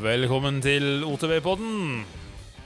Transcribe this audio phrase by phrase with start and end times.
[0.00, 2.04] Velkommen til OTV-podden.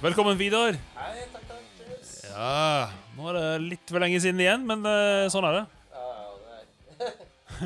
[0.03, 0.77] Velkommen, Vidar.
[0.95, 1.65] Hei, takk, takk.
[1.81, 2.11] Cheers.
[2.31, 5.63] Ja, nå er det litt for lenge siden igjen, men eh, sånn er det.
[5.97, 6.07] Ja,
[6.47, 7.09] det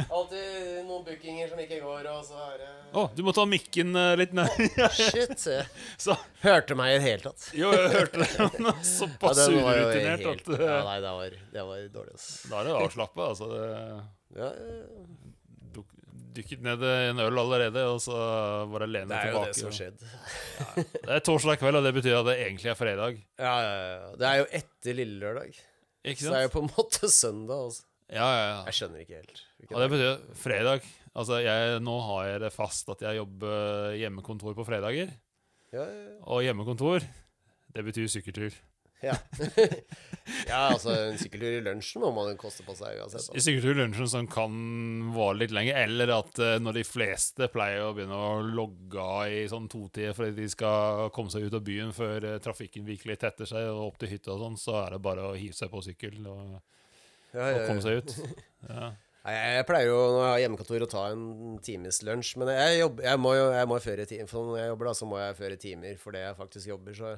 [0.00, 0.46] er alltid
[0.88, 4.14] noen bookinger som ikke går, og så er det Å, du må ta mikken eh,
[4.22, 4.64] litt ned.
[4.96, 5.36] Shit.
[6.00, 7.50] Så, Hørte meg i det hele tatt.
[7.56, 8.30] jo, jeg hørte det.
[8.64, 11.84] men Såpass den var jo urutinert helt- at Ja, eh, nei, det var, det var
[11.98, 12.30] dårlig, ass.
[12.48, 13.28] Da er det avslappa.
[13.34, 14.80] Altså, det Ja, ja.
[16.40, 18.16] Dykket ned en øl allerede, og så
[18.72, 20.04] bare lene det er jo det som har skjedd.
[20.96, 23.20] Det er torsdag kveld, og det betyr at det egentlig er fredag.
[23.38, 24.10] Ja, ja, ja.
[24.20, 25.60] Det er jo etter lille lørdag.
[26.00, 26.26] Ikke sant?
[26.26, 27.66] Så det er jo på en måte søndag.
[27.68, 27.86] Altså.
[28.10, 28.60] Ja, ja, ja.
[28.66, 29.42] Jeg skjønner ikke helt.
[29.60, 30.88] hvilken Og det betyr fredag.
[31.10, 35.12] Altså, jeg, nå har jeg det fast at jeg jobber hjemmekontor på fredager.
[35.70, 36.18] Ja, ja, ja.
[36.30, 37.06] Og hjemmekontor,
[37.74, 38.56] det betyr sykkeltur.
[39.00, 39.14] Ja.
[40.50, 43.30] ja, altså en sykkeltur i lunsjen må man koste på seg uansett.
[43.32, 44.54] I sykkeltur i lunsjen som kan
[45.14, 49.32] vare litt lenger, eller at uh, når de fleste pleier å begynne å logge av
[49.32, 53.20] i sånn totid fordi de skal komme seg ut av byen før uh, trafikken virkelig
[53.24, 55.72] tetter seg og opp til hytta og sånn, så er det bare å hive seg
[55.72, 56.58] på sykkel og,
[57.32, 58.18] Ja, og ja, komme seg ut.
[58.70, 58.90] Ja.
[59.20, 62.78] Nei, Jeg, pleier jo når jeg har hjemmekontor å ta en times lunsj, men jeg,
[62.80, 64.28] jobber, jeg må jo jeg må føre timer.
[64.30, 66.96] For når jeg jobber, da, så må jeg føre timer fordi jeg faktisk jobber.
[66.96, 67.12] Så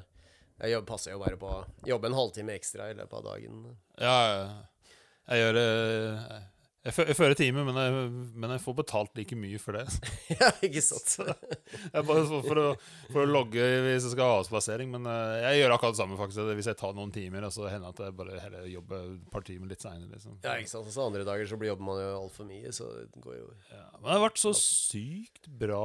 [0.60, 3.62] jeg jobb, passer jo bare på å jobbe en halvtime ekstra i løpet av dagen.
[3.98, 4.16] Ja,
[5.30, 6.42] jeg gjør det
[6.82, 8.06] Jeg, jeg fører time, men jeg,
[8.42, 9.84] men jeg får betalt like mye for det.
[10.40, 11.12] ja, ikke sant?
[11.22, 12.64] Jeg bare for, å,
[13.12, 14.90] for å logge hvis jeg skal ha avspasering.
[14.90, 16.50] Men eh, jeg gjør akkurat det samme faktisk.
[16.58, 19.46] Hvis jeg tar noen timer, så hender det at jeg bare heller jobber et par
[19.46, 20.10] timer litt seinere.
[20.16, 20.40] Liksom.
[20.42, 20.90] Ja, ikke sant?
[20.90, 24.08] Så andre dager så jobber man jo altfor mye, så det går jo Ja, men
[24.08, 25.84] det har vært så sykt bra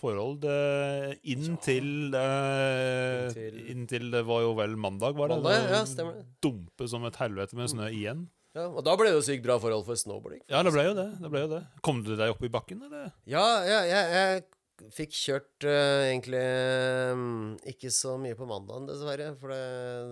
[0.00, 5.38] forhold eh, inntil eh, Inntil- Inntil det var jo vel mandag, var det?
[5.42, 6.24] Mandag, ja, stemmer det.
[6.44, 8.24] Dumpe som et helvete med snø igjen.
[8.56, 10.42] Ja, Og da ble det jo sykt bra forhold for snowboarding.
[10.48, 11.06] Ja, det ble jo det.
[11.20, 11.62] det, ble jo det.
[11.84, 13.10] Kom du deg opp i bakken, eller?
[13.28, 16.40] Ja, ja jeg, jeg fikk kjørt uh, egentlig
[17.12, 19.60] um, ikke så mye på mandagen, dessverre, for det,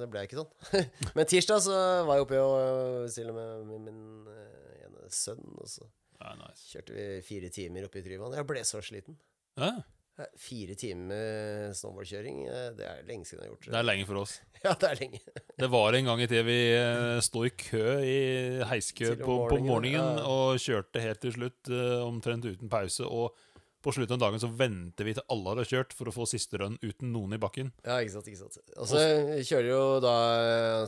[0.02, 0.84] det ble ikke sånn.
[1.18, 5.68] Men tirsdag så var jeg oppe og stille med min, min uh, ene sønn, og
[5.68, 5.84] så
[6.20, 6.68] Ja, nice.
[6.70, 8.36] kjørte vi fire timer oppe i Tryvann.
[8.38, 9.18] Jeg ble så sliten.
[9.60, 9.74] Ja,
[10.14, 14.06] Eh, Fire timer snowboardkjøring, eh, det er lenge siden jeg har gjort det er lenge
[14.06, 14.36] for oss.
[14.64, 15.18] Ja, det er lenge.
[15.56, 18.18] Det var en gang i tida vi eh, sto i kø, i
[18.66, 23.06] heiskø på, på morgenen, og kjørte helt til slutt, eh, omtrent uten pause.
[23.06, 23.36] Og
[23.84, 26.58] på slutten av dagen så venter vi til alle hadde kjørt, for å få siste
[26.58, 27.70] run uten noen i bakken.
[27.84, 28.58] Ja, ikke sant, ikke sant.
[28.80, 29.02] Og så
[29.44, 30.14] kjører jo da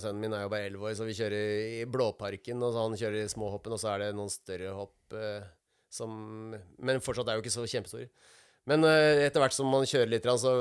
[0.02, 2.98] Sønnen min er jo bare 11 år, så vi kjører i Blåparken, og så han
[2.98, 5.46] kjører i småhoppen, og så er det noen større hopp eh,
[5.92, 6.10] som
[6.56, 8.08] Men fortsatt er jo ikke så kjempestore.
[8.66, 10.56] Men eh, etter hvert som man kjører litt, så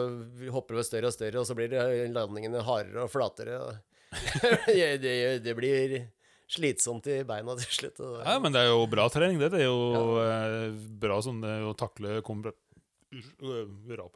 [0.53, 1.73] hopper det større og større, og så blir
[2.13, 3.57] landingene hardere og flatere.
[4.65, 4.69] Og
[5.01, 5.95] det, det, blir
[6.51, 8.03] slitsomt i beina til slutt.
[8.05, 9.51] Og, Ja, men det er jo bra trening, det.
[9.55, 10.69] Det er jo ja.
[11.01, 12.53] bra sånn det, å takle kompre...
[13.15, 13.69] Uh,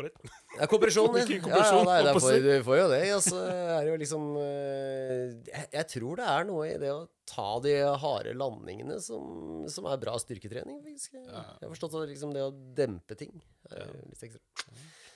[0.04, 0.18] litt.
[0.58, 1.14] Ja, kompresjon.
[1.16, 1.24] ja.
[1.48, 3.00] Ja, nei, får, du får jo det.
[3.16, 7.06] Altså, er det jo liksom eh, jeg, jeg tror det er noe i det å
[7.30, 10.82] ta de harde landingene som, som er bra styrketrening.
[10.84, 11.16] faktisk.
[11.16, 13.32] Jeg har forstått at liksom det å dempe ting
[13.72, 14.44] er litt ekstra.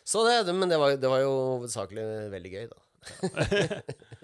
[0.06, 2.80] Så det, det- men det var, det var jo hovedsakelig veldig gøy, da.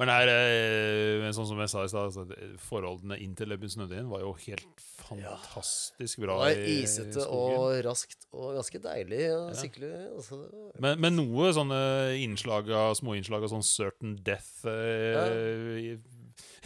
[0.00, 2.24] Men her, eh, sånn som jeg sa i stad, altså,
[2.64, 6.40] forholdene inntil til begynte å var jo helt fantastisk bra.
[6.40, 6.54] Ja.
[6.54, 9.92] Det var isete og raskt og ganske deilig å sykle.
[10.16, 10.40] Altså,
[10.82, 11.78] Men, men noe sånne
[12.24, 15.96] innslag av, små innslag av sånn certain death eh, i-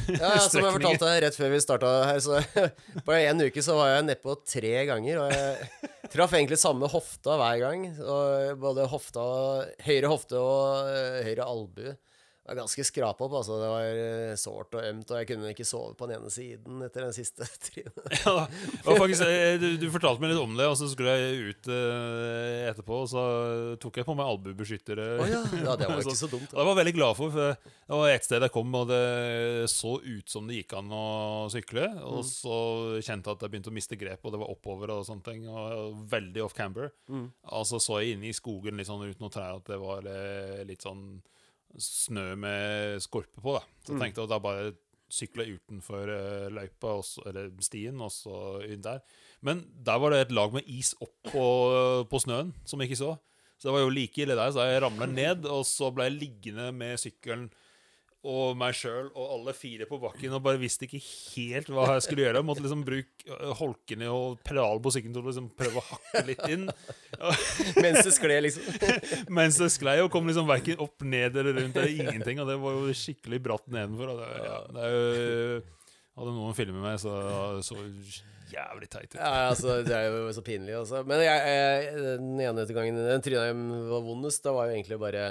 [0.09, 2.39] Ja, ja, som jeg fortalte deg rett før vi starta her, så
[3.05, 5.69] på en uke så var jeg nedpå tre ganger, og jeg
[6.15, 7.89] traff egentlig samme hofta hver gang.
[8.01, 9.25] Og både hofta,
[9.85, 11.99] høyre hofte og eh, høyre albue.
[12.49, 13.59] Det var ganske skrapa opp, altså.
[13.61, 16.79] Det var eh, sårt og ømt, og jeg kunne ikke sove på den ene siden
[16.87, 18.09] etter den siste trynet.
[18.25, 21.69] Ja, faktisk, eh, du, du fortalte meg litt om det, og så skulle jeg ut
[21.69, 23.25] eh, etterpå, og så
[23.85, 25.09] tok jeg på meg albuebeskyttere.
[25.21, 26.49] Oh, ja, ja, det var ikke så dumt.
[26.49, 28.89] Og det var jeg veldig glad for, for det var et sted jeg kom, og
[28.95, 29.03] det
[29.73, 31.05] så ut som det gikk an å
[31.53, 31.85] sykle.
[32.01, 32.27] Og Mm.
[32.33, 32.55] så
[33.05, 35.45] kjente jeg at jeg begynte å miste grep, og det var oppover og sånne ting.
[35.53, 36.89] Og veldig off camber.
[37.13, 37.29] Mm.
[37.53, 40.09] Og så så jeg inne i skogen litt sånn uten noen trær at det var
[40.09, 41.21] eh, litt sånn
[41.77, 43.53] snø med skorpe på.
[43.59, 43.99] da Så Mm.
[44.01, 44.73] jeg tenkte at da bare
[45.11, 49.01] sykla utenfor eh, løypa, også, eller stien, og så inn der.
[49.43, 51.45] Men der var det et lag med is opp på,
[52.11, 53.19] på snøen, som jeg ikke så.
[53.59, 56.19] Så det var jo like ille der, så jeg ramla ned, og så ble jeg
[56.21, 57.49] liggende med sykkelen
[58.27, 62.05] og meg sjøl og alle fire på bakken og bare visste ikke helt hva jeg
[62.09, 62.41] skulle gjøre.
[62.41, 65.85] Jeg måtte liksom bruke øh, holkene og pedalen på sykkelen til å liksom prøve å
[65.87, 66.65] hakke litt inn.
[67.85, 68.81] Mens det skled, liksom.
[69.39, 72.43] Mens det sklei og kom liksom verken opp, ned eller rundt eller ingenting.
[72.43, 74.11] Og det var jo skikkelig bratt nedenfor.
[74.17, 75.61] Og det, ja, det er jo,
[76.19, 77.15] hadde noen filmet meg, så
[77.63, 77.79] så
[78.49, 79.21] jævlig teit ut.
[79.21, 81.05] Ja, altså, det er jo så pinlig, altså.
[81.07, 85.31] Men jeg, jeg, den ene gangen den var vondest, da var jo egentlig bare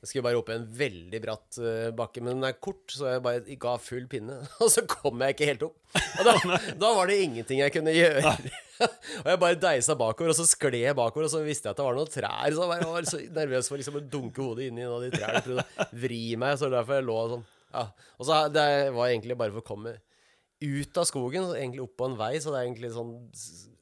[0.00, 3.10] Jeg skulle bare opp i en veldig bratt eh, bakke, men den er kort, så
[3.10, 4.38] jeg bare ga full pinne.
[4.64, 5.76] Og så kom jeg ikke helt opp.
[5.92, 6.34] Og da,
[6.82, 8.32] da var det ingenting jeg kunne gjøre.
[9.20, 11.82] og jeg bare deisa bakover, og så skled jeg bakover, og så visste jeg at
[11.82, 12.56] det var noen trær.
[12.56, 15.10] Så jeg var så nervøs for liksom å dunke hodet inn i en av de
[15.12, 15.42] trærne.
[15.44, 17.44] Prøvde å vri meg, så derfor jeg lå sånn.
[17.74, 17.84] Ja.
[18.16, 19.98] Og så det var egentlig bare for å komme
[20.60, 23.14] ut av skogen, egentlig opp på en vei, så det er egentlig sånn,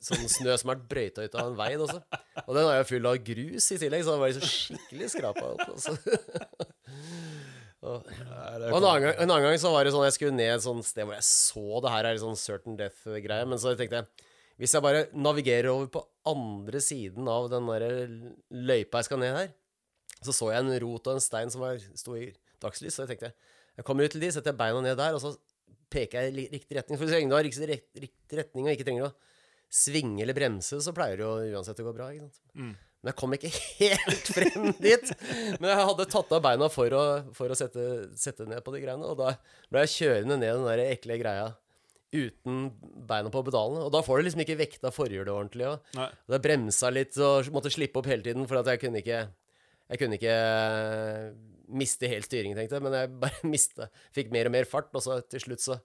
[0.08, 1.72] sånn snø som er brøyta ut av en vei.
[1.76, 1.98] Også.
[2.44, 5.44] Og den er jo full av grus i tillegg, så den var liksom skikkelig skrapa
[5.54, 5.64] opp.
[5.66, 5.96] Altså.
[7.78, 10.50] Og, og en, annen gang, en annen gang så var det sånn jeg skulle ned
[10.50, 14.00] et sånt sted hvor jeg så det her er sånn certain death-greie, men så tenkte
[14.00, 14.26] jeg
[14.58, 17.84] hvis jeg bare navigerer over på andre siden av den der
[18.50, 19.52] løypa jeg skal ned her,
[20.19, 23.12] så så jeg en rot og en stein som var, sto i dagslys, så jeg
[23.12, 23.31] tenkte
[23.78, 25.36] jeg kommer ut til de, setter jeg beina ned der, og så
[25.93, 27.00] peker jeg i riktig retning.
[27.00, 29.14] For lenge du har riktig, riktig retning og ikke trenger å
[29.69, 32.08] svinge eller bremse, så pleier det jo uansett å gå bra.
[32.56, 32.75] Mm.
[32.99, 33.52] Men jeg kom ikke
[33.82, 35.12] helt frem dit.
[35.61, 37.05] Men jeg hadde tatt av beina for å,
[37.37, 37.87] for å sette,
[38.19, 39.06] sette, ned på de greiene.
[39.06, 39.35] Og da
[39.70, 41.49] ble jeg kjørende ned den der ekle greia
[42.08, 42.70] uten
[43.08, 43.84] beina på pedalene.
[43.84, 45.69] Og da får du liksom ikke vekta forhjulet ordentlig.
[45.69, 49.05] Og, og det bremsa litt og måtte slippe opp hele tiden, for at jeg kunne
[49.05, 49.26] ikke
[49.88, 50.32] Jeg kunne ikke
[51.69, 52.87] miste helt styringen, tenkte jeg.
[52.87, 53.88] Men jeg bare miste.
[54.17, 55.79] Fikk mer og mer fart, og så til slutt så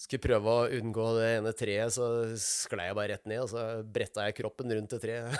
[0.00, 2.06] skulle prøve å unngå det ene treet, så
[2.40, 5.34] sklei jeg bare rett ned, og så bretta jeg kroppen rundt det treet.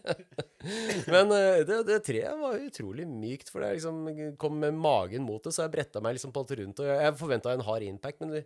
[1.12, 4.00] Men eh, det, det, treet var utrolig mykt, for det liksom
[4.40, 7.18] kom med magen mot det, så jeg bretta meg liksom på alt rundt, og jeg
[7.20, 8.40] forventa en hard impact, men du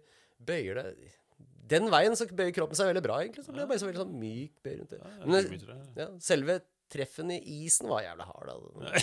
[0.45, 1.15] bøyer det
[1.71, 3.47] Den veien så bøyer kroppen seg veldig bra, egentlig.
[3.47, 4.99] Så ble det bare så veldig sånn myk bøy rundt det.
[5.25, 6.59] Men ja, selve
[6.95, 8.55] treffen i isen var jævlig hard.
[8.55, 9.03] Altså.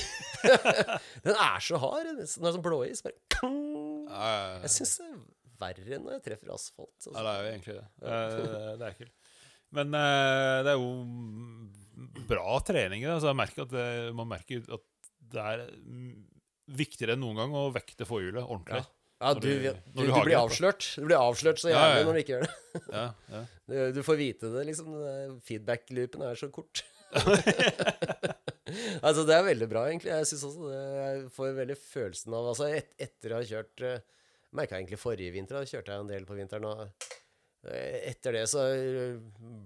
[1.28, 2.12] den er så hard.
[2.16, 3.04] Den er sånn blåis.
[3.06, 3.52] Bare
[4.64, 5.20] Jeg syns det er
[5.62, 6.96] verre enn når jeg treffer asfalt.
[6.96, 7.16] Altså.
[7.16, 7.90] Ja, det er jo egentlig det.
[8.80, 9.18] det er ekkelt.
[9.72, 13.06] Men uh, det er jo bra trening.
[13.08, 13.86] Altså, jeg merker at det,
[14.18, 14.88] man merker at
[15.32, 15.68] det er
[16.72, 18.84] viktigere enn noen gang å vekte forhjulet ordentlig.
[18.84, 18.98] Ja.
[19.22, 20.86] Ja, du, du, du, du, blir avslørt.
[20.98, 22.06] Du blir avslørt så jævlig ja, ja.
[22.08, 22.86] når du ikke gjør det.
[22.96, 23.42] ja,
[23.94, 24.96] du, får vite det, liksom.
[25.46, 26.82] Feedback-loopen er så kort.
[29.06, 30.12] altså, det er veldig bra, egentlig.
[30.14, 30.82] Jeg synes også det.
[30.98, 33.98] Jeg får veldig følelsen av Altså, et, etter å ha kjørt uh,
[34.58, 36.68] Merka egentlig forrige vinter, da kjørte jeg en del på vinteren.
[36.68, 38.66] Og uh, etter det så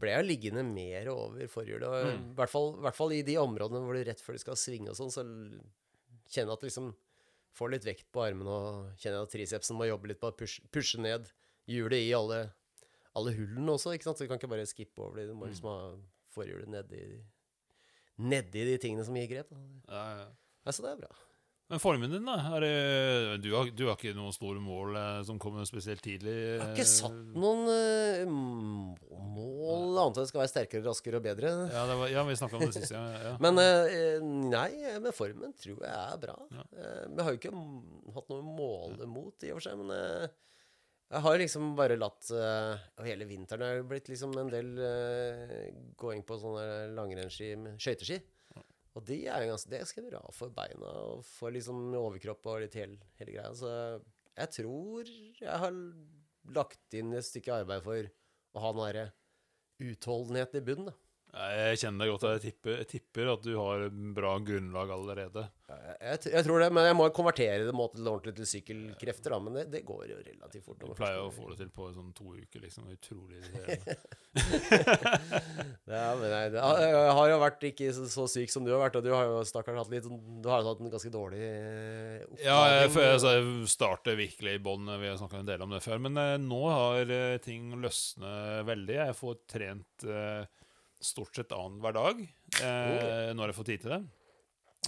[0.02, 2.12] ble jeg liggende mer over forhjulet.
[2.12, 2.28] Mm.
[2.34, 4.94] i hvert, fall, hvert fall i de områdene hvor du rett før du skal svinge
[4.94, 5.26] og sånn, så
[6.30, 6.94] kjenner jeg at du liksom
[7.56, 10.64] får litt vekt på armene og kjenner at tricepsen må jobbe litt på å pushe,
[10.76, 11.30] pushe ned
[11.72, 12.42] hjulet i alle,
[13.16, 13.94] alle hullene også.
[13.96, 14.20] ikke sant?
[14.20, 15.30] Så du kan ikke bare skippe over det.
[15.30, 15.54] Du må mm.
[15.54, 15.80] liksom ha
[16.36, 17.06] forhjulet nedi
[18.18, 19.54] nedi de tingene som gir grep.
[19.90, 20.28] Ja, ja.
[20.66, 21.16] Altså, det er bra.
[21.66, 22.60] Men formen din, da?
[22.62, 26.34] Det, du, har, du, har, ikke noen store mål eh, som kommer spesielt tidlig?
[26.36, 28.36] Jeg har ikke satt noen uh,
[29.10, 31.56] mål annet enn det skal være sterkere, raskere og bedre.
[31.74, 32.94] Ja, var, ja vi snakka om det sist.
[32.94, 34.22] Ja, men uh,
[34.54, 34.70] nei,
[35.02, 36.38] med formen tror jeg er bra.
[36.54, 37.56] Vi har jo ikke
[38.20, 39.82] hatt noe mål imot, i og for seg.
[39.82, 40.30] Men
[41.06, 42.74] jeg har liksom bare latt uh,
[43.06, 45.68] Hele vinteren har det blitt liksom en del uh,
[46.02, 48.20] gåing på sånne langrennsski skøyteski.
[48.96, 52.48] Og de er jo ganske, det er ganske bra for beina og for liksom overkropp
[52.48, 53.52] og litt hele, hele greia.
[53.58, 53.72] Så
[54.36, 55.80] jeg tror jeg har
[56.56, 58.08] lagt inn et stykke arbeid for
[58.56, 59.06] å ha den derre
[59.84, 60.94] utholdenheten i bunnen.
[60.94, 61.05] da.
[61.36, 62.26] Jeg kjenner deg godt.
[62.38, 65.44] Jeg tipper, jeg tipper, at du har bra grunnlag allerede.
[65.68, 69.34] Jeg, jeg, jeg, tror det, men jeg må konvertere det måte ordentlig til sykkelkrefter.
[69.34, 70.80] Da, men det, det, går jo relativt fort.
[70.80, 72.88] Du pleier å få det til på sånn to uker, liksom.
[72.96, 73.42] Utrolig
[75.92, 78.98] ja, men jeg, jeg, har jo vært ikke så, så, syk som du har vært,
[79.00, 82.44] og du har jo stakkars hatt litt Du har jo hatt en ganske dårlig oppdaring.
[82.48, 84.88] Ja, jeg, altså, jeg starter virkelig i bånn.
[85.04, 86.00] Vi har snakka en del om det før.
[86.08, 89.02] Men eh, nå har eh, ting løsnet veldig.
[89.02, 90.46] Jeg får trent eh,
[91.06, 94.02] stort sett annenhver dag eh, når jeg får tid til det.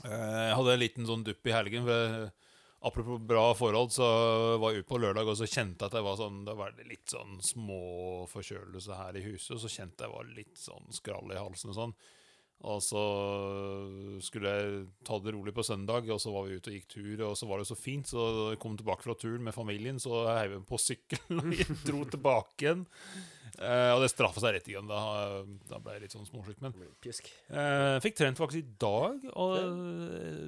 [0.04, 1.88] Eh, jeg hadde en liten sånn dupp i helgen.
[1.88, 2.28] For,
[2.88, 4.08] apropos bra forhold, så
[4.62, 6.78] var jeg ute på lørdag og så kjente jeg at jeg var sånn, det var
[6.88, 9.56] litt sånn småforkjølelse her i huset.
[9.58, 11.98] Og så kjente jeg var litt sånn skrall i halsen og sånn.
[12.66, 13.02] Og så
[14.26, 17.22] skulle jeg ta det rolig på søndag, og så var vi ute og gikk tur.
[17.30, 18.20] Og så var det så fint, så
[18.52, 21.48] jeg kom tilbake fra turen med familien, så jeg heiv på sykkelen og
[21.86, 22.84] dro tilbake igjen.
[23.58, 24.90] Eh, og det straffa seg rett igjen.
[24.90, 25.00] Da,
[25.70, 26.60] da ble jeg litt sånn småsjuk.
[26.66, 30.46] Men eh, fikk trent faktisk i dag, og eh,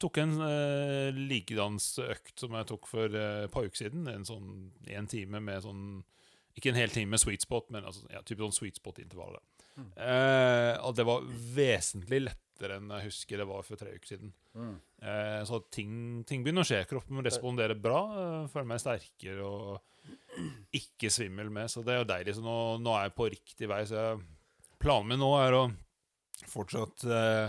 [0.00, 4.02] tok en eh, likedansøkt som jeg tok for eh, et par uker siden.
[4.12, 4.46] En sånn
[4.88, 5.82] en time med sånn
[6.56, 9.44] Ikke en hel time med sweet spot, men altså, ja, type sånn sweet spot-intervaller.
[9.76, 9.88] Mm.
[10.08, 14.32] Eh, og det var vesentlig lettere enn jeg husker det var for tre uker siden.
[14.56, 14.76] Mm.
[15.02, 15.90] Eh, så ting,
[16.28, 16.84] ting, begynner å skje.
[16.88, 18.00] Kroppen responderer bra.
[18.22, 19.82] Eh, føler meg sterkere og
[20.76, 22.36] ikke svimmel med, så det er jo deilig.
[22.38, 23.82] Så nå, nå er jeg på riktig vei.
[23.88, 24.24] Så jeg,
[24.82, 25.62] planen min nå er å
[26.52, 27.48] fortsatt eh,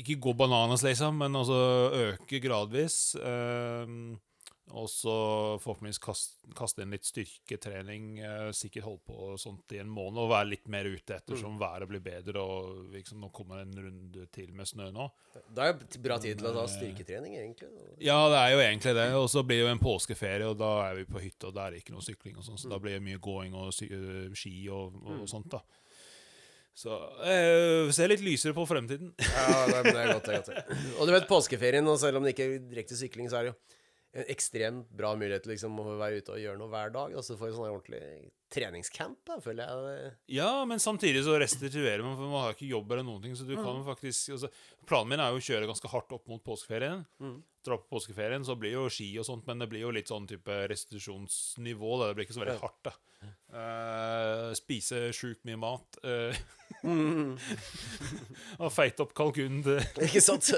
[0.00, 1.58] ikke gå bananas, liksom, men altså
[2.12, 3.16] øke gradvis.
[3.18, 3.96] Eh,
[4.74, 5.12] og så
[5.62, 8.06] forhåpentligvis kaste, kaste inn litt styrketrening.
[8.18, 11.60] Eh, sikkert holde på sånt i en måned og være litt mer ute ettersom Mm.
[11.62, 12.42] været blir bedre.
[12.42, 15.06] Og liksom, nå kommer det en runde til med snø nå.
[15.54, 17.70] Det er jo bra tid til å ta styrketrening, egentlig.
[18.02, 19.06] Ja, det er jo egentlig det.
[19.14, 21.66] Og så blir det jo en påskeferie, og da er vi på hytta, og da
[21.68, 22.36] er det ikke noe sykling.
[22.36, 25.48] og sånn, Så da blir det mye gåing og øh, ski og, og sånt.
[25.54, 25.62] da.
[26.76, 26.92] Så
[27.24, 29.14] eh, ser litt lysere på fremtiden.
[29.16, 30.74] Ja, det er, det er godt, det er godt.
[31.00, 33.54] Og du vet, påskeferien, og selv om det ikke er direkte sykling, så er det
[33.54, 33.58] jo
[34.16, 37.16] en ekstremt bra mulighet til liksom, å være ute og gjøre noe hver dag.
[37.16, 38.02] Og så få en sånn ordentlig
[38.52, 40.12] treningscamp, da, føler jeg.
[40.38, 43.36] Ja, men samtidig så restituerer man, for man har ikke jobb eller noen ting.
[43.38, 44.50] Så du kan faktisk altså,
[44.86, 47.04] Planen min er jo å kjøre ganske hardt opp mot påskeferien.
[47.66, 50.28] Dra på påskeferien, så blir jo ski og sånt, men det blir jo litt sånn
[50.30, 51.96] type restitusjonsnivå.
[52.02, 52.94] Det blir ikke så veldig hardt, da.
[53.50, 55.98] Uh, spise sjukt mye mat.
[56.04, 56.36] Uh,
[58.62, 60.50] og feite opp kalkunen til Ikke sant?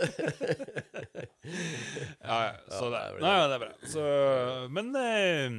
[2.29, 2.55] Ja, ja.
[2.69, 3.71] Så det, nei, det er bra.
[3.88, 4.03] Så,
[4.75, 5.55] men eh,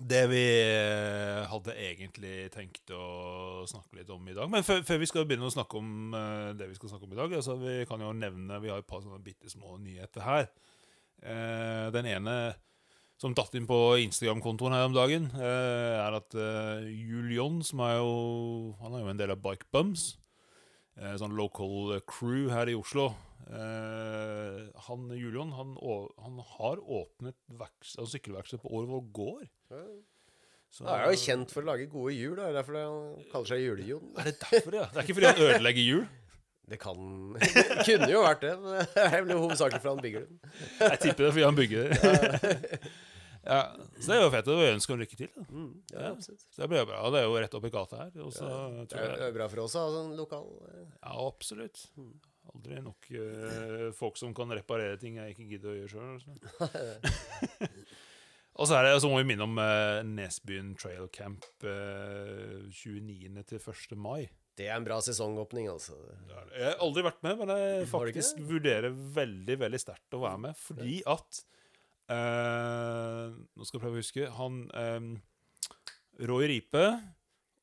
[0.00, 5.00] det vi eh, hadde egentlig tenkt å snakke litt om i dag Men før, før
[5.00, 7.56] vi skal begynne å snakke om eh, det vi skal snakke om i dag altså
[7.60, 10.48] Vi kan jo nevne Vi har et par sånne bitte små nyheter her.
[11.24, 12.36] Eh, den ene
[13.16, 17.96] som datt inn på Instagram-kontoen her om dagen, eh, er at uh, Julion, som er
[17.96, 20.18] jo Han er jo en del av Bike Bums.
[20.96, 23.10] Eh, sånn local crew her i Oslo.
[23.46, 25.76] Eh, han Julian han,
[26.22, 29.46] han har åpnet verks- altså sykkelverksted på Årvoll gård.
[30.70, 32.34] Så- Han er jo kjent for å lage gode hjul.
[32.36, 34.10] Det er derfor han kaller seg Julejon.
[34.18, 34.86] Er det derfor, ja?
[34.92, 36.06] Det er ikke fordi han ødelegger hjul?
[36.66, 36.98] Det kan
[37.38, 38.54] Det kunne jo vært det.
[38.58, 40.40] Men det vel hovedsakelig fordi han bygger dem.
[40.80, 42.80] Jeg tipper det er fordi han bygger det.
[43.46, 43.60] ja,
[44.02, 44.48] så det er jo fett.
[44.50, 45.30] og ønsker ham lykke til.
[45.46, 46.10] Mm, ja, Ja.
[46.18, 47.04] Så det blir jo bra.
[47.14, 48.10] Det er jo rett opp i gata her.
[48.26, 51.86] Også, ja, Det er jo bra for oss å ha sånn lokal eh, ja, absolutt.
[52.54, 56.40] Aldri nok uh, folk som kan reparere ting jeg ikke gidder å gjøre sjøl.
[58.58, 63.44] og så er det, så må vi minne om uh, Nesbyen Trail Camp uh, 29.
[63.50, 63.96] til 1.
[63.98, 64.26] mai.
[64.56, 65.98] Det er en bra sesongåpning, altså.
[66.00, 66.56] Det det.
[66.56, 70.56] Jeg har aldri vært med, men jeg faktisk vurderer veldig veldig sterkt å være med.
[70.56, 71.42] Fordi at
[72.14, 74.30] uh, Nå skal jeg prøve å huske.
[74.38, 75.12] Han um,
[76.24, 76.86] Roy Ripe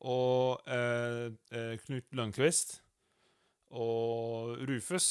[0.03, 2.81] og eh, eh, Knut Lønnkvist
[3.73, 5.07] og Rufus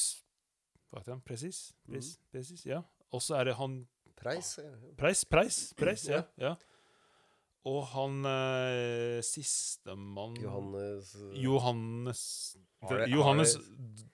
[0.93, 1.23] Hva heter han?
[1.27, 1.73] Presis?
[1.89, 2.27] Pres, Mm.
[2.33, 2.67] Presis?
[2.69, 2.83] Ja.
[3.13, 3.81] Og så er det han
[4.17, 4.55] Preis.
[4.63, 4.71] ja.
[4.97, 5.25] Preis?
[5.27, 5.57] Preis?
[5.77, 6.23] Preis ja.
[6.39, 6.55] ja.
[7.67, 12.23] Og han eh, sistemann Johannes Johannes
[12.89, 13.57] det- Johannes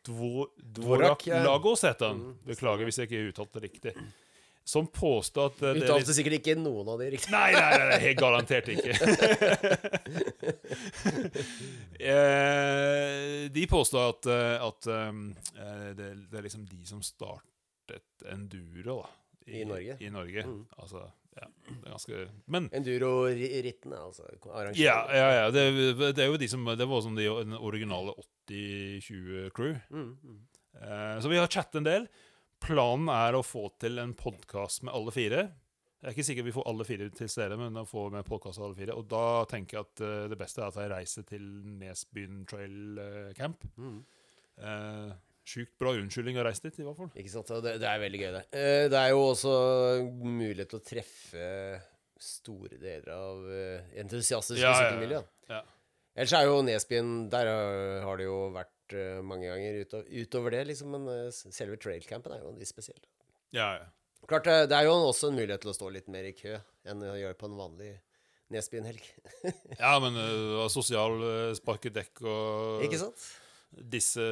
[0.04, 1.42] Dvo, Dvorak, Dvorak ja.
[1.44, 2.18] Lagos heter han.
[2.20, 2.34] Mm.
[2.44, 3.94] Beklager hvis jeg ikke uttalte det riktig.
[4.68, 7.30] Som påstod at eh, det er Uttalte litt- sikkert ikke noen av de riktig.
[7.32, 8.92] Nei, nei, nei, nei, helt garantert ikke.
[12.12, 15.22] eh, de påstod at, eh, at um,
[15.56, 19.08] eh, det, det er liksom de som startet enduro da,
[19.48, 19.96] I Norge?
[20.04, 20.44] I Norge.
[20.44, 20.62] Mm.
[20.76, 21.06] Altså,
[21.38, 24.22] ja, det er ganske Men Enduro-rittene, altså.
[24.50, 24.80] arrangører.
[24.82, 25.62] ja, ja, ja det,
[26.16, 28.12] det er jo de som Det var som de den originale
[28.50, 29.76] 80-20-crew.
[29.90, 30.38] Mm, mm.
[30.82, 32.08] Eh, så vi har chattet en del.
[32.64, 35.48] Planen er å få til en podkast med alle fire.
[35.98, 38.26] Jeg er ikke sikker vi får alle fire til stede, men da får vi med
[38.28, 38.94] podcast av alle fire.
[38.98, 41.48] Og da tenker jeg at uh, det beste er at jeg reiser til
[41.80, 43.66] Nesbyen Trail uh, Camp.
[43.74, 43.96] Mm.
[44.62, 45.16] Uh,
[45.48, 47.10] Sjukt bra unnskyldning å reise dit, i hvert fall.
[47.18, 47.50] Ikke sant?
[47.64, 48.42] Det, det er veldig gøy, det.
[48.92, 49.52] Det er jo også
[50.20, 51.46] mulighet til å treffe
[52.20, 53.46] store deler av
[54.02, 55.22] entusiastiske Ja, ja, ja.
[55.48, 55.62] Ja.
[56.18, 60.56] Ellers er jo Nesbyen Der har har det jo vært eh, mange ganger uto, utover
[60.56, 60.92] det, liksom.
[60.96, 63.00] Men eh, selve trailcampen er jo litt spesiell.
[63.54, 63.88] Ja, ja.
[64.28, 66.58] Klart, eh, det er jo også en mulighet til å stå litt mer i kø
[66.88, 67.92] enn å gjøre på en vanlig
[68.52, 69.04] Nesbyen-helg.
[69.82, 73.26] ja men uh, sosial uh, sparke dekk og Ikke sant?
[73.68, 74.22] disse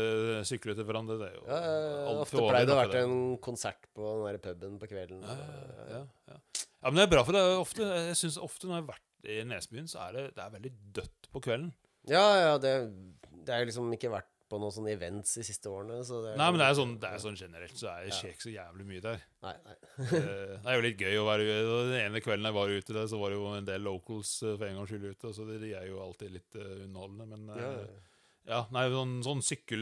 [0.49, 3.19] sykler til hverandre, det er jo Ja, ja, ofte pleier det å være vært en
[3.45, 5.21] konsert på den der puben på kvelden.
[5.21, 5.35] Ja,
[5.91, 6.01] ja,
[6.33, 6.39] ja.
[6.65, 8.89] ja, men det er bra, for det er ofte, jeg synes ofte når jeg har
[8.95, 11.69] vært i Nesbyen, så er det, det er veldig dødt på kvelden.
[12.09, 12.73] Ja, ja, det,
[13.45, 15.99] det er liksom ikke vært på noen sånne events de siste årene.
[16.07, 18.35] Så det Nei, men det er sånn, det er sånn generelt, så er det skjer
[18.35, 19.23] ikke så jævlig mye der.
[19.47, 19.76] Nei, nei.
[20.07, 21.79] Eh, Det er jo litt gøy å være ute.
[21.91, 24.55] Den ene kvelden jeg var ute der, så var det jo en del locals eh,
[24.57, 27.57] for en gangs skyld ute, så det, de er jo alltid litt eh, underholdende, men
[27.57, 27.73] Ja,
[28.47, 29.81] ja, nei, sånn, sånn sykkel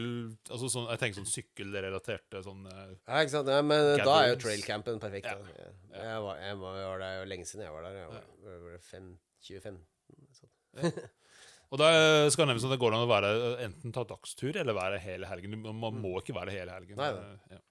[0.49, 3.51] Altså sånn, jeg tenker sånn sykkelrelaterte sånn ja, ikke sant.
[3.53, 5.29] Ja, men da er jo trailcampen perfekt.
[5.29, 5.35] Ja.
[5.37, 5.51] Da.
[5.59, 7.99] Jeg, jeg, var, jeg var der jo lenge siden jeg var der.
[7.99, 8.55] Jeg var, ja.
[8.71, 9.11] det fem,
[9.45, 9.85] 2015.
[10.39, 10.49] sånn.
[11.73, 11.87] Og da
[12.31, 13.29] skal det nevne sånn at det går an å være
[13.65, 15.57] enten ta dagstur eller være hele helgen.
[15.65, 16.99] Man må ikke være hele helgen.
[16.99, 17.09] Nei.
[17.11, 17.61] Eh, Ja.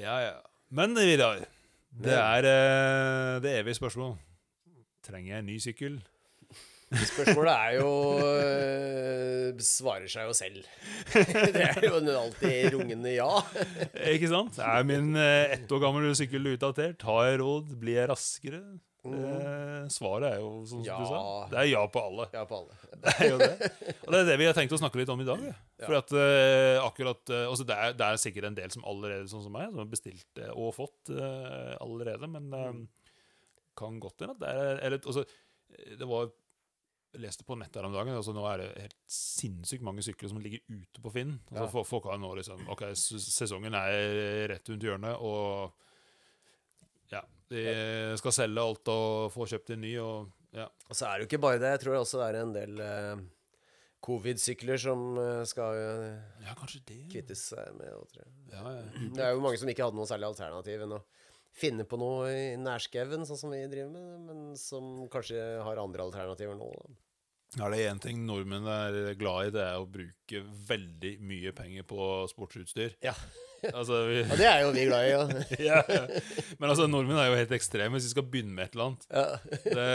[0.00, 0.36] ja, ja.
[0.70, 1.40] Men Vidar,
[1.90, 4.16] Det er eh, det evige spørsmål.
[5.06, 6.00] Trenger jeg en ny sykkel?
[7.10, 7.90] Spørsmålet er jo
[9.62, 10.64] Svarer seg jo selv.
[11.54, 13.28] Det er jo alltid rungende ja.
[14.14, 14.58] Ikke sant?
[14.62, 17.02] Er min eh, ett år gamle sykkel utdatert?
[17.06, 17.74] Har jeg råd?
[17.80, 18.62] Blir jeg raskere?
[19.08, 20.98] Eh, svaret er jo som Ja.
[21.00, 21.20] du sa.
[21.48, 22.26] Det er ja på alle.
[22.34, 22.76] Ja på alle.
[23.00, 23.54] Det er jo det.
[24.04, 25.40] Og det er det vi har tenkt å snakke litt om i dag.
[25.80, 29.30] For at eh, akkurat eh, altså det, er, det er sikkert en del som allerede,
[29.30, 32.82] sånn som meg, som har bestilt eh, og fått eh, allerede, men mm.
[33.80, 35.24] kan godt hende at det er eller, altså,
[35.78, 36.28] eh, Det var
[37.10, 38.14] jeg leste på nettet her om dagen.
[38.14, 41.38] altså Nå er det helt sinnssykt mange sykler som ligger ute på Finn.
[41.50, 41.86] Altså Ja.
[41.88, 45.72] Folk har nå liksom Ok, sesongen er rett rundt hjørnet, og
[47.10, 47.64] ja, de
[48.20, 49.92] skal selge alt og få kjøpt en ny.
[50.02, 51.74] og ja, Og så er det jo ikke bare det.
[51.76, 53.22] Jeg tror det også er en del uh,
[54.02, 56.54] covid-sykler som øh, skal uh, ja
[56.88, 57.00] det.
[57.12, 57.92] kvittes seg med.
[58.10, 58.32] tror jeg.
[58.54, 58.76] Ja.
[59.16, 61.02] Det er jo mange som ikke hadde noe særlig alternativ enn å
[61.60, 66.06] finne på noe i nærskauen, sånn som vi driver med, men som kanskje har andre
[66.06, 66.70] alternativer nå.
[66.78, 67.09] Da.
[67.58, 71.50] Ja, det er én ting nordmenn er glad i, det er å bruke veldig mye
[71.56, 72.92] penger på sportsutstyr.
[73.02, 73.14] Ja.
[73.74, 75.24] Altså, vi, Ja, det er jo vi glad i, ja.
[75.60, 76.20] ja, ja.
[76.62, 79.04] Men altså, nordmenn er jo helt ekstreme hvis vi skal begynne med et eller annet.
[79.10, 79.24] ja.
[79.66, 79.88] Det,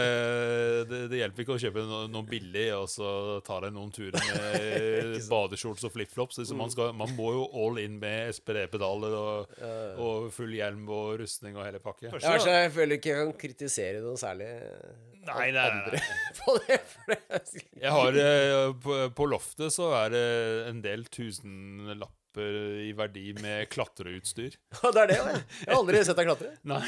[0.92, 3.08] det, det hjelper ikke å kjøpe noe, noe billig og så
[3.48, 6.38] ta deg noen turer med badeskjorte og flipflops.
[6.44, 9.58] Liksom, man, skal- man må jo all in med SPD-pedaler og,
[10.04, 12.12] og full hjelm og rustning og hele pakke.
[12.12, 14.52] Ja, altså, jeg føler ikke jeg kan kritisere noe særlig
[15.26, 16.02] Nei, nei, nei, nei.
[16.42, 16.78] på det.
[16.92, 20.26] For det Jeg har eh, på, på loftet så er det
[20.70, 24.58] en del tusenlapper i verdi med klatreutstyr.
[24.82, 25.36] Ja, det er det, ja.
[25.62, 26.50] Jeg har aldri sett deg klatre.
[26.68, 26.82] Nei.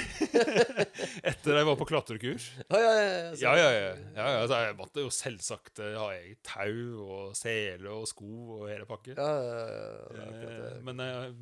[1.31, 2.51] Etter jeg var på klatrekurs.
[2.69, 3.31] Ja, ja, ja, ja.
[3.41, 3.89] Ja, ja, ja.
[4.19, 8.29] ja, ja så jeg måtte jo selvsagt eh, ha eget tau og sele og sko
[8.59, 9.17] og hele pakken.
[9.17, 10.29] Ja, ja, ja.
[10.53, 11.33] Eh, Men jeg,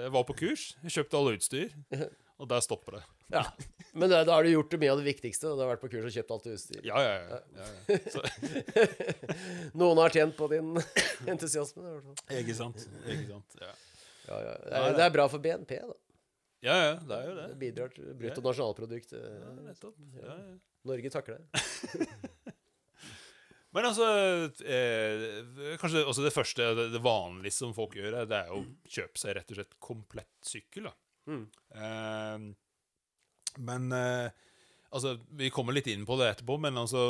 [0.00, 1.76] jeg var på kurs, jeg kjøpte alle utstyr,
[2.42, 3.02] og der stopper det.
[3.32, 3.42] Ja.
[3.94, 5.48] Men da, da har du gjort mye av det viktigste.
[5.52, 6.82] og Du har vært på kurs og kjøpt alt utstyr.
[6.88, 7.28] Ja, ja, ja.
[7.56, 7.92] ja, ja.
[9.78, 10.68] Noen har tjent på din
[11.32, 11.82] entusiasme.
[11.82, 12.16] i hvert fall.
[12.42, 12.78] ikke sant?
[13.06, 13.50] Ikke sant?
[13.62, 13.72] Ja.
[14.28, 14.54] Ja, ja.
[14.62, 15.94] Det, er, det er bra for BNP, da.
[16.66, 17.46] ja, ja, det er jo det.
[17.52, 19.10] Det bidrar til brutto nasjonalprodukt.
[19.18, 19.96] eh, Ja, nettopp.
[20.20, 20.52] Ja, ja.
[20.92, 21.46] Norge takler det.
[23.72, 24.04] Men altså
[24.68, 25.12] eh,
[25.80, 28.60] Kanskje også det første, det, det vanlige som folk gjør, det er å
[28.92, 30.82] kjøpe seg rett og slett komplett sykkel.
[30.90, 30.94] da.
[31.30, 31.44] Mm.
[31.76, 34.30] Uh, men uh,
[34.92, 37.00] Altså, vi kommer litt inn på det etterpå, men altså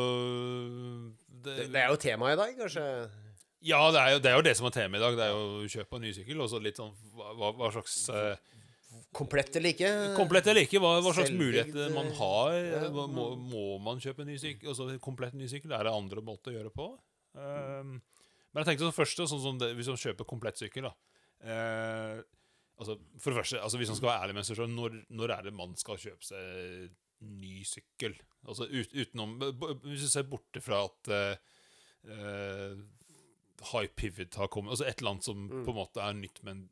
[1.43, 2.85] det, Det, det er jo temaet i dag, kanskje.
[3.67, 5.17] Ja, det er, jo, det er jo det som er temaet i dag.
[5.19, 6.43] Det er jo å kjøpe en ny sykkel.
[6.45, 8.37] Og så litt sånn hva, hva- slags uh,
[9.17, 9.91] Komplett eller ikke?
[10.17, 12.55] Komplett eller ikke, hva, hva slags muligheter man har.
[12.61, 12.83] ja.
[12.93, 14.71] Må, må man kjøpe en ny sykkel?
[14.73, 15.75] Altså, komplett ny sykkel?
[15.75, 16.87] Er det andre måter å gjøre på?
[17.35, 17.97] Um,
[18.53, 20.95] men jeg tenkte så først, sånn som det, hvis man kjøper komplett sykkel da.
[21.43, 22.19] Eh,
[22.83, 25.35] altså, for det første, altså, hvis man skal være ærlig med seg selv, når, når
[25.37, 26.93] er det man skal kjøpe seg
[27.23, 28.17] ny sykkel?
[28.43, 29.37] Altså ut, utenom
[29.85, 31.53] Hvis du ser borte fra at uh,
[32.11, 32.81] eh,
[33.71, 36.65] High Pivot har kommet Altså et eller annet som på en måte er nytt, men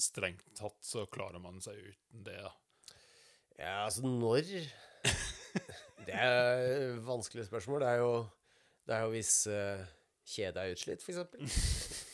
[0.00, 2.38] strengt tatt så klarer man seg uten det.
[2.40, 2.54] da.
[3.58, 4.40] Ja, altså når
[6.06, 7.84] Det er et vanskelig spørsmål.
[7.84, 8.10] Det er jo,
[8.88, 9.84] det er jo hvis uh,
[10.26, 12.10] kjedet er utslitt, f.eks.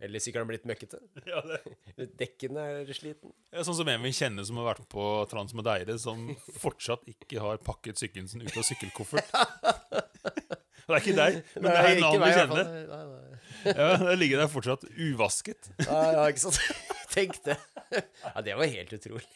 [0.00, 1.00] Eller sykkelen blitt møkkete.
[1.30, 1.42] Ja,
[2.20, 3.34] Dekken er sliten.
[3.52, 7.60] Ja, sånn som en vi kjenner som har vært på Transmodeire, som fortsatt ikke har
[7.64, 9.28] pakket sykkelen sin ut av sykkelkoffert.
[10.86, 12.72] det er ikke deg, men det er en annen meg, vi kjenner.
[12.72, 13.26] Nei, nei.
[13.68, 15.68] Ja, Det ligger der fortsatt uvasket.
[15.84, 16.60] Ja, ja, ikke sant?
[17.12, 17.58] Tenk det.
[17.92, 19.26] Ja, det var helt utrolig.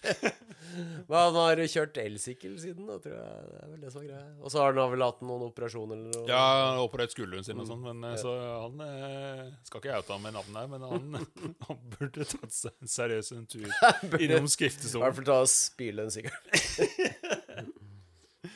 [1.08, 3.40] Men han har kjørt elsykkel siden, da, tror jeg.
[3.50, 4.28] Det er vel det som er greia.
[4.40, 6.28] Og så har han vel hatt noen operasjoner eller noe.
[6.30, 8.32] Ja, han har operert skulderen sin og sånn, men eh, så
[8.64, 11.26] han eh, Skal ikke oute ham med navnet her, men han,
[11.68, 15.18] han burde tatt seg en seriøs en tur innom I hvert skriftestolen.
[15.18, 16.32] fall ta og spyle en sykkel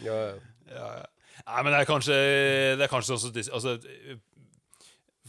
[0.07, 0.33] ja, ja.
[0.70, 1.05] Ja, ja.
[1.46, 2.14] Nei, men det er kanskje
[2.79, 3.77] Det er kanskje også altså,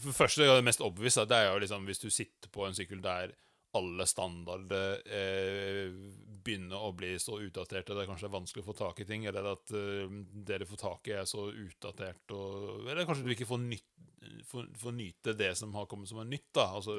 [0.00, 2.74] For det første, det mest obvious, det er jo liksom hvis du sitter på en
[2.76, 3.34] sykkel der
[3.76, 5.92] alle standarder eh,
[6.44, 9.50] begynner å bli så utdaterte, det er kanskje vanskelig å få tak i ting, eller
[9.52, 10.12] at eh,
[10.48, 13.88] det du får tak i, er så utdatert, og, eller kanskje du ikke får, nytt,
[14.48, 16.48] får, får nyte det som har kommet som er nytt.
[16.56, 16.96] da altså,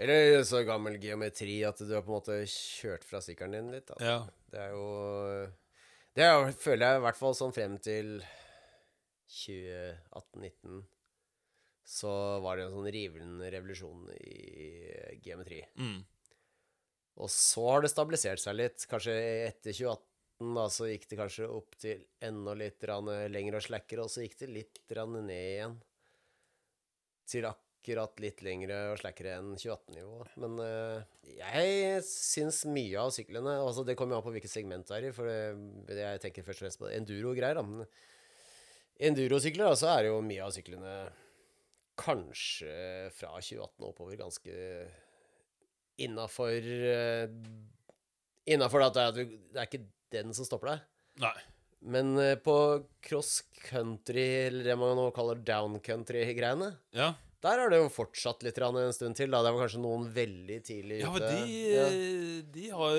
[0.00, 3.92] Eller så gammel geometri at du har på en måte kjørt fra sykkelen din litt.
[3.92, 4.06] Altså.
[4.08, 4.22] ja.
[4.52, 4.86] Det er jo
[6.12, 8.18] Det er, føler jeg i hvert fall sånn frem til
[9.32, 10.82] 2018-19
[11.84, 14.36] så var det en sånn rivende revolusjon i
[15.24, 15.60] geometri.
[15.76, 16.00] Mm.
[17.22, 18.86] Og så har det stabilisert seg litt.
[18.88, 19.16] Kanskje
[19.48, 22.82] etter 2018 da, så gikk det kanskje opp til enda litt
[23.30, 25.76] lenger og slakkere, og så gikk det litt ned igjen.
[27.30, 30.18] Til akkurat litt lengre og slakkere enn 2018-nivå.
[30.42, 34.88] Men uh, jeg syns mye av syklene altså Det kommer jo an på hvilket segment
[34.88, 37.60] det er i, for det, jeg tenker først og fremst på enduro-greier.
[37.60, 37.86] da, men
[39.02, 40.92] Endurosykler, så er det jo mye av syklene
[41.98, 44.54] kanskje fra 2018 oppover ganske
[46.02, 47.26] innafor uh,
[48.48, 50.80] Innafor at det er, det er ikke den som stopper deg.
[51.22, 51.36] Nei.
[51.94, 52.54] Men eh, på
[53.02, 58.42] cross country, eller det man nå kaller down country-greiene, Ja, der har det jo fortsatt
[58.46, 59.30] litt grann en stund til.
[59.30, 61.86] da Det var kanskje noen veldig tidlig ja men de, Ja.
[62.54, 62.98] de har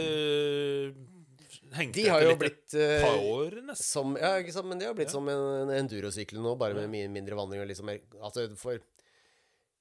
[1.74, 3.84] jo hengt De har jo litt blitt et eh, par år, nesten.
[3.90, 5.18] som, Ja, ikke sant, men de har blitt Ja.
[5.18, 7.90] som en, en endurosykkel nå, bare med mye mindre vandring og liksom
[8.22, 8.80] Altså, du får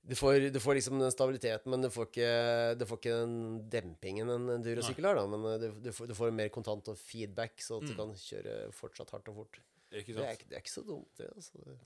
[0.02, 2.31] du får, du får liksom den stabiliteten, men du får ikke,
[2.74, 3.35] du får ikke den
[3.70, 5.14] dempingen en endurosykkel har.
[5.14, 7.98] da Men eh, du, får, du får mer kontant og feedback, så at du Mm.
[8.00, 9.61] kan kjøre fortsatt hardt og fort.
[9.92, 10.40] Det er, sant?
[10.40, 11.28] ikke- det er ikke så dumt, det.
[11.37, 11.78] altså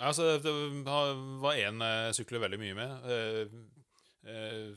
[0.00, 0.50] Altså, det
[1.38, 2.90] var én jeg sykler veldig mye med.
[3.06, 3.46] Eh,
[4.26, 4.74] eh,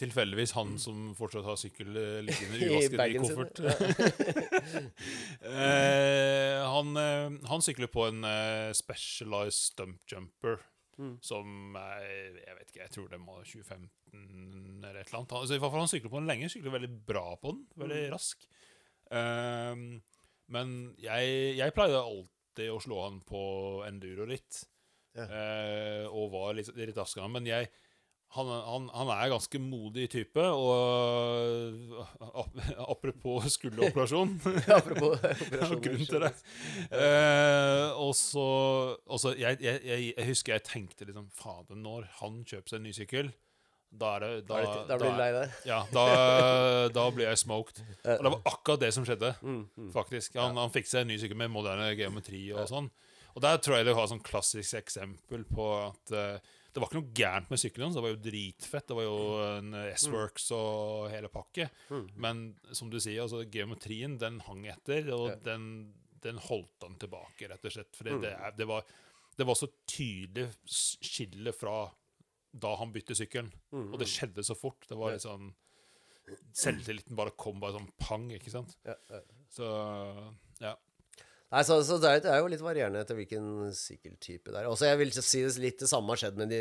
[0.00, 3.60] tilfeldigvis han som fortsatt har sykkel eh, liggende uvasket i koffert.
[5.40, 10.58] Eh, han, eh, han sykler på en eh, Specialized Stump Jumper.
[11.00, 11.14] Mm.
[11.24, 12.02] Som er,
[12.36, 15.32] Jeg vet ikke, jeg tror det må 2015 eller et eller annet.
[15.38, 16.50] Altså, i hvert fall Han sykler på den lenge.
[16.52, 17.62] Sykler veldig bra på den.
[17.80, 18.10] Veldig Mm.
[18.12, 18.44] rask.
[19.16, 19.86] Ehm,
[20.52, 23.40] men jeg, jeg pleide alltid å slå han på
[23.88, 24.64] enduro litt.
[25.16, 25.24] Ja.
[25.24, 27.30] Eh, og var litt, litt raskere.
[27.32, 27.70] Men jeg
[28.36, 34.36] han, han, han er ganske modig type, og ap- apropos skulderoperasjon
[34.78, 35.50] Apropos operasjon.
[35.50, 36.06] er operasjoner.
[36.06, 36.32] til det.
[36.94, 42.80] Eh, og så jeg, jeg, jeg, husker jeg tenkte liksom Fader, når han kjøper seg
[42.80, 43.32] en ny sykkel,
[43.90, 45.54] da er det Da, Da, da blir du lei deg.
[45.66, 47.82] Ja, da, blir jeg smoked.
[48.06, 49.90] Og det var akkurat det som skjedde, Mm, mm.
[49.96, 50.38] faktisk.
[50.38, 52.86] Han, han fikk seg en ny sykkel med moderne geometri og sånn.
[53.34, 57.00] Og der tror jeg var et sånn klassisk eksempel på at eh, det var ikke
[57.00, 57.96] noe gærent med sykkelen hans.
[57.98, 58.86] Det var jo dritfett.
[58.86, 59.20] Det var jo
[59.58, 61.66] en S-Works og hele pakke.
[61.90, 62.04] Mm.
[62.26, 62.42] Men
[62.76, 65.64] som du sier, altså geometrien, den hang etter, og den,
[66.22, 67.90] den holdt han tilbake, rett og slett.
[67.96, 68.22] For Mm.
[68.22, 68.84] det, det, var,
[69.36, 71.88] det var så tydelig skille fra
[72.50, 73.50] da han bytte sykkelen.
[73.70, 74.14] Mm, Og det mm.
[74.14, 74.86] skjedde så fort.
[74.88, 75.52] Det var litt sånn
[76.54, 78.76] Selvtilliten bare kom bare sånn pang, ikke sant?
[79.50, 79.66] Så
[80.62, 80.76] ja.
[81.50, 84.68] Nei, så, så det, er, jo litt varierende etter hvilken sykkeltype det er.
[84.70, 86.60] Også jeg vil si det litt det samme har skjedd med de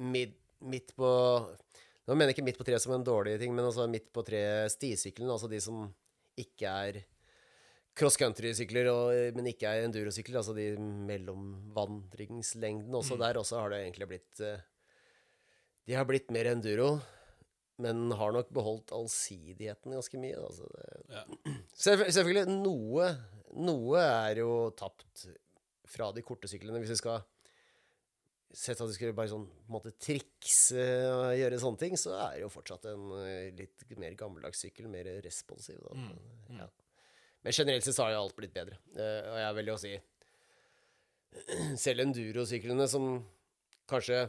[0.00, 0.32] mid,
[0.64, 1.10] midt på
[2.08, 4.24] Nå mener jeg ikke midt på treet som en dårlig ting, men altså midt på
[4.26, 5.30] treet stisyklene.
[5.30, 5.84] Altså de som
[6.40, 7.04] ikke er
[8.00, 8.88] cross country-sykler,
[9.36, 10.40] men ikke er endurosykler.
[10.40, 12.96] Altså de mellomvandringslengdene.
[12.98, 14.60] Også der også har det egentlig blitt eh,
[15.86, 16.90] De har blitt mer enduro,
[17.84, 20.38] men har nok beholdt allsidigheten ganske mye.
[20.40, 20.84] Altså det,
[21.14, 21.22] ja.
[21.84, 23.04] Selvfølgelig, noe,
[23.58, 25.26] noe er jo tapt
[25.90, 26.80] fra de korte syklene.
[26.82, 27.22] Hvis vi skal
[28.50, 32.16] sett at vi skulle bare sånn på en måte trikse og gjøre sånne ting, så
[32.16, 35.78] er det jo fortsatt en eh, litt mer gammeldags sykkel, mer responsiv.
[35.84, 35.94] Da.
[35.94, 36.16] Mm,
[36.50, 36.62] mm.
[36.62, 36.68] Ja.
[37.46, 38.80] Men generelt sett så har jo alt blitt bedre.
[38.96, 39.94] Eh, og jeg vil jo si
[41.84, 43.04] Selv endurosyklene som
[43.90, 44.24] kanskje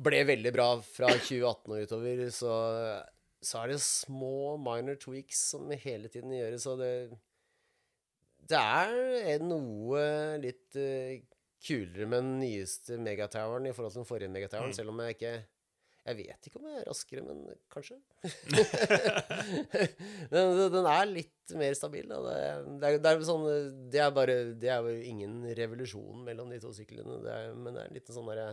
[0.00, 2.54] ble veldig bra fra 2018 og utover, så,
[3.44, 6.92] så er det små minor tweaks som hele tiden gjøres, og det
[8.50, 10.02] Det er noe
[10.42, 11.20] litt eh,
[11.62, 14.76] kulere med den nyeste megatoweren i forhold til den forrige megatoweren, Mm.
[14.80, 15.32] selv om jeg ikke
[16.06, 17.98] Jeg vet ikke om jeg er raskere, men kanskje.
[20.32, 22.06] den, den er litt mer stabil.
[22.08, 22.20] Da.
[22.24, 23.44] Det, er- det, er, det, er sånn,
[23.92, 27.76] det er bare Det er jo ingen revolusjon mellom de to syklene, det er, men
[27.76, 28.48] det er en liten sånn derre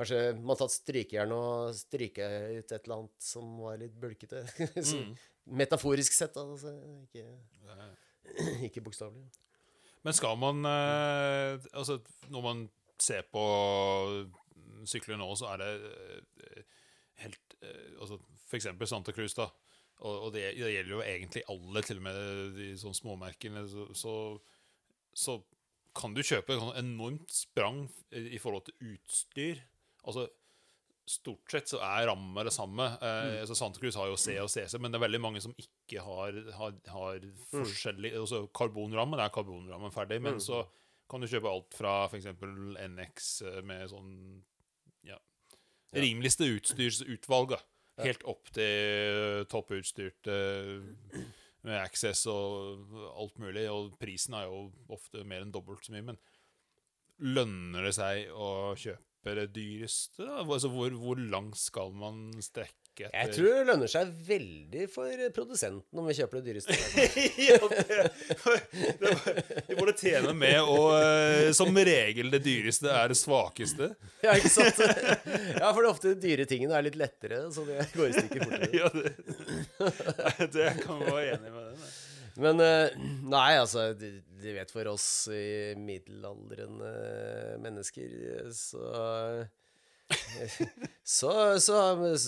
[0.00, 4.44] Kanskje man har tatt strykejern og stryka ut et eller annet som var litt bulkete.
[4.80, 5.16] Mm.
[5.58, 6.36] Metaforisk sett.
[6.38, 6.70] Altså,
[7.08, 7.24] ikke,
[7.70, 7.88] Eh,
[8.66, 9.26] ikke bokstavelig.
[10.02, 11.98] Men skal man eh, Altså,
[12.32, 12.68] når man
[13.00, 13.42] ser på
[14.88, 15.70] sykler nå, så er det
[16.40, 16.78] eh,
[17.24, 19.50] helt eh, Altså, for eksempel Santa Cruz, da.
[20.00, 22.20] Og, og det, det gjelder jo egentlig alle, til og med
[22.56, 23.66] de sånn småmerkene.
[23.68, 24.14] Så, så,
[25.12, 25.36] så
[25.96, 27.82] kan du kjøpe et sånn enormt sprang
[28.16, 29.60] i forhold til utstyr.
[30.08, 30.24] Altså
[31.10, 32.84] Stort sett så er ramma det samme.
[33.02, 35.54] Eh, altså Santa Cruz har jo C og CC, men det er veldig mange som
[35.58, 40.44] ikke har, har, har forskjellig altså Karbonrammen er karbonrammen ferdig, men Mm.
[40.44, 40.60] så
[41.10, 42.28] kan du kjøpe alt fra f.eks.
[42.94, 44.12] NX eh, med sånn
[45.08, 45.16] ja,
[45.98, 47.56] rimeligste utstyrsutvalg.
[48.00, 49.48] Helt opp til eh,
[51.66, 53.66] med access og alt mulig.
[53.72, 56.06] Og prisen er jo ofte mer enn dobbelt så mye.
[56.12, 56.20] Men
[57.20, 59.09] lønner det seg å kjøpe
[59.40, 60.24] det dyreste?
[60.40, 65.20] Altså, hvor, hvor langt skal man strekke etter Jeg tror det lønner seg veldig for
[65.36, 66.74] produsenten om vi kjøper det dyreste.
[67.48, 67.84] ja, det,
[68.98, 69.94] det, var- de både
[70.36, 73.92] med, og eh, som regel det dyreste er det svakeste.
[74.26, 74.80] ja, ikke sant?
[74.82, 78.14] Ja, for det er ofte de dyre tingene er litt lettere, så det går i
[78.18, 78.70] stykker fortere.
[78.80, 81.90] Ja, det, det kan vi være enig med den.
[82.38, 86.92] Men eh, nei, altså Du vet, for oss i middelaldrende
[87.64, 88.14] mennesker,
[88.54, 88.84] så
[91.06, 91.76] så, så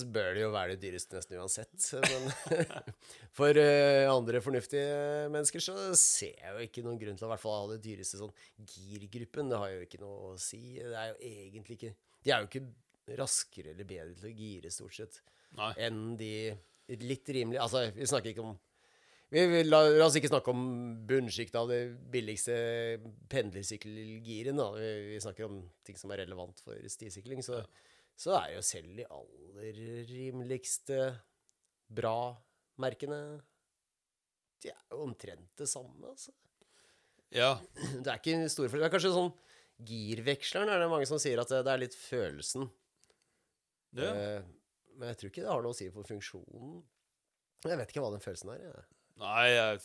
[0.07, 1.89] bør det jo være det dyreste nesten uansett.
[1.99, 2.29] Men
[3.37, 7.43] for eh, andre fornuftige mennesker så ser jeg jo ikke noen grunn til å hvert
[7.43, 8.33] fall ha det dyreste sånn
[8.75, 9.51] girgruppen.
[9.51, 10.61] Det har jo ikke noe å si.
[10.79, 14.69] Det er jo egentlig ikke De er jo ikke raskere eller bedre til å gire,
[14.71, 15.17] stort sett,
[15.59, 15.73] Nei.
[15.83, 16.29] enn de
[17.03, 18.53] litt rimelige Altså, vi snakker ikke om
[19.33, 20.65] vi, vi, la, la oss ikke snakke om
[21.09, 21.79] bunnsjiktet av det
[22.13, 22.53] billigste
[23.33, 24.59] pendlersykkelgiren.
[24.59, 24.67] da.
[24.77, 27.41] Vi, vi snakker om ting som er relevant for stisykling.
[27.45, 27.63] Så,
[28.13, 30.99] så er jo selv de aller rimeligste
[31.93, 33.19] bra-merkene
[34.63, 36.31] De er jo omtrent det samme, altså.
[37.33, 38.85] Ja, Det er ikke store forskjeller.
[38.85, 39.33] Det er kanskje sånn
[39.83, 42.69] girveksleren er det mange som sier at det, det er litt følelsen.
[43.97, 44.13] Ja.
[44.13, 44.51] Uh,
[44.93, 46.83] men jeg tror ikke det har noe å si for funksjonen.
[47.65, 48.67] Jeg vet ikke hva den følelsen er.
[48.67, 48.83] jeg.
[49.21, 49.79] Nei, jeg,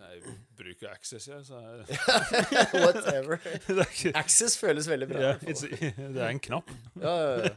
[0.00, 1.44] jeg bruker Access, jeg.
[1.46, 2.00] Så jeg,
[2.84, 3.38] Whatever.
[3.68, 5.20] er Access føles veldig bra.
[5.20, 6.70] ja, det er en knapp.
[7.00, 7.54] Ja, ja.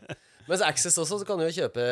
[0.50, 1.86] Mens Access også, så kan du jo kjøpe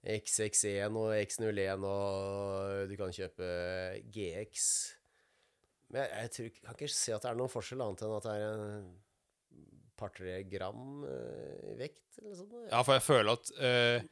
[0.00, 3.50] XX1 og X01, og du kan kjøpe
[4.14, 4.70] GX.
[5.90, 8.16] Men jeg, jeg tror, jeg, kan ikke se at det er noen forskjell, annet enn
[8.16, 8.90] at det er en
[10.00, 12.54] par-tre gram eh, i vekt, eller sånt.
[12.70, 14.08] Ja, for jeg føler at eh,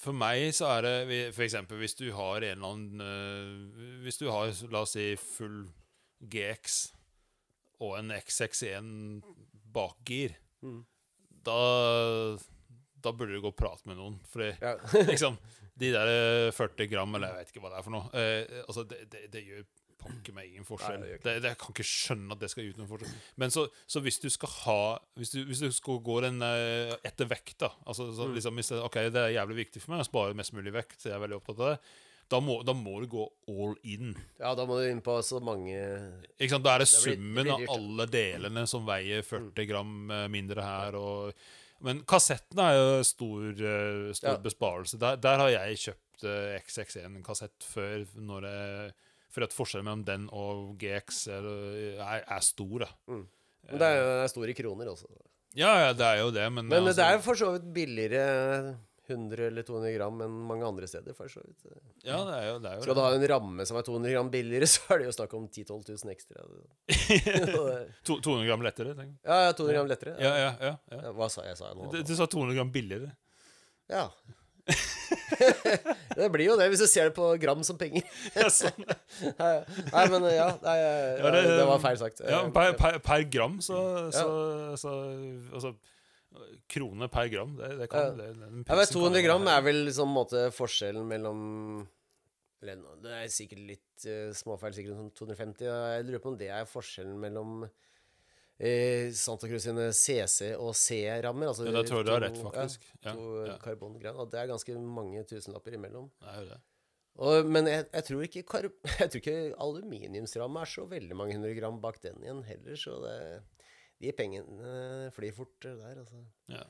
[0.00, 1.54] For meg så er det f.eks.
[1.80, 5.62] Hvis du har en eller annen eh, Hvis du har, la oss si, full
[6.20, 6.76] GX
[7.84, 9.22] og en XX1
[9.76, 10.78] bakgir, Mm.
[11.44, 11.56] da
[13.04, 14.14] da burde du gå og prate med noen.
[14.32, 14.72] Fordi Ja.
[15.12, 15.36] liksom
[15.78, 16.08] De der
[16.48, 19.02] eh, 40 gram, eller jeg vet ikke hva det er for noe eh, Altså, det,
[19.12, 19.66] det, det gjør
[19.98, 21.00] pokker meg ingen forskjell.
[21.00, 23.14] Nei, det jeg kan ikke skjønne at det skal gjøre noen forskjell.
[23.42, 24.78] Men så, så hvis du skal ha
[25.16, 28.34] Hvis du, hvis du skal gå den eh, etter vekt, da altså, så, Mm.
[28.38, 31.00] liksom, hvis det, OK, det er jævlig viktig for meg å spare mest mulig vekt,
[31.00, 31.78] så jeg er veldig opptatt av det.
[32.28, 34.08] Da må, da må du gå all in.
[34.40, 35.76] ja, da må du inn på så mange
[36.40, 36.64] Ikke sant?
[36.66, 40.60] Da er det Det blir- summen av alle delene som veier 40 gram eh, mindre
[40.66, 40.96] her.
[40.98, 41.32] Og,
[41.86, 44.42] men kassettene er jo stor, eh, stor Ja.
[44.42, 44.98] besparelse.
[44.98, 48.06] Der, der har jeg kjøpt eh, XX1-kassett før.
[48.18, 48.92] Når jeg,
[49.36, 51.46] for at forskjellen mellom den og GX er,
[52.00, 52.86] er, er stor.
[52.86, 52.90] Da.
[53.12, 55.10] Men det er, det er store kroner også.
[55.56, 57.68] Ja, ja, det er jo det, men, Men altså, det er jo for så vidt
[57.76, 61.14] billigere 100 eller 200 gram enn mange andre steder.
[61.16, 61.62] for så vidt.
[62.04, 64.12] Ja, det er jo, det er jo Skal du ha en ramme som er 200
[64.16, 66.44] gram billigere, så er det jo snakk om 10 000-12 000 ekstra.
[68.10, 69.14] 200 gram lettere, tenk.
[69.22, 70.16] Ja, ja, 200 gram lettere.
[70.20, 70.98] Ja, ja, ja, ja.
[71.06, 71.56] Ja, Hva sa jeg?
[71.60, 71.92] Sa jeg nå?
[71.94, 73.12] Du, du sa 200 gram billigere.
[73.92, 74.08] Ja.
[76.16, 78.04] det blir jo det, hvis du ser det på gram som penger.
[78.38, 78.86] Ja, sånn.
[79.40, 79.52] Nei,
[79.92, 82.22] nei, men ja, nei, Ja, det- det, var feil sagt.
[82.26, 83.78] Ja, per, per, per gram, så,
[84.14, 84.26] så,
[84.80, 84.94] så
[85.54, 85.74] Altså
[86.68, 88.14] Krone per gram, det, det kan Ja.
[88.18, 91.40] det, Jeg Ja, kan 200 gram er vel liksom måte forskjellen mellom
[92.64, 95.66] eller, Det er sikkert litt uh, småfeil, sikkert sånn 250.
[95.68, 97.66] Jeg lurer på om det er forskjellen mellom
[98.58, 101.50] eh, Santa Cruz sine CC og C-rammer.
[101.52, 102.86] Altså Ja, det tror jeg du har rett, faktisk.
[103.02, 103.58] Ja, to ja.
[103.62, 104.16] karbongreier.
[104.16, 106.08] Og det er ganske mange tusenlapper imellom.
[106.22, 106.62] Det er jo det.
[107.16, 108.66] Og, men jeg, jeg, tror ikke kar
[109.00, 112.98] jeg tror ikke aluminiumsramme er så veldig mange hundre gram bak den igjen heller, så
[113.04, 113.14] det,
[114.04, 114.72] de pengene
[115.16, 116.20] flyr fort der, altså.
[116.52, 116.66] Ja.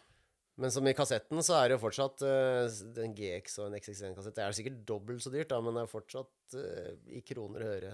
[0.56, 4.36] Men som i kassetten så er det jo fortsatt uh, den GX og en XX1-kassett.
[4.38, 7.74] Det er sikkert dobbelt så dyrt, da, men det er fortsatt uh, i kroner og
[7.74, 7.92] øre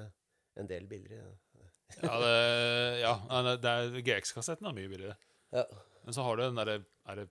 [0.60, 1.24] en del billigere.
[1.24, 1.32] Ja,
[2.00, 2.32] det,
[3.02, 3.12] ja
[3.58, 5.16] det er, GX-kassetten er mye billigere.
[5.52, 5.66] Ja.
[6.06, 7.28] Men så har du den derre Er det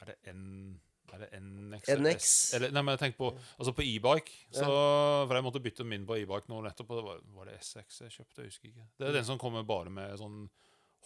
[0.00, 0.80] Er det N...
[1.12, 1.88] Er det NX?
[2.00, 2.26] NX?
[2.56, 3.28] Eller, nei, men tenk på
[3.58, 4.32] Altså på e-bike.
[4.54, 6.94] Så, For jeg måtte bytte min på e-bike nå nettopp.
[6.94, 8.38] Og det var, var det SX jeg kjøpte?
[8.40, 8.86] Jeg husker ikke.
[8.96, 10.46] Det er den som kommer bare med sånn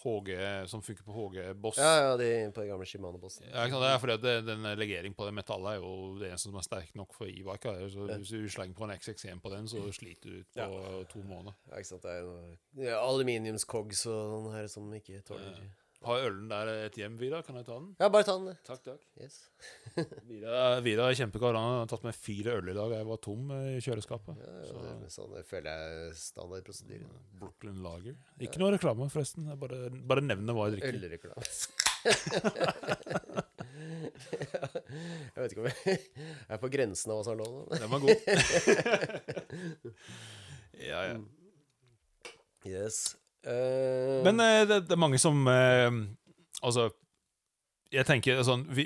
[0.02, 1.78] HG Som funker på HG-boss.
[1.80, 3.48] Ja, ja, de på de gamle Shimano-bossene.
[3.50, 3.84] Ja, ikke sant?
[3.86, 6.66] Det er fordi det, den legering på det metallet er jo det eneste som er
[6.66, 7.88] sterk nok for Ivar, ikke her.
[7.92, 11.24] Så Hvis du slenger på en XX1 på den, så sliter du ut på to
[11.24, 11.56] måneder.
[11.70, 12.06] Ja, ikke sant.
[12.06, 15.58] Det er noe aluminiumscogs og sånn her som ikke tåler
[16.04, 17.42] Har ølen der et hjem, Vidar?
[17.46, 17.86] Kan jeg ta den?
[17.98, 18.56] Ja, bare ta den.
[18.66, 19.02] Takk, takk.
[19.20, 19.36] Yes.
[20.28, 21.54] Vidar, Vida er kjempekar.
[21.56, 22.90] Han har tatt med fire øl i dag.
[22.98, 24.34] Jeg var tom i kjøleskapet.
[24.42, 24.64] Ja, ja,
[25.00, 25.82] det, sånn det føler jeg
[26.20, 27.08] standardprosedyren.
[27.08, 27.40] standardprosedyre.
[27.40, 28.14] Brooklyn Lager.
[28.44, 29.42] Ikke noe reklame, forresten.
[29.50, 29.78] Jeg bare,
[30.12, 30.94] bare nevner hva jeg drikker.
[31.00, 31.44] Ølreklame.
[35.34, 35.76] jeg vet ikke om jeg
[36.52, 37.52] er på grensen av hva som er lov.
[37.72, 38.16] Den var god.
[40.86, 41.16] ja, ja.
[42.66, 42.96] Yes.
[43.46, 45.90] Eh, Men eh, det, det er mange som eh,
[46.66, 46.90] Altså
[47.94, 48.82] jeg tenker sånn vi,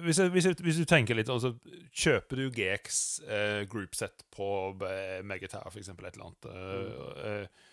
[0.00, 1.50] hvis, jeg, hvis, jeg, hvis du tenker litt altså,
[1.92, 4.46] Kjøper du GX eh, groupset på
[5.28, 7.18] Megatar, for eksempel, et eller annet, mm.
[7.28, 7.66] eh,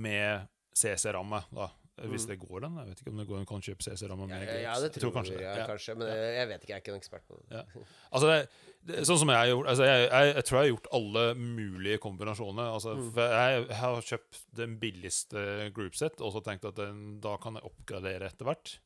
[0.00, 2.30] med CC-ramme, da Hvis Mm.
[2.30, 2.76] det går den?
[2.78, 5.02] Jeg vet ikke om det går an å kjøpe CC-ramme med ja, ja, det Jeg
[5.02, 5.42] tror, kanskje det.
[5.58, 5.66] Ja.
[5.66, 5.94] kanskje.
[5.98, 7.64] Men jeg, vet ikke, jeg er ikke noen ekspert på det.
[8.12, 8.48] Altså, det,
[8.86, 11.24] det, sånn som jeg har gjort altså jeg, jeg, jeg tror jeg har gjort alle
[11.34, 12.70] mulige kombinasjoner.
[12.76, 13.14] Altså, Mm.
[13.18, 18.30] jeg har kjøpt den billigste groupset og så tenkt at den, da kan jeg oppgradere
[18.30, 18.78] etter hvert.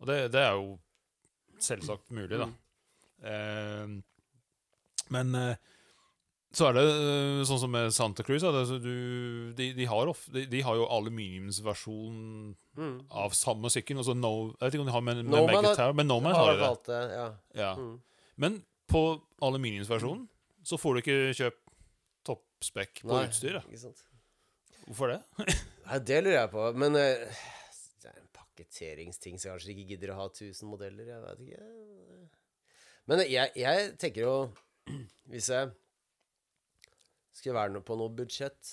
[0.00, 0.78] Og det, det er jo
[1.58, 2.46] selvsagt mulig, da.
[2.46, 2.56] Mm.
[3.24, 4.02] Eh,
[5.10, 5.56] men eh,
[6.54, 8.42] så er det eh, sånn som med Santa Cruz.
[8.46, 13.06] altså, du, de, de, har of, de, de har jo aluminiumsversjon Mm.
[13.10, 13.96] av samme sykkel.
[13.96, 16.44] Altså no, jeg vet ikke om de har med, med Nomad har- men Noman Har
[16.44, 16.82] har de det.
[16.92, 17.28] det, ja.
[17.56, 17.70] Ja.
[17.76, 17.94] Mm.
[18.36, 19.00] Men på
[19.40, 20.26] aluminiumsversjonen
[20.62, 21.62] så får du ikke kjøpt
[22.28, 23.64] toppspekk på utstyret.
[24.86, 25.22] Hvorfor det?
[25.86, 26.66] Nei, det lurer jeg på.
[26.76, 27.00] Men uh,
[28.04, 31.08] det er en pakketteringsting, så jeg kanskje ikke gidder å ha 1000 modeller.
[31.14, 32.28] Jeg vet ikke.
[33.08, 34.36] Men jeg, jeg tenker jo
[35.32, 35.72] Hvis jeg
[37.36, 38.70] skulle være på noe budsjett,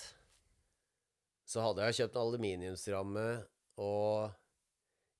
[1.43, 3.27] så hadde jeg kjøpt en aluminiumsramme
[3.83, 4.31] og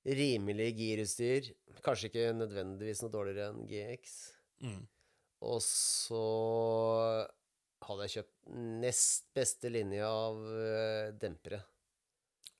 [0.04, 1.52] rimelig girutstyr.
[1.84, 4.16] Kanskje ikke nødvendigvis noe dårligere enn GX.
[4.64, 4.82] Mm.
[5.44, 6.24] Og så
[7.84, 11.60] hadde jeg kjøpt nest beste linje av eh, dempere.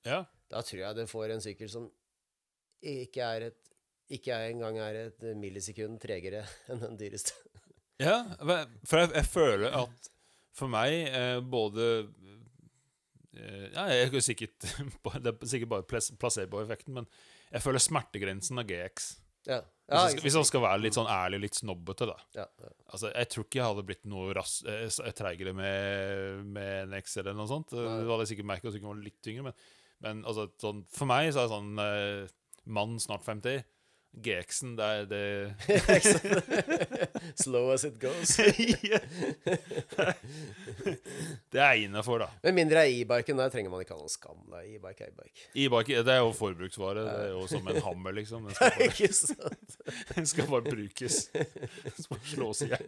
[0.05, 0.25] Ja.
[0.53, 1.89] Da tror jeg det får en sykkel som
[2.85, 3.61] ikke er et
[4.13, 7.33] ikke engang er et millisekund tregere enn den dyreste.
[8.03, 10.11] ja, for jeg, jeg føler at
[10.55, 11.89] for meg, eh, både
[13.35, 14.67] eh, Ja, jeg er sikkert
[15.25, 17.09] Det er sikkert bare placeboeffekten, men
[17.55, 19.13] jeg føler smertegrensen av GX.
[19.47, 19.61] Ja.
[19.61, 22.15] Hvis, Ja, jeg, hvis jeg skal være litt sånn ærlig, litt snobbete, da.
[22.39, 22.71] ja, ja.
[22.89, 27.37] Altså, Jeg tror ikke jeg hadde blitt noe ras eh, treigere med, med NX eller
[27.37, 27.75] noe sånt.
[27.77, 27.99] Nei.
[28.01, 29.61] Det hadde sikkert merket at jeg var litt tyngre, men,
[30.07, 32.35] men altså, sånn, for meg så er det sånn eh,
[32.75, 33.61] Mann snart 50.
[34.23, 35.25] GX-en, det er det?
[37.43, 38.37] Slow as it goes.
[41.55, 42.29] Det er innafor, da.
[42.43, 43.39] Med mindre er e-biken.
[43.39, 44.41] Der trenger man ikke ha noen skam.
[44.51, 44.61] Da.
[44.67, 45.45] E-bike e-bike.
[45.65, 47.05] E-bike det er jo forbruksvare.
[47.07, 48.49] Det er jo som en hammer, liksom.
[48.49, 49.77] Den skal bare, sant?
[50.17, 51.21] den skal bare brukes.
[51.35, 52.85] Den skal bare slås i hjel.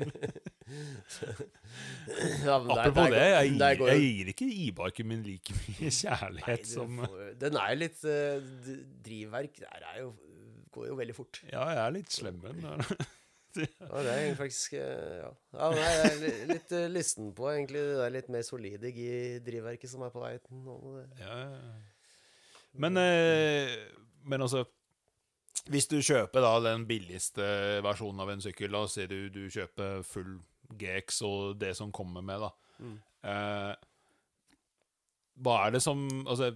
[2.46, 6.88] Ja, Apropos det, jeg, går- jeg gir ikke e-biken min like mye kjærlighet Nei, som
[7.04, 8.38] får- Den er litt uh,
[9.06, 10.08] Drivverk der er jo,
[10.76, 11.40] går jo veldig fort.
[11.50, 12.84] Ja, jeg er litt slem med den.
[13.56, 17.46] Ja, det er faktisk eh, Ja, ja nei, jeg er li- litt uh, lysten på
[17.54, 19.06] egentlig det der litt mer solide i
[19.46, 20.74] drivverket som er på vei nå.
[21.22, 21.70] Ja, ja, ja.
[22.84, 23.72] Men, eh,
[24.28, 24.66] men altså
[25.72, 27.46] Hvis du kjøper da den billigste
[27.86, 30.36] versjonen av en sykkel, la oss si du, du kjøper full
[30.76, 32.52] GX og det som kommer med, da.
[32.84, 32.98] Mm.
[33.32, 33.72] Eh,
[35.46, 36.52] hva er det som Altså,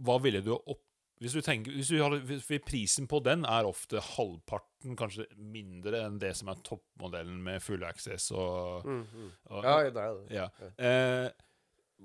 [0.00, 0.80] hva ville du opp...
[1.22, 6.02] Hvis du tenker hvis du hadde, hvis, Prisen på den er ofte halvparten, kanskje mindre,
[6.08, 9.30] enn det som er toppmodellen med full access og, Mm, mm.
[9.54, 10.28] og Ja, det er det.
[10.34, 10.48] ja.
[10.82, 11.30] Eh,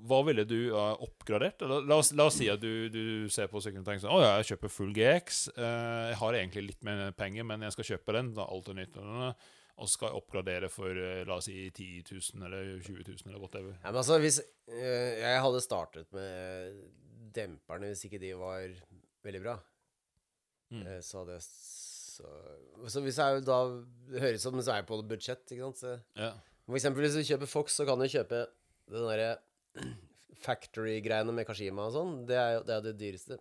[0.07, 1.63] hva ville du ha oppgradert?
[1.65, 4.13] La, la, oss, la oss si at du, du ser på sykkelen og tenker sånn
[4.13, 5.39] Å ja, jeg kjøper full GX.
[5.57, 8.29] Eh, jeg har egentlig litt mer penger, men jeg skal kjøpe den.
[8.37, 8.99] Da, alt er nytt.
[9.01, 13.25] Og så skal jeg oppgradere for eh, la oss si 10 000 eller 20 000
[13.31, 13.73] eller whatever.
[13.81, 14.37] Ja, men altså, hvis
[14.69, 16.77] øh, jeg hadde startet med
[17.37, 18.63] demperne hvis ikke de var
[19.27, 19.57] veldig bra,
[20.71, 20.81] Mm.
[20.83, 22.27] eh, så jeg så,
[22.91, 23.57] så hvis jeg da
[24.19, 25.77] høres ut som så er jeg på budsjett, ikke sant.
[25.79, 26.31] Så, Ja.
[26.65, 28.41] for eksempel hvis du kjøper Fox, så kan du kjøpe
[28.89, 29.37] den derre
[30.43, 32.13] factory-greiene med Kashima og sånn.
[32.27, 33.37] Det er jo det, er det dyreste.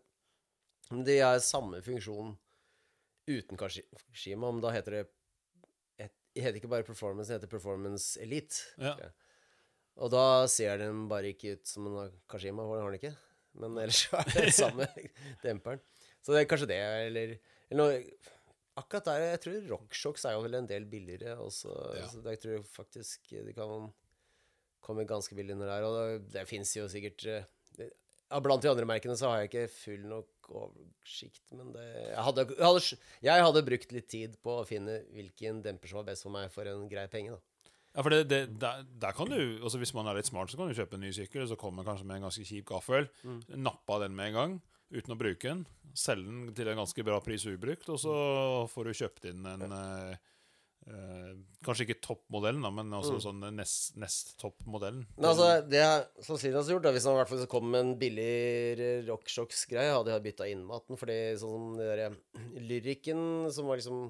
[0.92, 2.37] Men de har samme funksjon
[3.27, 5.05] uten Kashima, men da heter det
[5.99, 8.61] et, Det heter ikke bare Performance, det heter Performance Elite.
[8.79, 8.94] Ja.
[9.96, 13.16] Og da ser den bare ikke ut som en Kashima, for den har den ikke.
[13.62, 14.87] Men ellers så er det samme
[15.45, 15.81] demperen.
[16.23, 17.37] Så det er kanskje det, eller,
[17.71, 18.01] eller noe
[18.77, 21.71] Akkurat der, jeg tror RockShox er jo vel en del billigere også.
[21.97, 22.09] Ja.
[22.12, 23.87] Så jeg tror faktisk de kan
[24.85, 25.87] komme ganske billig inn der.
[25.87, 27.47] Og det, det fins jo sikkert eh,
[27.79, 27.88] det-
[28.29, 32.23] ja, Blant de andre merkene så har jeg ikke full nok oversikt, men det jeg
[32.29, 32.99] hadde, jeg, hadde,
[33.31, 36.53] jeg hadde brukt litt tid på å finne hvilken demper som var best for meg
[36.53, 37.45] for en grei penge, da.
[37.96, 40.59] Ja, for det, det, der, der kan du, altså Hvis man er litt smart, så
[40.61, 42.66] kan du kjøpe en ny sykkel, og så kommer man kanskje med en ganske kjip
[42.68, 43.09] gaffel.
[43.24, 43.38] Mm.
[43.64, 44.56] Nappe den med en gang,
[44.92, 45.62] uten å bruke den.
[45.96, 48.16] Selge den til en ganske bra pris ubrukt, og så
[48.68, 50.18] får du kjøpt inn en eh,
[50.92, 51.31] eh,
[51.64, 53.23] Kanskje ikke toppmodellen, da, men også Mm.
[53.25, 55.06] sånn nest, nest toppmodellen.
[55.16, 57.81] Men altså, det jeg sannsynligvis har gjort, da, hvis han i hvert fall kom med
[57.81, 62.12] en billigere RockShox-greie, hadde jeg bytta innmaten, fordi sånn som det derre
[62.60, 63.25] Lyrikken,
[63.56, 64.04] som var liksom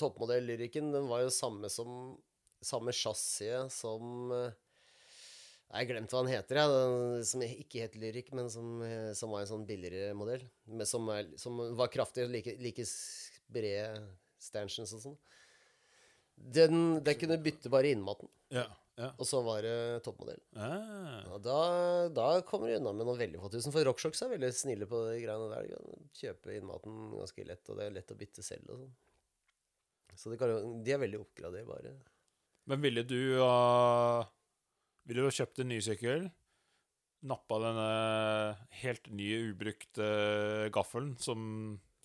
[0.00, 2.16] Toppmodell-lyrikken, den var jo samme som
[2.66, 4.54] Samme chassiset som eh,
[5.76, 6.72] Jeg glemte hva den heter, jeg.
[6.72, 10.42] Den, som ikke het Lyrik, men som, eh, som var en sånn billigere modell.
[10.70, 14.00] Men som, er, som var kraftig, like, like s- brede
[14.42, 15.16] stanchions og sånn.
[16.36, 18.66] Den, den kunne bytte bare innmaten, Ja.
[19.00, 19.08] ja.
[19.16, 20.40] og så var det toppmodell.
[20.54, 21.22] Ah.
[21.30, 21.60] Ja, da,
[22.12, 23.72] da kommer du unna med noen veldig få tusen.
[23.74, 25.70] For RockShox er veldig snille på de greiene der.
[25.70, 28.92] Du kan kjøpe innmaten ganske lett, og det er lett å bytte selv og sånn.
[30.16, 30.52] Så det kan,
[30.84, 31.94] de er veldig oppgraderbare.
[32.66, 34.26] Men ville du ha
[35.06, 36.26] Ville du kjøpt en ny sykkel?
[37.26, 37.90] Nappa denne
[38.82, 40.08] helt nye, ubrukte
[40.74, 41.40] gaffelen, som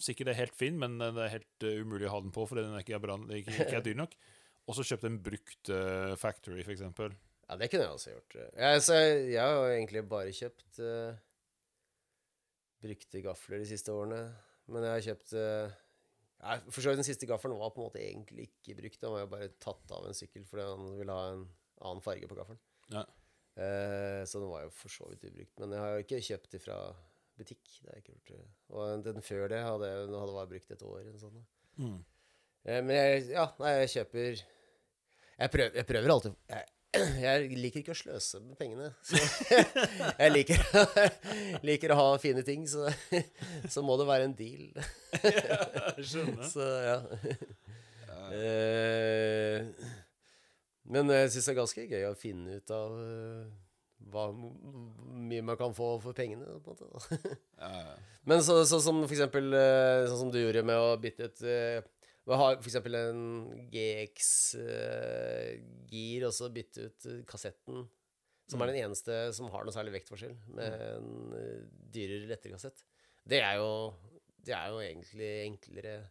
[0.02, 2.64] sikkert er helt fin, men det er helt eh, umulig å ha den på fordi
[2.66, 4.16] den ikke er, ikke, ikke er dyr nok.
[4.70, 7.14] Og så kjøpt en brukt uh, Factory, eksempel.
[7.48, 8.36] Ja, det kunne jeg også gjort.
[8.38, 11.18] Jeg, så jeg, jeg har jo egentlig bare kjøpt uh,
[12.86, 14.22] brukte gafler de siste årene.
[14.72, 15.80] Men jeg har kjøpt uh,
[16.42, 19.00] For så vidt den siste gaffelen var på en måte egentlig ikke brukt.
[19.04, 21.44] Den var jo bare tatt av en sykkel fordi han ville ha en
[21.82, 22.62] annen farge på gaffelen.
[22.94, 23.04] Ja.
[23.62, 25.54] Eh, så den var jo for så vidt ubrukt.
[25.62, 26.78] Men jeg har jo ikke kjøpt det fra
[27.38, 27.64] butikk.
[27.82, 28.56] Det har jeg ikke gjort.
[28.74, 31.02] Og den før det hadde jeg hadde vært brukt et år.
[31.04, 31.44] Eller sånn.
[31.82, 31.98] Mm.
[32.66, 37.80] Eh, Men jeg, ja, nei, jeg kjøper Jeg prøver, jeg prøver alltid jeg, jeg liker
[37.82, 38.90] ikke å sløse med pengene.
[39.06, 39.16] Så
[40.22, 40.64] jeg liker,
[41.68, 42.90] liker å ha fine ting, så,
[43.74, 44.68] så må det være en deal.
[45.24, 46.50] Ja, skjønner.
[46.52, 46.98] Så ja.
[48.32, 49.66] Eh,
[50.92, 53.48] Men jeg syns det er ganske gøy å finne ut av eh,
[54.12, 56.60] hva mye man kan få for pengene.
[56.66, 57.18] på en måte.
[58.28, 61.44] Men sånn så som for eksempel eh, Sånn som du gjorde med å bytte ut
[62.22, 63.22] eh, Vi har for eksempel en
[63.74, 64.68] GX-gir,
[66.28, 67.78] og så bytte ut eh, kassetten.
[68.52, 71.62] Som er den eneste som har noe særlig vektforskjell, med en eh,
[71.94, 72.80] dyrere, lettere kassett.
[73.24, 73.94] Det er jo
[74.42, 76.10] Det er jo egentlig enklere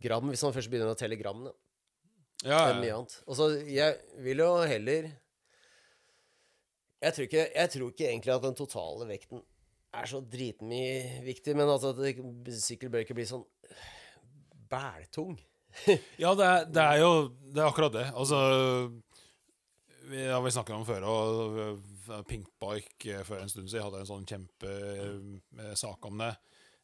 [0.00, 1.52] gram, hvis man først begynner å telle gram,
[2.44, 3.22] Ja, ja, mye annet.
[3.26, 5.10] Og så jeg vil jo heller
[7.02, 9.42] jeg tror, ikke, jeg tror ikke egentlig at den totale vekten
[9.96, 11.98] er så dritmye viktig, men altså at
[12.56, 13.44] sykkel bør ikke bli sånn
[14.70, 15.36] bæltung.
[16.22, 17.10] Ja, det er, det er jo
[17.52, 18.06] Det er akkurat det.
[18.16, 18.38] Altså
[20.08, 24.08] Vi har vi snakket om før, og Pinkbike før for en stund siden hadde en
[24.08, 26.32] sånn kjempesak om det.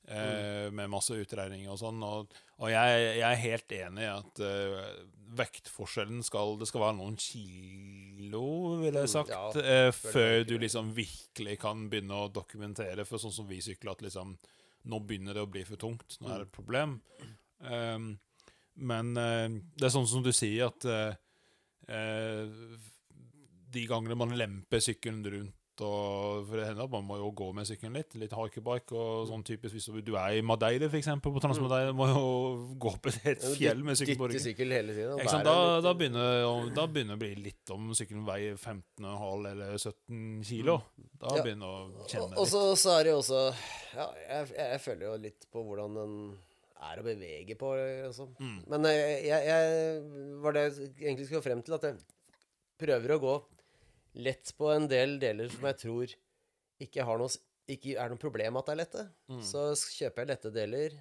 [0.09, 2.01] Eh, med masse utregninger og sånn.
[2.03, 4.81] Og, og jeg, jeg er helt enig i at uh,
[5.39, 8.43] vektforskjellen skal Det skal være noen kilo,
[8.83, 13.07] ville jeg sagt, Ja, eh, før du liksom virkelig kan begynne å dokumentere.
[13.07, 14.35] For sånn som vi sykler, at liksom
[14.91, 16.17] Nå begynner det å bli for tungt.
[16.19, 16.97] Nå er det et problem.
[17.63, 18.13] Um,
[18.83, 19.49] men uh,
[19.79, 21.13] det er sånn som du sier, at uh,
[23.73, 27.49] de gangene man lemper sykkelen rundt og For det hender at man må jo gå
[27.57, 28.15] med sykkelen litt.
[28.21, 31.09] Litt hikebike og sånn typisk hvis du er i Madeira, f.eks.
[31.25, 32.23] På Transmadeira, må jo
[32.83, 34.69] gå opp et helt fjell med sykkel på ryggen.
[35.49, 40.23] Da, da, begynner, da begynner det å bli litt om sykkelen veier 15,5 eller 17
[40.47, 40.79] kilo.
[41.17, 43.43] Da begynner å kjenne Og, og så, så er det jo også
[43.97, 46.17] Ja, jeg, jeg føler jo litt på hvordan den
[46.89, 47.71] er å bevege på.
[48.09, 48.29] Altså.
[48.41, 48.59] Mm.
[48.73, 52.01] Men eh, jeg, jeg var det jeg egentlig skulle frem til, at jeg
[52.83, 53.37] prøver å gå
[54.23, 56.15] lett på en del deler som jeg tror
[56.83, 57.31] ikke, har noe,
[57.71, 59.07] ikke er noe problem at det er lette.
[59.33, 59.43] Mm.
[59.47, 59.67] Så
[59.97, 60.99] kjøper jeg lette deler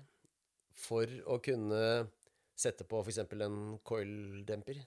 [0.77, 1.82] for å kunne
[2.61, 3.23] sette på f.eks.
[3.23, 4.79] en coil-demper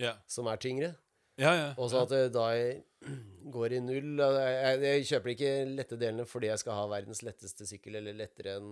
[0.00, 0.20] yeah.
[0.28, 0.92] som er tyngre.
[1.36, 1.70] Ja, ja.
[1.76, 2.82] Og sånn at det da jeg
[3.56, 4.20] går i null.
[4.20, 8.16] Jeg, jeg, jeg kjøper ikke lette delene fordi jeg skal ha verdens letteste sykkel, eller
[8.16, 8.70] lettere enn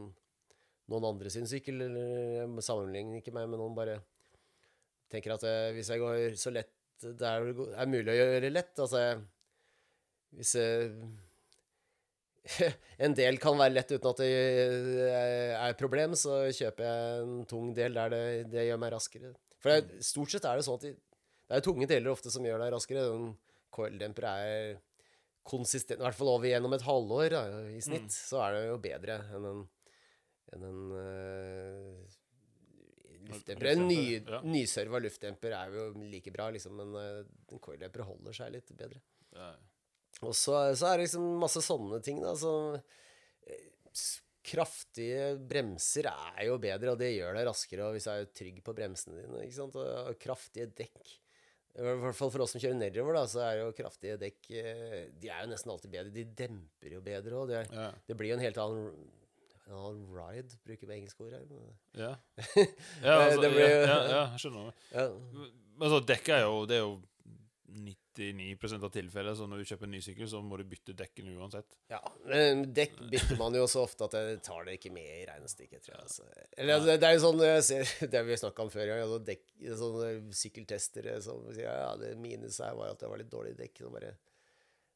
[0.93, 1.85] noen andre sin sykkel.
[1.87, 4.01] Jeg sammenligner ikke meg med noen, bare
[5.13, 6.73] tenker at eh, hvis jeg går så lett
[7.05, 9.01] det er, er mulig å gjøre lett Altså
[10.39, 10.93] Hvis jeg,
[13.05, 14.29] en del kan være lett uten at det
[15.11, 18.23] er et problem, så kjøper jeg en tung del der det,
[18.53, 19.33] det gjør meg raskere.
[19.63, 20.93] For det, stort sett er det sånn at de,
[21.45, 23.07] det er tunge deler ofte som gjør deg raskere.
[23.15, 23.31] En
[23.75, 24.75] coil-demper er
[25.45, 28.77] konsistent, i hvert fall over gjennom et halvår da, i snitt, så er det jo
[28.85, 29.65] bedre enn en,
[30.55, 32.17] enn en øh,
[33.29, 33.71] luftdemper.
[33.73, 34.41] En ny, Ja.
[34.45, 39.01] nyserva luftdemper er jo like bra, liksom, men øh, en coil-demper holder seg litt bedre.
[39.35, 39.53] Ja.
[40.23, 42.35] Og så, så er det liksom masse sånne ting, da.
[42.39, 42.53] Så,
[43.49, 43.65] eh,
[44.45, 48.59] kraftige bremser er jo bedre, og det gjør deg raskere og hvis du er trygg
[48.67, 49.41] på bremsene dine.
[49.47, 49.77] ikke sant?
[49.81, 51.15] Og, og kraftige dekk.
[51.75, 55.09] I hvert fall for oss som kjører nedover, da, så er jo kraftige dekk eh,
[55.19, 56.13] De er jo nesten alltid bedre.
[56.15, 57.49] De demper jo bedre òg.
[57.51, 57.89] Det, Ja.
[58.07, 59.09] det blir jo en helt annen,
[59.73, 61.45] annen ride, bruker vi engelske ord her.
[61.49, 62.15] men- Ja.
[63.03, 64.73] Ja, altså, Det blir- ja, ja, skjønner.
[64.93, 65.09] Ja.
[65.79, 67.03] Men så dekk er jo Det er jo
[67.75, 71.33] 99 av tilfellet, så når du kjøper en ny sykkel, så må du bytte dekken
[71.35, 71.67] uansett.
[71.91, 71.99] Ja,
[72.31, 75.83] men dekk bytter man jo så ofte at jeg tar det ikke med i regnestykket,
[75.83, 76.03] tror jeg.
[76.05, 76.29] Altså.
[76.57, 79.01] Eller det, det er jo sånn jeg ser, Det har vi snakka om før, ja,
[79.03, 79.43] altså dekk,
[79.81, 83.83] sånne sykkeltestere som sier ja, det minus her var at det var litt dårlig dekk.
[83.83, 84.15] Så bare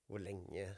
[0.08, 0.68] Hvor lenge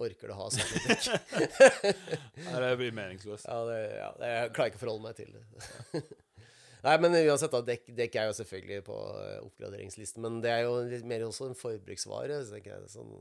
[0.00, 2.02] orker du ha sånne dekk?
[2.44, 3.48] Nei, det blir meningsløst.
[3.48, 6.04] Ja, det, ja, det, jeg klarer ikke å forholde meg til det.
[6.84, 10.24] Nei, men uansett, da, dekk, dekk er jo selvfølgelig på eh, oppgraderingslisten.
[10.24, 12.42] Men det er jo litt mer også en forbruksvare.
[12.44, 13.14] Så tenker jeg sånn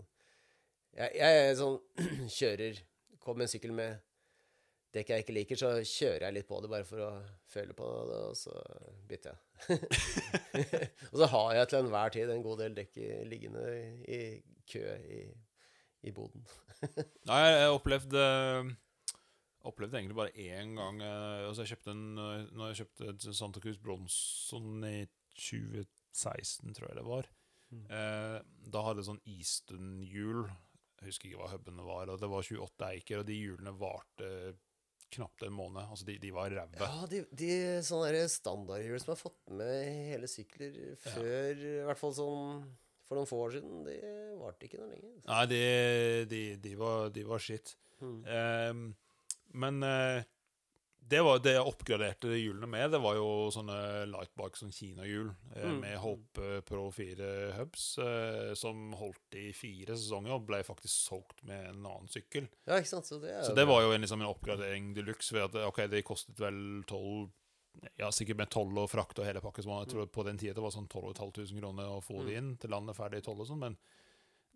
[0.98, 1.78] Jeg, jeg sånn
[2.40, 2.82] kjører
[3.24, 4.02] Kommer med en sykkel med
[4.94, 7.10] dekk jeg ikke liker, så kjører jeg litt på det bare for å
[7.50, 8.54] føle på det, og så
[9.10, 9.80] bytter jeg.
[11.12, 13.00] og så har jeg til enhver tid en god del dekk
[13.32, 13.64] liggende
[14.06, 14.20] i
[14.70, 14.84] kø
[15.18, 15.24] i,
[16.06, 16.46] i boden.
[17.30, 18.24] Nei, jeg opplevde
[19.64, 23.64] Opplevde egentlig bare én gang eh, Altså jeg kjøpte en eh, Når jeg kjøpte Santa
[23.64, 24.98] Cruz Bronson i
[25.34, 27.28] 2016, tror jeg det var.
[27.74, 27.86] Mm.
[27.90, 28.36] Eh,
[28.70, 30.44] da hadde jeg sånn Easton-hjul.
[31.00, 32.12] Jeg husker ikke hva hubene var.
[32.14, 34.30] Og det var 28 eiker, og de hjulene varte
[35.14, 35.82] knapt en måned.
[35.88, 36.86] Altså, de, de var ræva.
[36.86, 37.50] Ja, de, de
[37.86, 42.64] sånne standardhjul som har fått med hele sykler før, i hvert fall sånn
[43.14, 44.02] for noen få år siden, det
[44.42, 45.14] varte ikke noe lenge.
[45.30, 45.64] Nei, de,
[46.34, 47.76] de, de, var, de var shit.
[48.02, 48.22] Mm.
[48.28, 48.86] Ehm,
[49.54, 50.24] men eh,
[51.04, 53.76] det, var, det jeg oppgraderte hjulene med, det var jo sånne
[54.10, 55.78] lightbike, sånn Kina-hjul eh, Mm.
[55.84, 61.44] med Hope Pro 4 hubs, eh, som holdt i fire sesonger og ble faktisk solgt
[61.48, 62.50] med en annen sykkel.
[62.66, 63.08] Ja, ikke sant?
[63.12, 65.86] Så det, Så det var jo en, liksom, en oppgradering de luxe ved at ok,
[65.92, 66.60] det kostet vel
[66.90, 67.30] 12
[68.00, 69.66] ja, sikkert med toll og frakt og hele pakken.
[69.66, 72.56] Jeg tror på den tida det var sånn 12 500 kroner å få det inn
[72.62, 73.78] til landet ferdig toll og sånn, men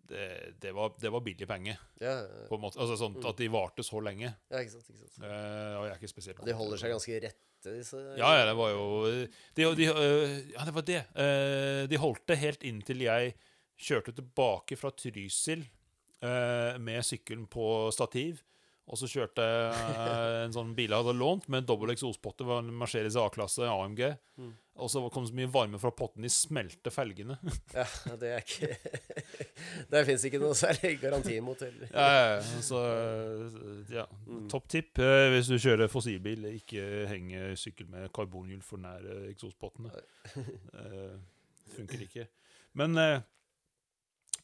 [0.08, 2.14] det, det, var, det var billig penger, ja,
[2.48, 2.80] på en måte.
[2.80, 4.30] Altså sånn at de varte så lenge.
[4.32, 4.88] ja, ikke sant.
[4.88, 5.20] Ikke sant.
[5.20, 8.54] Eh, og jeg er ikke spesielt De holder seg ganske rette, disse Ja, ja, det
[8.56, 11.02] var jo de, de, øh, Ja, det var det.
[11.12, 13.34] Eh, de holdt det helt inntil jeg
[13.78, 18.40] kjørte tilbake fra Trysil eh, med sykkelen på stativ.
[18.88, 22.46] Og så kjørte jeg en sånn bil jeg hadde lånt, med dobbel eksospotte.
[22.48, 24.00] var en Mercedes A-klasse AMG.
[24.40, 24.54] Mm.
[24.78, 27.36] Og så kom det så mye varme fra potten, de smelte felgene.
[27.74, 27.84] Ja,
[28.18, 28.68] det er ikke
[29.92, 31.90] Der fins ikke noe særlig garanti mot heller.
[31.92, 32.80] ja, ja, så
[33.92, 34.06] ja.
[34.50, 39.28] Topp tipp eh, hvis du kjører fossilbil, ikke henge sykkel med karbonhjul for nær eh,
[39.32, 39.92] eksospottene.
[40.38, 41.18] Eh,
[41.74, 42.28] funker ikke.
[42.78, 42.96] Men,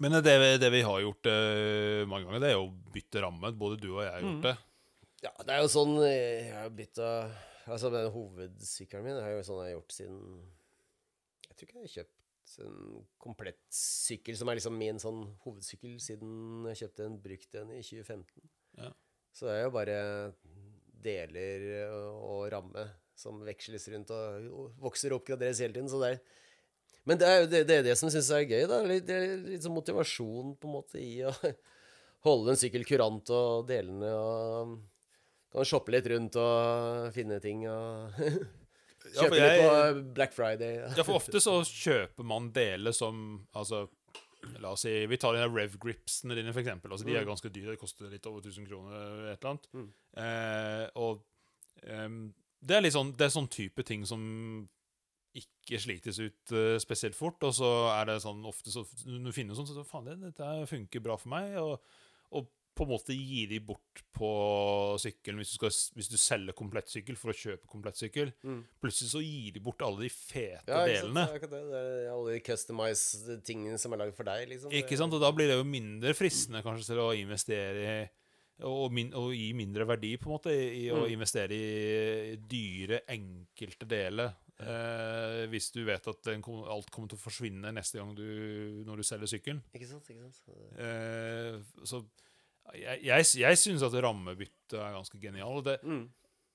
[0.04, 3.22] men det, vi- det vi har gjort uh, mange ganger, det er jo å bytte
[3.24, 3.50] ramme.
[3.58, 4.42] Både du og jeg har gjort Mm.
[4.46, 4.54] det.
[5.24, 7.06] Ja, det er jo sånn eh, Jeg har bytta
[7.64, 10.18] Altså, den hovedsykkelen min er jo sånn jeg har gjort siden
[11.48, 15.94] Jeg tror ikke jeg har kjøpt en komplett sykkel som er liksom min sånn hovedsykkel
[16.04, 18.44] siden jeg kjøpte en brukt en i 2015.
[18.82, 18.90] Ja.
[19.32, 19.96] Så det er jo bare
[21.04, 21.64] deler
[22.12, 22.84] og ramme
[23.16, 25.88] som veksles rundt og og vokser og oppgraderes hele tiden.
[25.88, 26.20] Så det er
[27.04, 28.64] men det er jo det, det, er det som jeg syns er gøy.
[28.70, 29.08] da litt,
[29.48, 31.32] litt sånn motivasjon på en måte i å
[32.26, 34.74] holde en sykkel kurant og delene og
[35.54, 38.16] Kan shoppe litt rundt og finne ting og
[39.14, 40.78] Ja, Kjøpe litt på Black Friday.
[40.96, 43.18] Ja, for ofte så kjøper man deler som
[43.54, 43.82] Altså,
[44.64, 46.90] la oss si Vi tar de der Rev Gripsene dine, for eksempel.
[46.90, 47.28] Altså, de er Mm.
[47.34, 47.74] ganske dyre.
[47.76, 49.68] Det koster litt over 1000 kroner, et eller annet.
[49.76, 49.90] Mm.
[50.24, 51.20] Eh, og
[51.84, 52.16] um,
[52.64, 54.24] det er litt sånn Det er sånn type ting som
[55.34, 57.42] ikke slites ut uh, spesielt fort.
[57.48, 60.50] Og så er det sånn ofte så Når du finner sånn, så faen, det, dette
[60.70, 61.56] funker bra for meg.
[61.62, 61.80] Og,
[62.38, 64.28] og på en måte gi de bort på
[64.98, 68.32] sykkelen hvis du, skal, hvis du selger komplett sykkel for å kjøpe komplett sykkel.
[68.42, 68.64] Mm.
[68.82, 71.14] Plutselig så gir de bort alle de fete Ja, ikke sant?
[71.14, 71.24] delene.
[71.38, 71.62] Det det.
[72.02, 74.74] Er alle de customized tingene som er laget for deg, liksom.
[74.74, 75.14] Ikke sant?
[75.14, 78.04] Og da blir det jo mindre fristende kanskje til å investere i
[78.64, 81.08] og, min, og gi mindre verdi, på en måte, i, i å Mm.
[81.16, 84.30] investere i dyre, enkelte deler.
[84.62, 89.00] Eh, hvis du vet at den, alt kommer til å forsvinne neste gang du, når
[89.02, 89.62] du selger sykkelen.
[89.74, 90.10] Ikke sant?
[90.12, 90.60] Ikke sant?
[90.78, 92.04] Eh, så
[92.78, 95.58] jeg, jeg, jeg syns at rammebytte er ganske genial.
[95.66, 96.04] Det, Mm.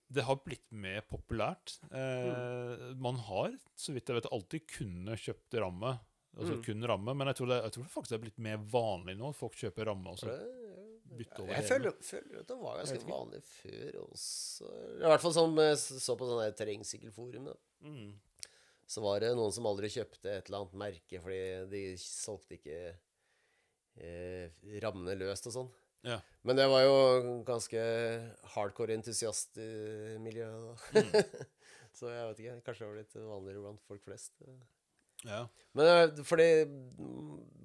[0.10, 1.76] det har blitt mer populært.
[1.91, 6.00] Eh, Man har, så vidt jeg vet, alltid kunnet kjøpt ramme.
[6.39, 6.64] Altså Mm.
[6.64, 9.34] kun ramme, men jeg tror, det, jeg tror det faktisk er blitt mer vanlig nå
[9.36, 13.08] folk kjøper ramme og så bytte bytter over Jeg føler, føler at det var ganske
[13.10, 14.70] vanlig før også.
[15.02, 17.45] I hvert fall som så på sånne terrengsykkelforum.
[17.50, 17.56] da.
[17.86, 18.14] Mm.
[18.90, 22.80] Så var det noen som aldri kjøpte et eller annet merke fordi de solgte ikke
[24.02, 24.50] eh,
[24.82, 25.70] rammene løst og sånn.
[26.08, 26.18] Ja.
[26.48, 26.98] Men det var jo
[27.48, 27.82] ganske
[28.56, 30.50] hardcore entusiastmiljø.
[30.96, 31.14] Mm.
[32.00, 32.60] Så jeg vet ikke.
[32.66, 34.34] Kanskje det var litt vanligere blant folk flest.
[35.28, 35.44] Ja.
[35.76, 36.50] Men eh, fordi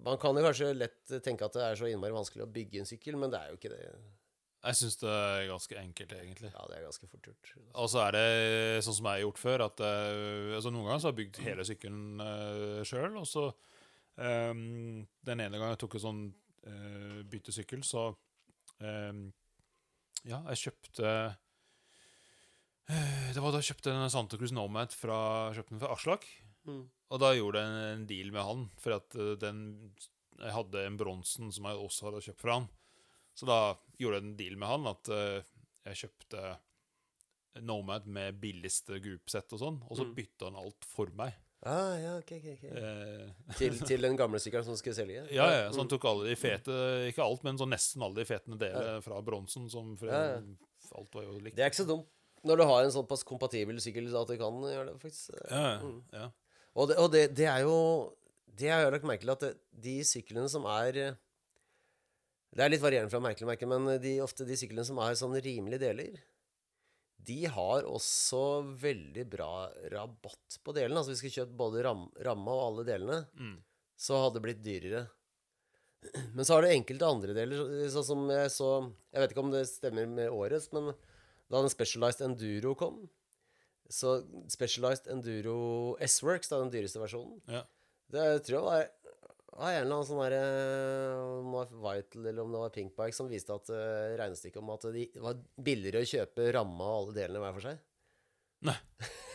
[0.04, 2.88] Man kan jo kanskje lett tenke at det er så innmari vanskelig å bygge en
[2.88, 3.84] sykkel, men det er jo ikke det.
[4.64, 6.50] Jeg syns det er ganske enkelt, egentlig.
[6.54, 7.50] Ja, det er ganske fort gjort.
[7.76, 11.02] Og så er det sånn som jeg har gjort før, at eh, altså noen ganger
[11.02, 13.44] så har jeg bygd hele sykkelen uh, sjøl, og så
[14.16, 16.22] um, Den ene gangen jeg tok en sånn
[16.70, 18.06] uh, byttesykkel, så
[18.80, 19.26] um,
[20.24, 21.12] Ja, jeg kjøpte
[22.88, 25.18] uh, Det var da jeg kjøpte en Santa Cruz Nomad fra,
[25.56, 26.24] kjøpte den fra Aslak.
[26.64, 26.86] Mm.
[27.12, 29.60] Og da gjorde jeg en, en deal med han, for at uh, den
[30.40, 32.72] Jeg hadde en Bronsen som jeg også hadde kjøpt fra han.
[33.34, 35.42] Så da gjorde jeg en deal med han at eh,
[35.90, 36.56] jeg kjøpte
[37.62, 40.14] Nomad med billigste groupsett og sånn, og så Mm.
[40.16, 41.34] bytta han alt for meg.
[41.64, 42.64] Ah, ja, ok, ok, ok.
[42.76, 45.22] Eh, Til, til den gamle sykkelen som skulle selge?
[45.32, 45.92] ja, ja, så han Mm.
[45.94, 46.74] tok alle de fete
[47.08, 49.70] Ikke alt, men så nesten alle de fetene delene fra bronsen.
[49.70, 50.40] Som for Ja, ja.
[50.98, 51.56] alt var jo likt.
[51.56, 52.08] Det er ikke så dumt
[52.44, 55.30] når du har en såpass kompatibel sykkel at du kan gjøre det, faktisk.
[55.50, 56.02] Ja, Mm.
[56.12, 56.30] ja.
[56.76, 58.12] Og det, og det, det er jo
[58.56, 61.16] Det har jeg lagt merke til, at det, de syklene som er
[62.54, 65.16] Det er litt varierende fra merke til merke, men de, ofte de syklene som er
[65.18, 66.20] sånn rimelige deler,
[67.24, 68.42] de har også
[68.78, 69.48] veldig bra
[69.90, 71.00] rabatt på delene.
[71.00, 73.56] Altså hvis vi skulle kjøpt både ram, ramma og alle delene, Mm.
[73.96, 75.06] så hadde det blitt dyrere.
[76.36, 78.70] Men så har du enkelte andre deler, sånn som jeg så
[79.14, 80.92] Jeg vet ikke om det stemmer med årets, men
[81.50, 83.08] da den Specialized Enduro kom,
[83.88, 84.18] så
[84.52, 87.62] Specialized Enduro S-Works, da den dyreste versjonen, Ja.
[88.10, 88.90] det tror jeg var,
[89.58, 90.44] var en eller annen sånn derre
[91.38, 94.72] Om det var Vital eller om det var Pinkbike som viste at uh, regnestykket om
[94.74, 97.82] at det var billigere å kjøpe ramma og alle delene hver for seg.
[98.64, 98.76] Nei.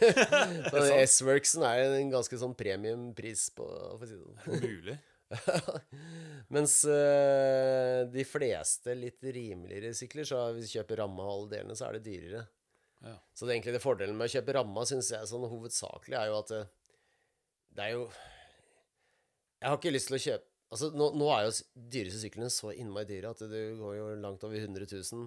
[0.74, 0.84] så?
[1.06, 4.64] S-Worksen er en ganske sånn premiumpris på, for å si det sånn.
[4.66, 4.98] Mulig.
[6.56, 11.78] Mens uh, de fleste litt rimeligere sykler, så hvis du kjøper ramma og alle delene,
[11.78, 12.48] så er det dyrere.
[13.06, 13.16] Ja.
[13.38, 16.40] Så det egentlig det fordelen med å kjøpe ramma, syns jeg sånn hovedsakelig, er jo
[16.42, 16.64] at det,
[17.78, 18.10] det er jo
[19.60, 21.54] Jeg har ikke lyst til å kjøpe Altså, nå, nå er jo
[21.96, 25.24] dyreste syklene så innmari dyre at det går jo langt over 100 000,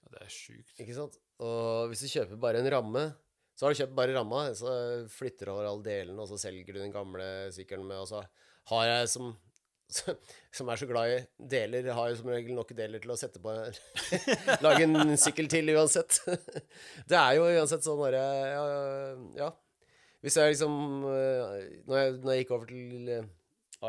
[0.00, 0.72] Ja, Det er sjukt.
[0.80, 1.18] ikke sant?
[1.44, 3.02] Og hvis du kjøper bare en ramme,
[3.52, 4.70] så har du kjøpt bare ramma, så
[5.12, 8.22] flytter du over alle delene, og så selger du den gamle sykkelen med, og så
[8.72, 9.34] har jeg som
[10.56, 11.18] som er så glad i
[11.52, 13.52] deler, har jo som regel nok deler til å sette på
[14.64, 16.22] Lage en sykkel til uansett.
[17.10, 18.64] Det er jo uansett sånn bare ja,
[19.38, 19.50] ja.
[20.24, 23.26] Hvis jeg liksom øh, Når jeg, når jeg gikk over til øh,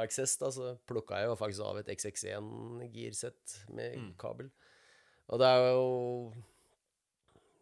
[0.02, 4.12] AXS, da, så plukka jeg jo faktisk av et XX1-girsett med Mm.
[4.22, 4.50] kabel.
[5.30, 6.34] Og det er jo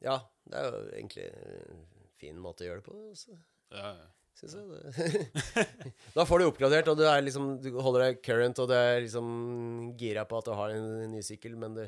[0.03, 0.17] Ja,
[0.49, 1.86] det er jo egentlig en
[2.19, 3.15] fin måte å gjøre det på.
[3.15, 3.38] Så
[3.71, 4.07] Ja, ja.
[4.36, 5.93] syns jeg det.
[6.15, 8.99] da får du oppgradert, og du, er liksom, du holder deg current, og du er
[9.05, 11.86] liksom gira på at du har en ny sykkel, men du,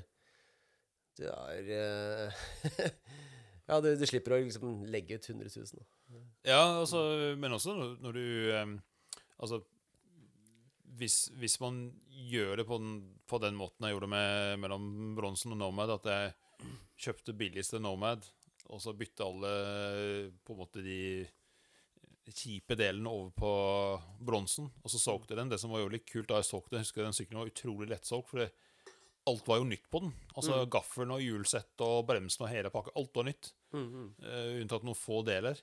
[1.20, 2.42] du er eh,
[3.68, 5.66] Ja, du, du slipper å liksom legge ut 100 000.
[5.74, 6.20] Da.
[6.46, 7.00] Ja, altså,
[7.36, 8.76] men også når, du em,
[9.42, 9.64] Altså,
[10.98, 11.80] hvis, hvis man
[12.30, 12.96] gjør det på den,
[13.28, 14.86] på den måten jeg gjorde med, mellom
[15.18, 16.34] bronsen og Nomad, at jeg
[17.06, 18.26] kjøpte billigste Nomad,
[18.72, 19.52] og så bytte alle
[20.46, 21.00] på en måte de
[22.34, 23.52] kjipe delene over på
[24.26, 25.52] bronsen, og så solgte den.
[25.52, 27.52] Det som var jo litt kult da jeg solgte den, jeg husker den sykkelen var
[27.52, 28.48] utrolig lettsolgt, for
[29.30, 30.14] alt var jo nytt på den.
[30.36, 30.70] Altså Mm.
[30.74, 32.92] gaffelen og hjulsett og bremsen og hele pakka.
[32.96, 33.52] Alt var nytt.
[34.24, 35.62] Eh, unntatt noen få deler.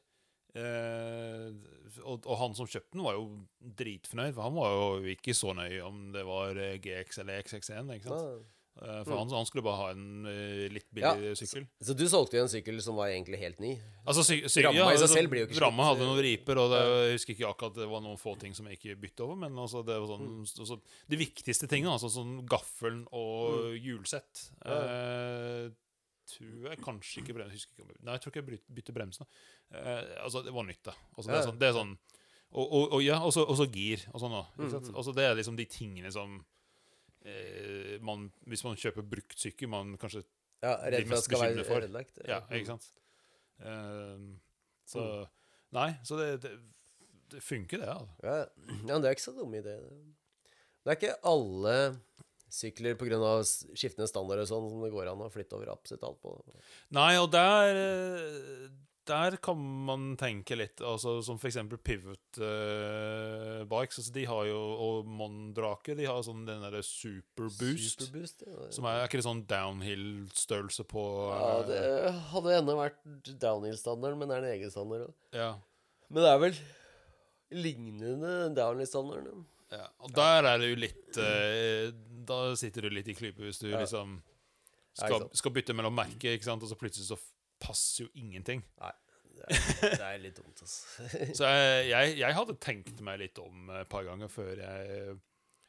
[0.54, 1.50] Eh,
[2.04, 3.26] og, og han som kjøpte den, var jo
[3.78, 7.94] dritfornøyd, for han var jo ikke så nøye om det var eh, GX eller XX1.
[7.98, 8.18] Ikke sant?
[8.42, 8.58] Ah.
[8.72, 11.66] Eh, for han, han skulle bare ha en eh, litt Ja, billig sykkel.
[11.84, 13.74] Så du solgte jo en sykkel som var egentlig helt ny?
[14.08, 15.90] Altså, sy sy Ramma ja, i seg altså, selv blir jo ikke Ramma slitt.
[15.92, 18.70] hadde noen riper, og det, jeg husker ikke akkurat det var noen få ting som
[18.70, 19.36] jeg ikke bytte over.
[19.44, 20.48] Men altså, det var sånn, Mm.
[20.64, 20.80] altså,
[21.12, 24.72] de viktigste tingene, altså sånn gaffelen og hjulsett Mm.
[24.72, 25.70] Ja.
[26.30, 29.26] Tror jeg kanskje ikke bremsen jeg ikke Nei, jeg tror ikke jeg bytter bytte bremsen.
[29.74, 30.94] Eh, altså, det var nytt, da.
[31.16, 31.94] Altså, det, er sånn, det er sånn
[32.52, 34.36] Og, og, og ja, og så og så gir og sånn.
[34.38, 34.96] Ikke Mm, mm.
[35.00, 36.38] Altså, det er liksom de tingene som
[37.24, 40.22] eh, man, Hvis man kjøper brukt sykkel, man kanskje
[40.62, 41.82] Ja, Redd for at det skal være for.
[41.82, 42.22] ødelagt?
[42.28, 42.90] ja, ikke sant?
[43.62, 44.38] Uh,
[44.86, 45.38] så Mm.
[45.72, 46.50] Nei, så det, det,
[47.32, 47.88] det funker, det.
[47.88, 48.12] Altså.
[48.22, 48.34] Ja,
[48.90, 49.78] ja, det er ikke så dum idé.
[50.84, 51.76] Det er ikke alle
[52.52, 53.18] sykler pga.
[53.72, 56.36] skiftende standarder og sånn som det går an å flytte over absolutt alt på.
[56.96, 58.72] Nei, og der eh,
[59.08, 63.98] Der kan man tenke litt, altså som eksempel Pivot uh, Bikes.
[63.98, 68.04] Altså, de har jo Og Mondrake, de har sånn den derre Superboost.
[68.04, 68.68] Superboost, ja.
[68.76, 73.02] Som er, er ikke det sånn downhill-størrelse på ja, eh, det hadde ennå vært
[73.42, 75.18] downhill-standard, men er en egen standard òg.
[75.34, 75.50] ja.
[76.12, 76.56] Men det er vel
[77.64, 79.46] lignende downhill-standarden.
[79.72, 81.86] Ja, og der er det jo litt eh,
[82.28, 83.80] Da sitter du litt i klype hvis du Ja.
[83.80, 84.18] liksom
[84.92, 85.36] skal, sant.
[85.40, 86.62] skal bytte mellom merker, ikke sant?
[86.62, 87.16] og så plutselig så
[87.62, 88.60] passer jo ingenting.
[88.76, 89.58] Det er,
[89.96, 91.06] det er litt dumt, altså.
[91.38, 95.14] Så jeg, jeg, jeg hadde tenkt meg litt om et par ganger før jeg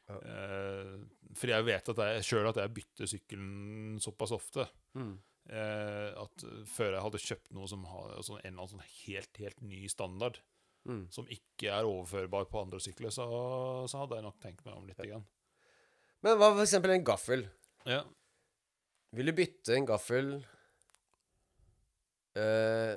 [0.04, 0.18] Ja.
[0.20, 0.90] eh,
[1.34, 4.66] Fordi jeg vet at jeg sjøl at jeg bytter sykkelen såpass ofte.
[4.94, 5.14] Mm.
[5.48, 6.44] eh, at
[6.76, 9.86] før jeg hadde kjøpt noe som har altså en eller annen sånn helt, helt ny
[9.88, 10.38] standard,
[10.84, 11.06] Mm.
[11.08, 13.24] som ikke er overførbar på andre sykler, så,
[13.88, 15.00] så hadde jeg nok tenkt meg om litt.
[15.00, 15.24] igjen.
[16.24, 17.46] Men hva eksempel en gaffel?
[17.88, 18.02] Ja.
[19.16, 20.30] Vil du bytte en gaffel
[22.34, 22.94] eh,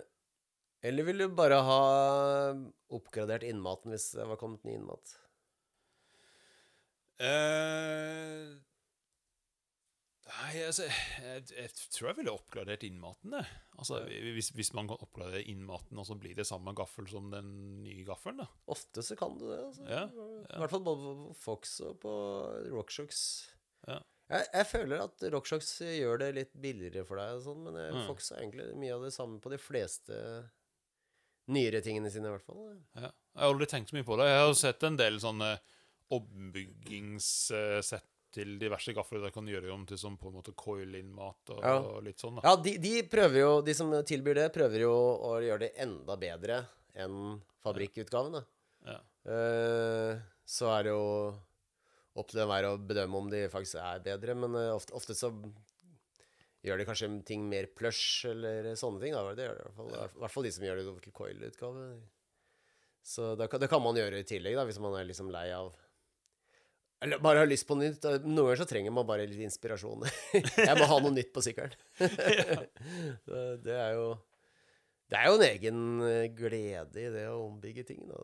[0.88, 1.81] Eller vil du bare ha
[2.95, 5.13] oppgradert innmaten hvis det var kommet ny innmat?
[7.21, 8.55] Eh,
[10.28, 10.84] Nei, altså,
[11.23, 13.32] jeg, jeg tror jeg ville oppgradert innmaten.
[13.38, 13.45] Det.
[13.80, 14.01] Altså,
[14.36, 17.47] hvis, hvis man kan oppgradere innmaten, og så blir det samme gaffel som den
[17.86, 18.41] nye gaffelen.
[18.43, 18.47] da.
[18.75, 19.61] Ofte så kan du det.
[19.69, 19.86] Altså.
[19.88, 20.03] Ja,
[20.51, 22.13] I hvert fall både på Fox og på
[22.73, 23.21] RockShox.
[23.88, 24.01] Ja.
[24.28, 27.93] Jeg, jeg føler at RockShox gjør det litt billigere for deg, og sånn, men eh,
[27.95, 28.03] Mm.
[28.09, 30.17] Fox er egentlig mye av det samme på de fleste
[31.55, 32.59] nyere tingene sine, i hvert fall.
[32.99, 33.07] Ja.
[33.07, 34.28] Jeg har aldri tenkt så mye på det.
[34.28, 35.53] Jeg har sett en del sånne
[36.11, 38.03] ombygingssett
[38.34, 41.75] til diverse gafler der kan gjøre om til sånn på en måte coil-in-mat og, Ja.
[41.80, 42.36] og litt sånn.
[42.38, 42.43] da.
[42.49, 46.17] Ja, de, de prøver jo, de som tilbyr det, prøver jo å gjøre det enda
[46.19, 46.59] bedre
[46.97, 48.39] enn fabrikkutgaven.
[48.39, 48.43] Da.
[48.91, 48.99] Ja.
[49.28, 51.07] Uh, så er det jo
[52.17, 55.30] opp til enhver å bedømme om de faktisk er bedre, men eh, ofte, ofte så
[56.65, 59.13] gjør de kanskje ting mer plush eller sånne ting.
[59.13, 59.36] Da.
[59.38, 61.13] Det gjør de i hvert fall, i hvert fall de som gjør det over til
[61.19, 61.84] coil-utgave.
[63.07, 65.45] Så det kan, det kan man gjøre i tillegg, da, hvis man er liksom lei
[65.55, 65.69] av
[67.04, 68.04] eller bare har lyst på nytt.
[68.26, 70.08] Noen ganger så trenger man bare litt inspirasjon.
[70.70, 71.76] Jeg må ha noe nytt på sykkelen.
[73.28, 74.08] det, det er jo
[75.08, 78.02] Det er jo en egen eh, glede i det å ombygge ting.
[78.10, 78.18] Da.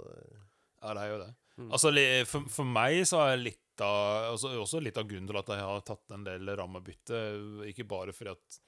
[0.82, 1.32] Ja, det er jo det.
[1.70, 1.92] Altså,
[2.26, 5.66] for, for meg så er litt av altså, Også litt av grunnen til at jeg
[5.70, 7.22] har tatt en del rammebytte.
[7.70, 8.60] Ikke bare fordi at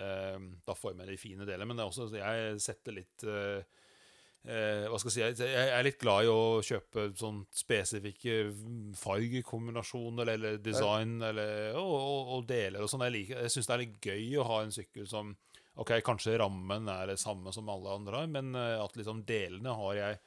[0.00, 3.26] eh, da får jeg med de fine delene, men det er også jeg setter litt
[3.28, 3.62] eh,
[4.46, 8.36] eh, Hva skal jeg si Jeg er litt glad i å kjøpe sånn spesifikke
[9.00, 13.04] fargekombinasjoner eller design eller, og, og, og deler og sånn.
[13.08, 15.34] Jeg, liker- jeg syns det er litt gøy å ha en sykkel som
[15.74, 19.72] Ok, kanskje rammen er det samme som alle andre har, men eh, at liksom delene
[19.74, 20.18] har jeg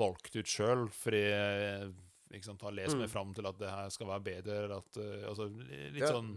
[0.00, 4.08] valgt ut sjøl, fordi jeg sant, har lest meg fram til at det her skal
[4.08, 4.78] være bedre.
[4.80, 6.08] At, eh, altså, litt, Ja.
[6.14, 6.30] sånn,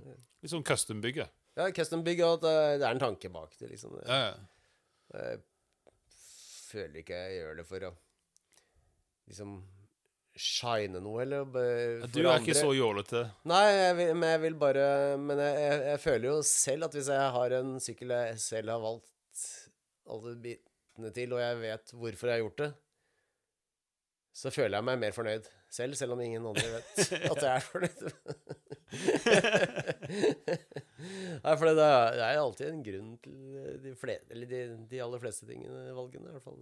[0.43, 1.29] litt sånn custom-bygge.
[1.55, 2.49] Ja, custombygg, og at
[2.83, 3.95] det er en tanke bak det, liksom.
[4.03, 5.37] Ja, ja.
[6.69, 7.91] Føler ikke jeg gjør det for å
[9.29, 9.51] liksom
[10.39, 11.59] shine noe, eller Du for
[12.29, 12.61] er ikke andre.
[12.61, 13.21] så jålete.
[13.49, 14.85] Nei, jeg vil, men jeg vil bare
[15.19, 18.67] Men jeg, jeg, jeg føler jo selv at hvis jeg har en sykkel jeg selv
[18.75, 19.09] har valgt
[20.09, 22.71] alle bitene til, og jeg vet hvorfor jeg har gjort det,
[24.39, 26.89] så føler jeg meg mer fornøyd selv, selv om ingen andre vet
[27.33, 28.01] at jeg er fornøyd.
[31.43, 33.35] Nei, for det er, det er alltid en grunn til
[33.83, 34.61] de, fle- eller de,
[34.91, 36.59] de aller fleste tingene, valgene, i hvert fall.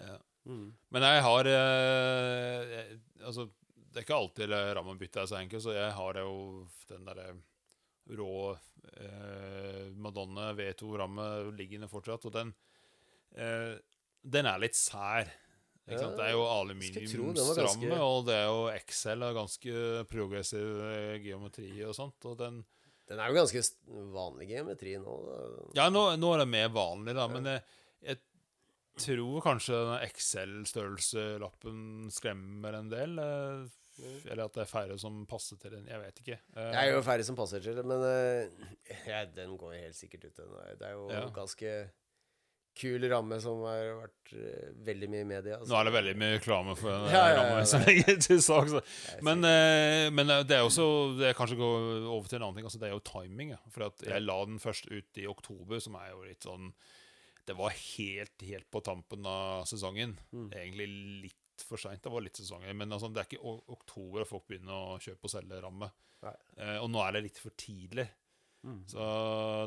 [0.00, 0.16] Ja.
[0.48, 0.70] Mm.
[0.88, 3.44] Men jeg har eh, jeg, Altså,
[3.76, 6.34] det er ikke alltid rammebyttet er så enkelt, så jeg har jo
[6.88, 7.26] den derre
[8.16, 11.26] rå eh, Madonna V2-ramme
[11.58, 12.54] liggende fortsatt, og den
[13.36, 13.76] eh,
[14.22, 15.28] Den er litt sær.
[15.90, 16.14] Sant?
[16.16, 19.72] Det er jo aluminiumsramme, og det er jo Excel er ganske
[20.10, 22.60] progressiv eh, geometri og sånt, og den
[23.10, 23.62] Den er jo ganske
[24.14, 25.14] vanlig geometri nå.
[25.74, 27.64] Ja, nå, nå er det mer vanlig, da, men jeg,
[28.06, 28.20] jeg
[29.02, 31.80] tror kanskje den Excel-størrelselappen
[32.14, 33.18] skremmer en del.
[33.18, 33.66] eh,
[34.30, 35.88] Eller at det er færre som passer til den.
[35.90, 36.36] Jeg vet ikke.
[36.54, 38.48] Det er jo færre som passer til det, men eh,
[39.10, 40.38] ja, den går helt sikkert ut.
[40.38, 40.54] Den.
[40.80, 41.26] Det er jo Ja.
[41.34, 41.72] ganske
[42.80, 45.58] kul ramme som har vært eh, veldig mye i media.
[45.58, 45.70] altså.
[45.72, 48.72] Nå er det veldig mye reklame for den Ja, ja, ja, som ligger til sak.
[49.26, 50.86] Men, eh, men eh, det er også
[51.18, 51.70] Det er kanskje gå
[52.14, 52.70] over til en annen ting.
[52.70, 53.52] Altså, det er jo timing.
[53.74, 56.72] For jeg la den først ut i oktober, som er jo litt sånn
[57.48, 60.16] Det var helt, helt på tampen av sesongen.
[60.32, 60.50] Mm.
[60.50, 60.90] Egentlig
[61.28, 62.02] litt for seint.
[62.02, 62.72] Det var litt sesonger.
[62.76, 65.90] Men altså, det er ikke oktober at folk begynner å kjøpe og selge ramme.
[66.20, 68.06] Eh, og nå er det litt for tidlig.
[68.60, 68.80] Mm.
[68.86, 69.04] Så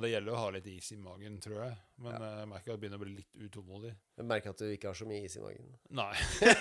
[0.04, 1.78] det gjelder å ha litt is i magen, tror jeg.
[2.04, 2.28] Men ja.
[2.40, 3.94] jeg merker at jeg begynner å bli litt utålmodig.
[4.20, 5.72] Jeg merker at du ikke har så mye is i magen.
[5.98, 6.14] Nei.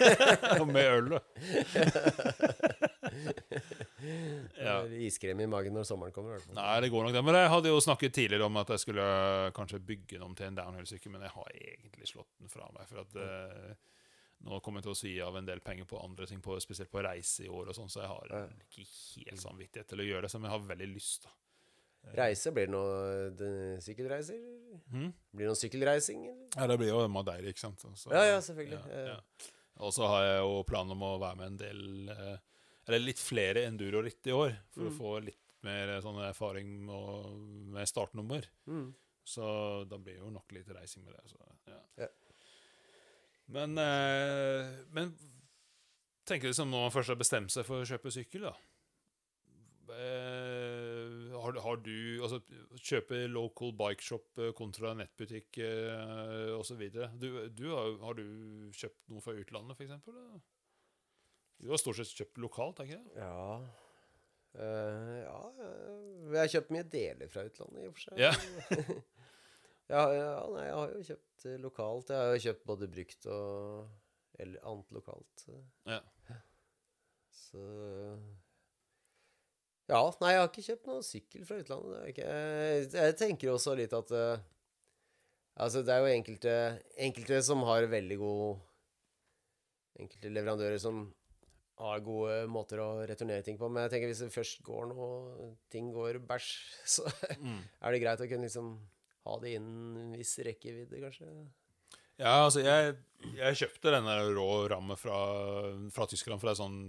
[0.62, 1.18] Og med øl.
[4.62, 4.80] Ja.
[5.04, 6.34] Iskrem i magen når sommeren kommer.
[6.34, 6.56] Hvertfall.
[6.56, 7.22] Nei, det går nok det.
[7.26, 9.04] Men jeg hadde jo snakket tidligere om at jeg skulle
[9.56, 12.88] kanskje bygge den om til en downhill-sykkel, men jeg har egentlig slått den fra meg.
[12.90, 13.76] For at eh,
[14.48, 16.90] nå kommer jeg til å svi av en del penger på andre ting, på, spesielt
[16.92, 18.88] på reise i år og sånn, så jeg har ikke
[19.28, 21.36] helt samvittighet til å gjøre det, som jeg har veldig lyst, da.
[22.16, 24.38] Reise, blir det noe sykkelreiser?
[24.90, 25.12] Mhm.
[25.32, 26.24] Blir det noe sykkelreising?
[26.28, 26.48] Eller?
[26.56, 27.78] Ja, det blir jo Madeira, ikke sant.
[27.96, 28.80] Så- Ja, ja, selvfølgelig.
[28.90, 29.20] Ja, Ja.
[29.80, 32.36] Og så har jeg jo planen om å være med en del eh,
[32.88, 34.88] Eller litt flere enduro-ritt i år, for Mm.
[34.90, 38.44] å få litt mer eh, sånn erfaring med, med startnummer.
[38.66, 38.92] Mm.
[39.24, 41.30] Så da blir jo nok litt reising med det.
[41.30, 41.36] Så,
[41.68, 41.78] ja.
[41.98, 42.08] Ja.
[43.48, 45.14] Men, eh, men
[46.26, 48.52] tenker du som når man først har bestemt seg for å kjøpe sykkel, da
[49.90, 52.38] eh, har, har du Altså
[52.78, 56.82] kjøpe local bike shop eh, kontra nettbutikk eh, osv.
[57.18, 58.24] Du, du har, har du
[58.76, 60.42] kjøpt noe fra utlandet, f.eks.?
[61.62, 63.22] Du har stort sett kjøpt lokalt, er ikke det?
[63.22, 63.62] Ja
[64.52, 68.18] Uh, ja eh, Jeg har kjøpt mye deler fra utlandet, i og for seg.
[68.20, 68.32] Ja.
[69.94, 72.12] ja, ja, nei, jeg har jo kjøpt lokalt.
[72.12, 75.44] Jeg har jo kjøpt både brukt og eller annet lokalt.
[75.88, 76.00] Ja.
[77.32, 77.62] Så
[79.92, 81.94] Ja, nei, jeg har ikke kjøpt noen sykkel fra utlandet.
[82.00, 84.48] Det ikke, jeg, jeg tenker også litt at uh,
[85.60, 86.52] Altså, det er jo enkelte,
[87.04, 88.62] enkelte som har veldig god
[90.00, 91.02] Enkelte leverandører som
[91.82, 93.68] har gode måter å returnere ting på.
[93.68, 96.48] Men jeg tenker hvis det først går noe ting går bæsj,
[96.94, 97.04] så
[97.42, 97.60] Mm.
[97.60, 98.70] er det greit å kunne liksom
[99.26, 101.28] ha det innen en viss rekkevidde, kanskje.
[102.20, 102.96] Ja, altså, jeg,
[103.36, 105.18] jeg kjøpte der rå rammet fra,
[105.94, 106.80] fra Tyskland, for det er sånn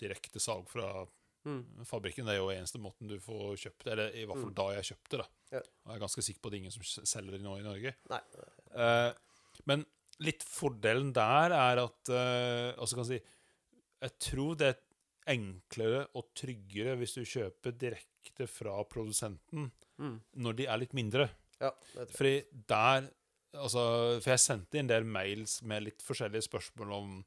[0.00, 1.04] direkte salg fra
[1.48, 1.84] Mm.
[1.88, 2.26] fabrikken.
[2.28, 4.58] Det er jo eneste måten du får kjøpt eller i hvert fall Mm.
[4.60, 5.28] da jeg kjøpte det.
[5.52, 5.58] Ja.
[5.64, 7.64] Og jeg er ganske sikker på at det er ingen som selger det nå i
[7.66, 7.94] Norge.
[8.74, 9.12] Eh,
[9.66, 9.84] men
[10.20, 13.34] litt fordelen der er at eh, altså kan jeg si,
[14.00, 14.82] Jeg tror det er
[15.34, 20.20] enklere og tryggere hvis du kjøper direkte fra produsenten Mm.
[20.36, 21.28] når de er litt mindre.
[21.60, 21.72] Ja.
[22.14, 23.08] Fordi der
[23.54, 27.24] altså, For jeg sendte en del mails med litt forskjellige spørsmål om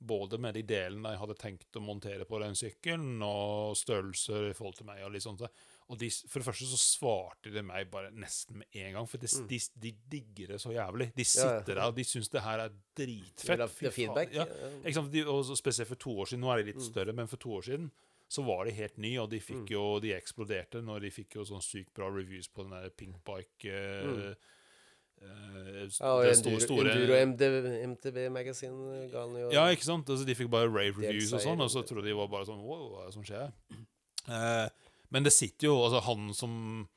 [0.00, 4.54] både med de delene jeg hadde tenkt å montere på den sykkelen, og størrelser i
[4.56, 5.02] forhold til meg.
[5.04, 5.42] Og litt sånt.
[5.90, 9.18] Og de, for det første så svarte de meg bare nesten med en gang, for
[9.18, 9.46] de, Mm.
[9.48, 11.10] de, de digger det så jævlig.
[11.14, 13.58] De sitter der og de syns det her er dritfett.
[13.70, 14.32] Fy faen.
[14.32, 14.46] Ja,
[15.28, 16.40] og spesielt for to år siden.
[16.44, 16.92] Nå er de litt Mm.
[16.92, 17.90] større, men for to år siden
[18.30, 19.70] så var de helt nye, og de fikk Mm.
[19.70, 23.24] jo De eksploderte når de fikk jo sånn sykt bra reviews på den der Pink
[23.24, 24.36] Bike eh, Mm.
[25.20, 27.42] S- Ja, og Enduro, store- Enduro MD,
[27.86, 30.08] MTB Magazine ga han jo Ja, ikke sant?
[30.08, 32.62] Altså, de fikk bare rave reviews og sånn, og så trodde de var bare sånn
[32.62, 33.52] Wow, hva er det som skjer?
[34.28, 34.68] Uh,
[35.10, 36.88] men det sitter jo Altså, han som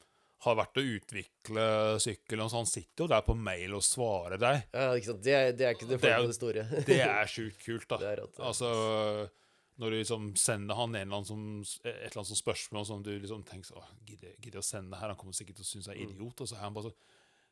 [0.44, 1.66] har vært å utvikle
[2.04, 4.66] sykkelen, og sånn, han sitter jo der på mail og svarer deg.
[4.74, 5.22] Ja, ikke sant.
[5.24, 6.66] Det er, det er ikke det Det er det store.
[6.90, 7.98] Det er sjukt kult, da.
[8.02, 8.26] Det er.
[8.44, 9.30] Altså
[9.80, 11.46] når du liksom sender han en eller annen som,
[11.88, 14.92] et eller annet som spørsmål som du liksom tenker sånn, «Åh, Gidder jeg- å sende
[14.92, 15.08] det her?
[15.08, 16.12] Han kommer sikkert til å synes jeg er Mm.
[16.20, 16.42] idiot.
[16.42, 16.94] Og så er han bare så,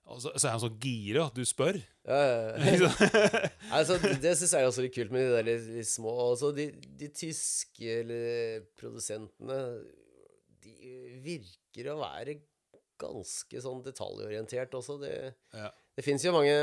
[0.06, 1.78] og så, er han så gira at du spør.
[2.08, 2.20] Ja,
[2.58, 2.92] ja, ja.
[3.78, 6.50] Altså, det syns jeg er også litt kult med de der litt, litt små også
[6.58, 6.66] de,
[7.00, 9.60] de tyske eller, produsentene
[10.66, 10.74] De
[11.24, 12.40] virker å være
[13.02, 14.98] ganske sånn detaljorientert også.
[15.02, 15.14] Det,
[15.58, 15.70] Ja.
[15.98, 16.58] det fins jo mange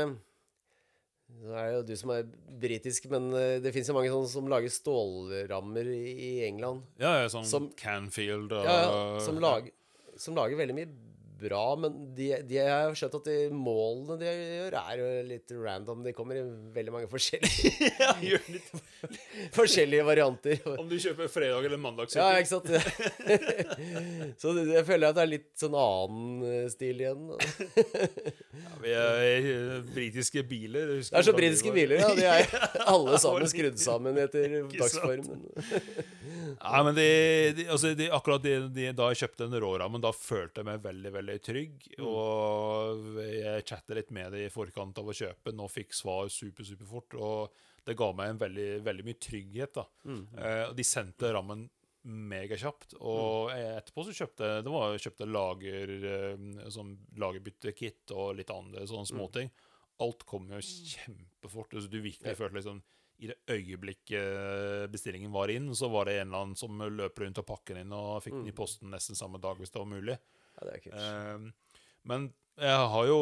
[1.39, 2.23] Nå er det jo du som er
[2.61, 6.81] britisk, men eh, det fins jo mange sånne som lager stålrammer i, England.
[6.97, 9.69] Ja, ja, sånn Som- Canfield og Ja, ja, som, lager,
[10.17, 10.89] som lager veldig mye
[11.39, 16.03] bra, men de, de har skjønt at de målene de gjør, er jo litt random.
[16.05, 16.43] De kommer i
[16.75, 17.73] veldig mange forskjellige,
[18.03, 18.71] Ja, gjør litt.
[19.59, 20.59] forskjellige varianter.
[20.75, 22.69] Om du kjøper fredag eller mandag Ja, ikke sant?
[24.41, 27.29] Så jeg føler at det er litt sånn annen eh, stil igjen.
[28.59, 30.95] Ja, vi er eh, britiske biler.
[30.99, 32.11] Det er så britiske biler, ja.
[32.17, 35.47] De er alle sammen skrudd sammen etter dagsformen.
[36.59, 37.07] Ja, men de,
[37.55, 40.83] de, altså de, akkurat de, de, da jeg kjøpte den rårammen, da følte jeg meg
[40.83, 41.87] veldig veldig trygg.
[41.99, 42.05] Mm.
[42.05, 46.27] Og jeg chatta litt med deg i forkant av å kjøpe den og fikk svar
[46.29, 47.13] super, super fort.
[47.13, 47.53] Og
[47.85, 49.73] det ga meg en veldig, veldig mye trygghet.
[49.73, 49.85] da.
[50.05, 50.27] Mm.
[50.37, 51.69] Eh, de sendte rammen
[52.03, 52.95] megakjapt.
[53.01, 58.85] Og jeg etterpå så kjøpte det var, kjøpte lager, eh, sånn lagerbyttekit og litt andre
[58.87, 59.13] sånne Mm.
[59.13, 59.51] småting.
[59.99, 61.73] Alt kom jo kjempefort.
[61.73, 62.35] Altså, du virkelig Ja.
[62.35, 62.81] følte liksom
[63.21, 67.37] i det øyeblikket bestillingen var inn, så var det en eller annen som løp rundt
[67.37, 68.55] og pakket den inn og fikk den i Mm.
[68.55, 70.17] posten nesten samme dag, hvis det var mulig.
[70.59, 70.99] Ja, det er kult.
[70.99, 71.73] Eh,
[72.09, 73.19] men jeg har jo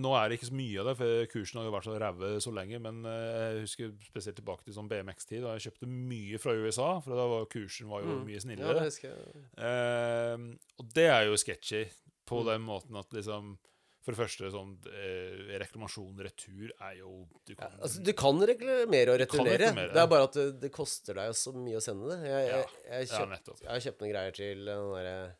[0.00, 2.28] Nå er det ikke så mye av det, for kursen har jo vært så ræve
[2.40, 2.78] så lenge.
[2.80, 7.00] Men eh, jeg husker spesielt tilbake til sånn BMX-tid, da jeg kjøpte mye fra USA.
[7.04, 8.24] For da var kursen var jo Mm.
[8.24, 8.78] mye Ja, snillere.
[8.80, 9.42] det husker jeg.
[9.60, 10.46] Eh,
[10.80, 11.84] og det er jo sketchy
[12.26, 12.46] på Mm.
[12.46, 13.58] den måten at liksom
[14.02, 18.40] For det første, sånn eh, reklamasjon retur er jo Du Ja, kan altså, du kan
[18.40, 19.58] reklamere og returnere.
[19.60, 22.24] reklamere, Det er bare at det, det koster deg så mye å sende det.
[22.24, 25.34] Jeg, jeg, jeg, kjøpt, ja, jeg har kjøpt noen greier til den der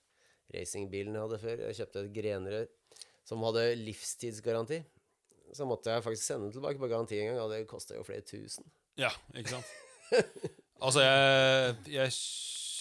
[0.54, 1.64] racingbilen jeg hadde før.
[1.68, 2.66] Jeg kjøpte et grenrør
[3.26, 4.80] som hadde livstidsgaranti.
[5.54, 8.06] Så måtte jeg faktisk sende den tilbake på garanti en gang, og det kosta jo
[8.06, 8.66] flere tusen.
[8.98, 9.70] Ja, ikke sant?
[10.84, 12.12] altså, jeg, jeg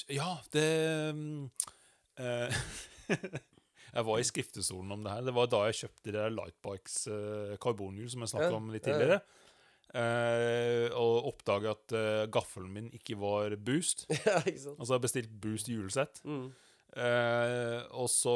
[0.09, 0.69] Ja, det
[1.15, 1.49] mm,
[2.17, 2.61] eh,
[3.89, 5.25] Jeg var i skriftestolen om det her.
[5.25, 8.85] Det var da jeg kjøpte de Lightbikes uh, karbonhjul som jeg snakket Ja, om litt
[8.85, 9.19] tidligere.
[9.21, 9.45] ja.
[9.89, 14.03] Eh, og oppdaga at uh, gaffelen min ikke var boost.
[14.27, 14.77] ja, ikke sant?
[14.77, 16.21] Altså jeg bestilte boost hjulsett.
[16.21, 16.51] Mm.
[16.97, 18.33] Eh, og så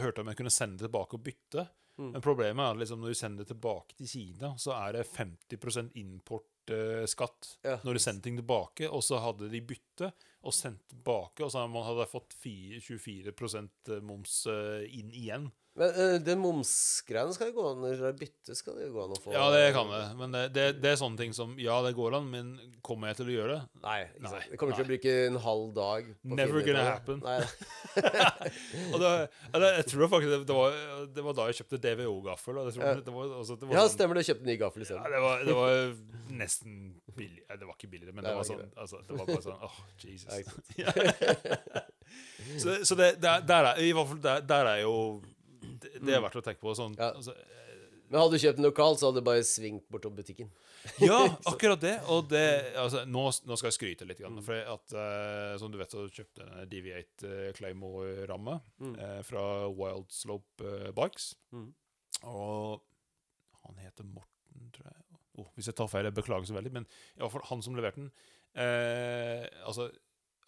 [0.00, 1.66] hørte jeg om jeg kunne sende det tilbake og bytte.
[2.00, 2.12] Mm.
[2.14, 5.06] Men problemet er at liksom, når du sender det tilbake til Kina, så er det
[5.12, 7.76] 50 importskatt Ja.
[7.84, 8.88] når du sender ting tilbake.
[8.88, 14.46] Og så hadde de bytte og sendt tilbake, og så hadde man fått 24% moms
[14.46, 15.50] eh, inn igjen.
[15.78, 19.12] Men uh, den momsgreiene skal jo gå an Eller bytte skal det jo gå an
[19.14, 19.30] å få.
[19.34, 20.00] Ja, det kan det.
[20.18, 22.48] Men det, det, det er sånne ting som Ja, det går an, men
[22.86, 23.82] kommer jeg til å gjøre det?
[23.84, 26.10] Nei, Nei, Jeg Det kommer til å bruke en halv dag.
[26.24, 27.22] på Never gonna happen.
[27.22, 27.38] Nei,
[28.92, 29.12] Og det,
[29.78, 30.76] jeg tror faktisk det, var,
[31.14, 32.60] det var da jeg kjøpte DVO-gaffel.
[32.60, 32.66] Ja.
[32.70, 34.26] det var, det var ja, sånn- stemmer det.
[34.30, 35.78] Kjøpte ny gaffel Ja, det var, det var
[36.34, 36.76] nesten
[37.14, 37.42] billig.
[37.46, 39.78] Det var ikke billigere, men Det var sånn ikke altså, Det var bare sånn Åh,
[40.02, 40.30] Jesus.
[40.40, 41.90] Ikke sant.
[42.62, 44.94] så så der, der, er, i hvert fall der, der er jo
[45.82, 46.74] Det, det er verdt å tenke på.
[46.78, 47.12] Sånn, Ja.
[47.16, 47.34] altså,
[48.10, 50.48] Men hadde du kjøpt den lokalt, så hadde du bare svingt bortom butikken.
[51.04, 51.20] Ja,
[51.52, 51.94] akkurat det.
[52.10, 54.18] Og det altså, nå, nå skal jeg skryte litt.
[54.22, 58.56] Grann, for at, eh, som du vet, så kjøpte jeg en DV8 eh, Claymore-ramme
[58.96, 61.34] eh, fra Wild Slope Bikes.
[61.54, 61.68] Mm.
[62.32, 62.80] Og
[63.66, 64.98] han heter Morten, tror jeg.
[65.38, 66.72] Oh, hvis jeg tar feil, jeg beklager så veldig.
[66.80, 68.10] Men i hvert fall han som leverte den
[68.58, 69.86] eh, Altså,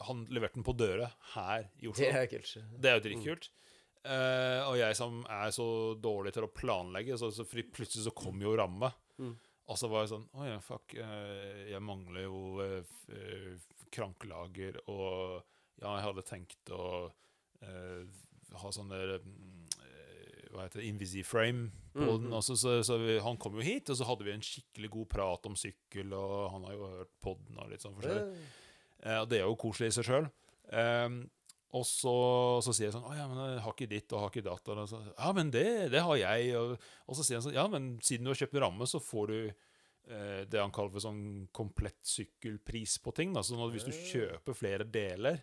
[0.08, 2.02] han leverte den på døra her i Oslo.
[2.02, 2.56] Det er kult.
[2.82, 3.50] Det er jo dritkult.
[4.02, 5.66] Eh, og jeg som er så
[6.02, 8.90] dårlig til å planlegge, så, så plutselig så kom jo ramme.
[9.22, 9.34] Mm.
[9.70, 10.90] Og så var jeg sånn Å ja, fuck.
[10.98, 15.38] Uh, jeg mangler jo uh, krankelager, og
[15.78, 16.86] ja, jeg hadde tenkt å
[18.58, 20.88] ha sånn der mm, eh, Hva heter det?
[20.90, 22.32] Invisiframe på Mm, den.
[22.34, 25.08] også, så, så, vi, han kom jo hit, og så hadde vi en skikkelig god
[25.14, 28.42] prat om sykkel, og han har jo hørt podden og litt sånn forskjellig.
[29.20, 30.28] Og det er jo koselig i seg sjøl.
[31.72, 32.14] Og så,
[32.64, 34.68] så sier jeg sånn 'Å ja, men jeg har ikke ditt og har ikke datt.'
[34.68, 36.74] Og så, 'Ja, men det, det har jeg.' Og,
[37.08, 39.38] og så sier han sånn 'Ja, men siden du har kjøpt ramme, så får du
[39.48, 43.40] eh, det han kaller for sånn komplett sykkelpris på ting.' Da.
[43.40, 45.40] Så når, hvis du kjøper flere deler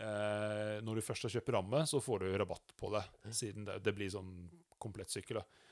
[0.00, 3.04] eh, når du først har kjøpt ramme, så får du rabatt på det,
[3.36, 4.32] siden det, det blir sånn
[4.80, 5.42] komplett sykkel.
[5.42, 5.65] da.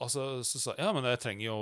[0.00, 1.56] Altså, så sa jeg ja, men jeg trenger jo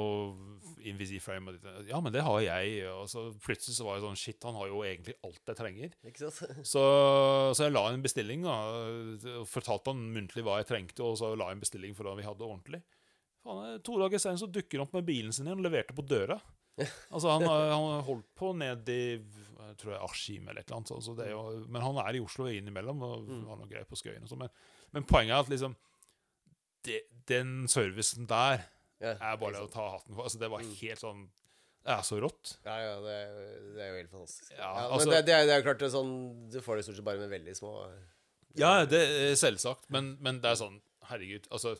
[0.86, 1.56] Invisiframe.
[1.88, 2.76] Ja, men det har jeg.
[2.94, 5.96] Og så plutselig så var jeg sånn Shit, han har jo egentlig alt jeg trenger.
[6.06, 6.30] Ikke?
[6.72, 6.84] Så,
[7.56, 8.46] så jeg la en bestilling.
[8.46, 12.08] da og Fortalte han muntlig hva jeg trengte, og så la jeg en bestilling for
[12.08, 12.80] da vi hadde ordentlig.
[13.44, 16.06] Faen, To dager senere så dukker han opp med bilen sin igjen og leverte på
[16.06, 16.38] døra.
[17.12, 20.92] Altså Han han holdt på ned i jeg tror jeg Askim eller et eller annet.
[20.96, 24.24] Altså det jo, men han er i Oslo innimellom og har noe greier på Skøyen.
[24.24, 24.50] Og så, men,
[24.96, 25.76] men poenget er at liksom
[26.84, 28.64] det, Den servicen der
[29.00, 30.24] Ja, er bare det å ta hatten for.
[30.24, 30.74] Altså Det var Mm.
[30.80, 31.28] helt sånn
[31.84, 32.56] Det er så rått.
[32.66, 34.50] Ja, ja, det det er jo helt fantastisk.
[34.52, 36.84] Ja, Ja, altså- men det, er, det jo klart det er sånn Du får det
[36.84, 37.90] stort sett bare med veldig små
[38.56, 41.78] Ja, det er selvsagt, men, men det er sånn Herregud, altså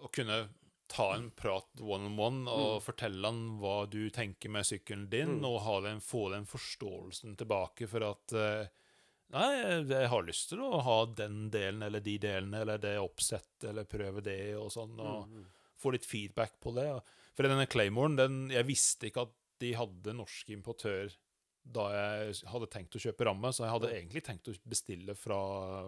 [0.00, 0.48] Å kunne
[0.88, 5.40] ta en prat one on one og fortelle han hva du tenker med sykkelen din,
[5.40, 5.44] Mm.
[5.46, 8.66] og ha den, få den forståelsen tilbake for at eh,
[9.30, 9.48] Nei,
[9.86, 13.86] jeg har lyst til å ha den delen eller de delene eller det oppsettet eller
[13.86, 15.44] prøve det og sånn, og Mm,
[15.80, 16.88] få litt feedback på det.
[17.36, 21.14] For denne Claymoren, den, jeg visste ikke at de hadde norsk importør
[21.62, 25.38] da jeg hadde tenkt å kjøpe ramme, så jeg hadde egentlig tenkt å bestille fra,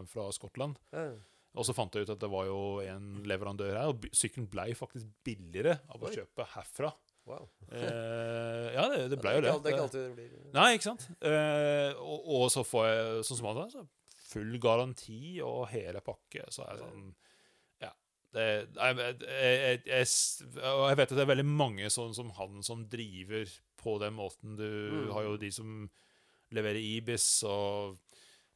[0.07, 0.79] fra Skottland.
[0.93, 1.13] ja.
[1.53, 4.71] Og så fant jeg ut at det var jo en leverandør her, og sykkelen ble
[4.73, 6.89] faktisk billigere av å kjøpe herfra.
[7.29, 7.45] Wow.
[7.71, 9.51] Eh, ja, det, det ble jo det.
[9.63, 9.71] det.
[9.71, 11.05] er ikke, alltid det blir Nei, ikke sant?
[11.23, 13.85] Eh, og, og så får jeg, sånn som han sa,
[14.33, 16.49] full garanti og hele pakke.
[16.51, 17.07] Så er jeg sånn
[17.85, 17.93] Ja.
[18.33, 20.07] Det, jeg, jeg, jeg,
[20.57, 23.47] jeg, vet at det er veldig mange sånn som han som driver
[23.83, 24.57] på den måten.
[24.59, 25.11] Du Mm.
[25.15, 25.89] har jo de som
[26.53, 27.99] leverer Ibis og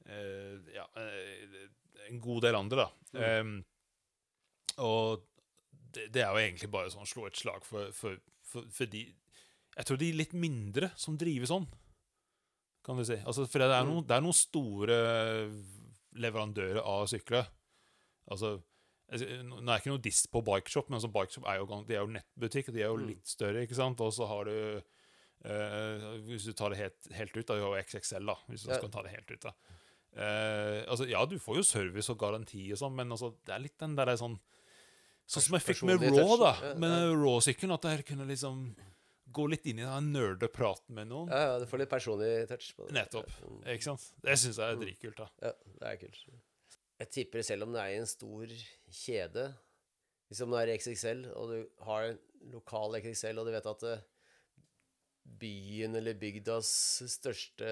[0.08, 1.66] eh, Ja, eh,
[2.10, 2.90] en god del andre, da.
[3.16, 3.22] Mm.
[3.26, 3.54] Em,
[4.78, 5.22] og
[5.94, 9.04] det, det er jo egentlig bare sånn slå et slag for, for, for, for de
[9.76, 11.66] Jeg tror de litt mindre som driver sånn,
[12.86, 13.16] kan du si.
[13.26, 14.96] Altså, for det er, noen, det er noen store
[16.16, 17.48] leverandører av sykler.
[18.30, 18.56] Altså
[19.06, 22.00] Nå er det ikke noe diss på Bikeshop, men altså Bikeshop er jo, de er
[22.00, 23.06] jo nettbutikk, og de er jo Mm.
[23.12, 24.00] litt større, ikke sant?
[24.02, 24.56] Og så har du
[25.44, 28.70] eh, Hvis du tar det helt, helt ut, da, har jo XXL, da, hvis du
[28.72, 28.78] Ja.
[28.80, 29.40] skal ta det helt ut.
[29.42, 29.52] da
[30.16, 33.58] Eh, altså, Ja, du får jo service og garanti og sånn, men altså, det er
[33.60, 34.40] litt den der sånn
[35.26, 36.52] Sånn som jeg fikk med Raw, da.
[36.78, 36.96] Med.
[37.18, 37.74] Raw-sykkelen.
[37.74, 38.68] At jeg kunne liksom
[39.36, 41.30] gå litt inn i den nerdepraten med noen.
[41.32, 42.94] Ja, ja, du får litt personlig touch på det.
[42.96, 43.30] Nettopp.
[43.42, 43.60] Mm.
[43.74, 44.06] Ikke sant?
[44.24, 45.20] Det syns jeg er dritkult.
[45.20, 46.22] da Ja, det er kult.
[46.96, 48.52] Jeg tipper selv om det er i en stor
[48.88, 49.50] kjede
[50.30, 52.20] Hvis om det er XXL, og du har en
[52.50, 54.04] lokal XXL, og du vet at eh,
[55.42, 56.70] byen eller bygdas
[57.12, 57.68] største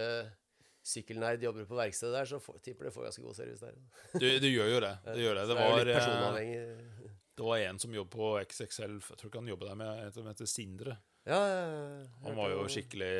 [0.85, 3.75] sykkelnerd jobber på verkstedet der, så får, tipper du får ganske god service der.
[4.13, 4.93] Du, du gjør jo det.
[5.07, 5.45] Det, gjør det.
[5.49, 7.04] Det, var, personavhengig.
[7.35, 10.13] Det var en som jobber på XXL Jeg tror ikke han jobbet der med en
[10.15, 10.97] som heter Sindre.
[11.27, 12.07] Ja, ja, ja.
[12.27, 13.13] Han var jo skikkelig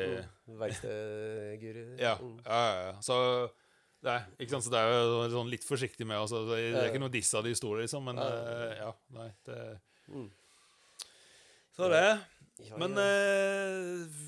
[0.47, 1.83] mm, Verkstedguru.
[2.05, 2.13] Ja,
[2.45, 2.95] ja, ja.
[3.01, 3.17] Så
[4.05, 4.67] er, ikke sant?
[4.67, 7.43] Så det er jo sånn litt forsiktig med altså, Det er ikke noe diss av
[7.47, 8.91] de store, liksom, men Ja.
[8.91, 9.59] eh, nei det,
[10.05, 10.27] Mm.
[11.73, 12.19] Så det.
[12.77, 13.05] Men ja.
[13.09, 14.19] eh,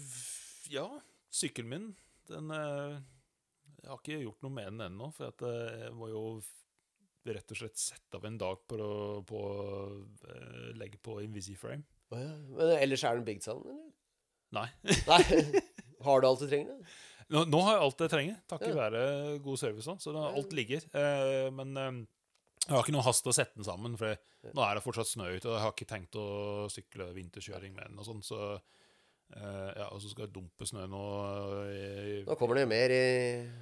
[0.73, 0.87] ja,
[1.29, 1.85] sykkelen min,
[2.27, 2.97] den eh,
[3.83, 6.23] Jeg har ikke gjort noe med den ennå, for at jeg må jo
[7.35, 8.91] rett og slett sette av en dag på å
[9.27, 9.87] på, å,
[10.31, 11.83] eh, legge på Invisiframe.
[12.11, 12.33] Oh, ja.
[12.55, 13.93] Men ellers er den bygd sammen, eller?
[14.55, 14.67] Nei.
[15.09, 15.61] Nei.
[16.07, 16.77] Har du alt du trenger?
[17.27, 18.75] Nå, nå har jeg alt jeg trenger, takket Ja.
[18.77, 19.01] være
[19.43, 19.87] god service.
[19.91, 20.85] også, Så da, alt ligger.
[20.95, 21.97] Eh, men eh,
[22.67, 24.15] jeg har ikke noe hast å sette den sammen, for
[24.53, 26.27] nå er det fortsatt snø ute, og jeg har ikke tenkt å
[26.71, 27.99] sykle vinterkjøring med den.
[27.99, 28.39] og sånn, Så
[29.35, 31.01] ja, og så skal jeg dumpe snø nå.
[31.69, 33.01] i, Nå kommer det jo mer i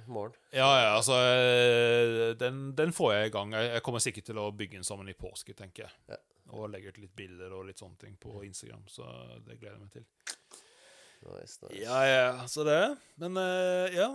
[0.08, 0.36] morgen.
[0.54, 3.48] Ja, ja, altså eh, den, den får jeg i gang.
[3.56, 5.94] Jeg, jeg kommer sikkert til å bygge den sammen i påske, tenker jeg.
[6.14, 6.18] Ja.
[6.54, 8.84] Og legge ut litt bilder og litt sånne ting på Instagram.
[8.90, 9.02] Så
[9.42, 10.04] det gleder jeg meg til.
[11.26, 11.82] Nice, nice.
[11.82, 12.80] Ja, ja, så det.
[13.20, 14.08] Men eh, ja.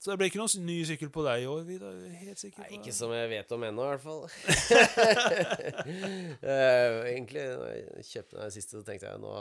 [0.00, 1.92] Så det blir ikke noen ny sykkel på deg i år, Vidar?
[2.22, 4.22] Helt sikker Nei, ikke som jeg vet om ennå, i hvert fall.
[6.40, 9.32] Eh, egentlig, når jeg kjøpte den siste, så tenkte jeg nå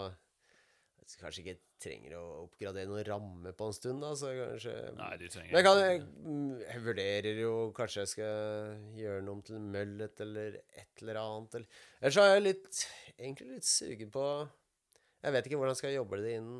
[1.17, 5.25] Kanskje ikke trenger å oppgradere noen ramme på en stund, da, så kanskje Nei, du
[5.31, 9.43] trenger Men jeg, kan, jeg, mm, jeg vurderer jo Kanskje jeg skal gjøre noe om
[9.47, 11.59] til møllet eller et eller annet.
[11.59, 11.83] Eller.
[12.01, 12.81] Ellers så er jeg litt,
[13.15, 14.25] egentlig litt sugen på
[15.23, 16.51] Jeg vet ikke hvordan jeg skal jobbe det inn,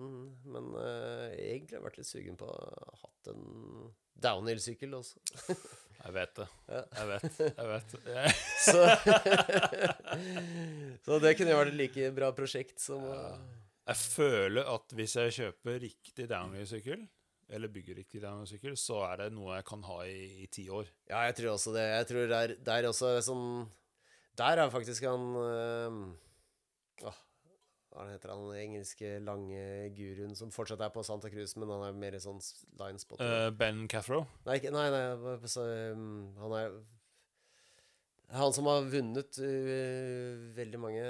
[0.55, 3.45] men jeg egentlig har jeg vært litt sugen på å ha hatt en
[4.19, 5.21] downhill-sykkel også.
[5.99, 6.45] Jeg vet det.
[6.71, 6.81] Ja.
[6.95, 7.39] Jeg vet.
[7.43, 7.95] Jeg vet.
[8.07, 8.35] Jeg,
[8.69, 8.83] Så,
[11.03, 13.17] så det kunne jo vært et like bra prosjekt som å
[13.89, 17.07] jeg føler at hvis jeg kjøper riktig downhill-sykkel,
[17.49, 20.89] eller bygger riktig downhill-sykkel, så er det noe jeg kan ha i, i ti år.
[21.09, 21.85] Ja, jeg tror også det.
[21.89, 23.47] Jeg tror der, der også er sånn
[24.37, 25.97] Der er faktisk han øh,
[27.89, 31.87] Hva heter han den engelske lange guruen som fortsatt er på Santa Cruz, men han
[31.87, 32.37] er mer i sånn
[32.77, 33.17] linespot.
[33.17, 34.21] Uh, ben Cathro.
[34.45, 35.65] nei, nei, nei så,
[35.97, 36.77] um, han er
[38.37, 41.05] Han som har vunnet øh, veldig mange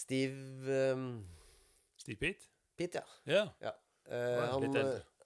[0.00, 1.06] Steve um,
[2.00, 2.48] Steve Pete?
[2.80, 3.04] Pitt, ja.
[3.28, 3.46] Ja.
[3.60, 3.74] ja.
[4.08, 4.78] Uh, han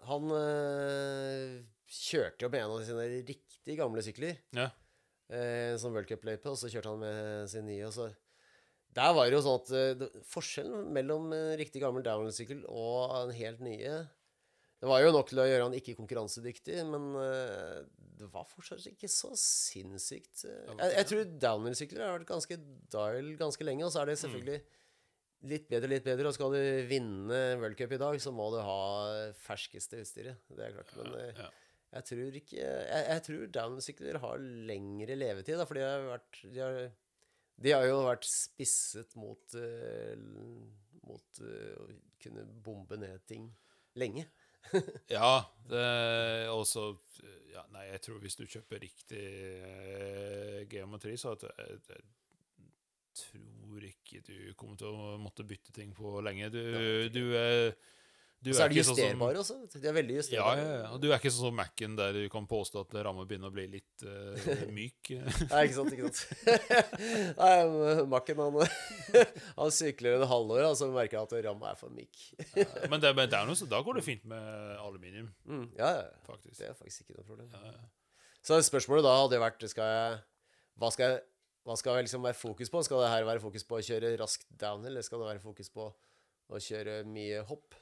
[0.04, 4.40] han uh, kjørte jo med en av sine riktig gamle sykler.
[4.56, 4.70] ja.
[5.32, 7.86] Uh, som World Cup-løype, og så kjørte han med sin nye.
[7.86, 8.10] Og så
[8.94, 13.32] Der var det jo sånn at uh, forskjellen mellom en riktig gammel downhill-sykkel og en
[13.32, 17.78] helt nye Det var jo nok til å gjøre han ikke konkurransedyktig, men eh,
[18.14, 20.70] det var fortsatt ikke så sinnssykt eh.
[20.78, 22.58] jeg, jeg tror downhill-sykler har vært ganske
[22.94, 24.60] dial ganske lenge, og så er det selvfølgelig
[25.50, 26.30] litt bedre, litt bedre.
[26.30, 28.80] Og skal du vinne World Cup i dag, så må du ha
[29.44, 30.40] ferskeste utstyret.
[30.48, 30.92] Det er klart.
[31.00, 31.48] Men eh, ja.
[31.98, 36.40] jeg tror ikke Jeg, jeg tror downhill-sykler har lengre levetid, da, for de har vært
[36.44, 36.80] de har,
[37.64, 40.16] de har jo vært spisset mot eh,
[41.04, 41.90] Mot eh, å
[42.24, 43.50] kunne bombe ned ting
[44.00, 44.24] lenge.
[45.14, 45.36] Ja,
[46.52, 46.90] og så
[47.54, 52.02] ja, Nei, jeg tror hvis du kjøper riktig eh, geometri, så at jeg, jeg
[53.14, 56.50] tror ikke du kommer til å måtte bytte ting på lenge.
[56.50, 56.64] Du,
[57.14, 57.74] du er
[58.44, 59.80] du Og så er de justerbare sånn som- også.
[59.80, 60.58] De er veldig justerbare.
[60.60, 60.88] ja, ja.
[60.92, 63.54] Og Du er ikke sånn som Mac-en der du kan påstå at rammen begynner å
[63.56, 65.10] bli litt uh, myk.
[65.50, 66.84] Nei, ikke sant, ikke sant.
[67.40, 68.58] Nei, Mac-en han,
[69.60, 72.20] han sykler en halvår, og så merker jeg at ramma er for myk.
[72.90, 75.90] Men det, men det er noe, så da går det fint med aluminium, Mm, ja,
[76.02, 76.06] ja.
[76.28, 76.58] faktisk.
[76.60, 77.48] Det er faktisk ikke noe problem.
[77.56, 77.86] Ja, ja.
[78.44, 80.18] Så spørsmålet da hadde vært skal jeg,
[80.80, 81.22] hva, skal jeg,
[81.64, 82.82] hva skal jeg liksom være fokus på?
[82.84, 85.70] Skal det her være fokus på å kjøre raskt downhill, eller skal det være fokus
[85.72, 85.86] på
[86.52, 87.72] å kjøre mye hopp?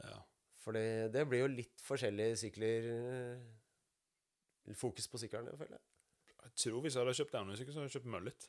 [0.00, 0.18] Ja.
[0.62, 5.82] For det, det blir jo litt forskjellige sykler eh, Fokus på syklene, føler jeg.
[6.42, 8.46] Jeg tror hvis jeg hadde kjøpt downhill-sykkel, så hadde jeg kjøpt mullet.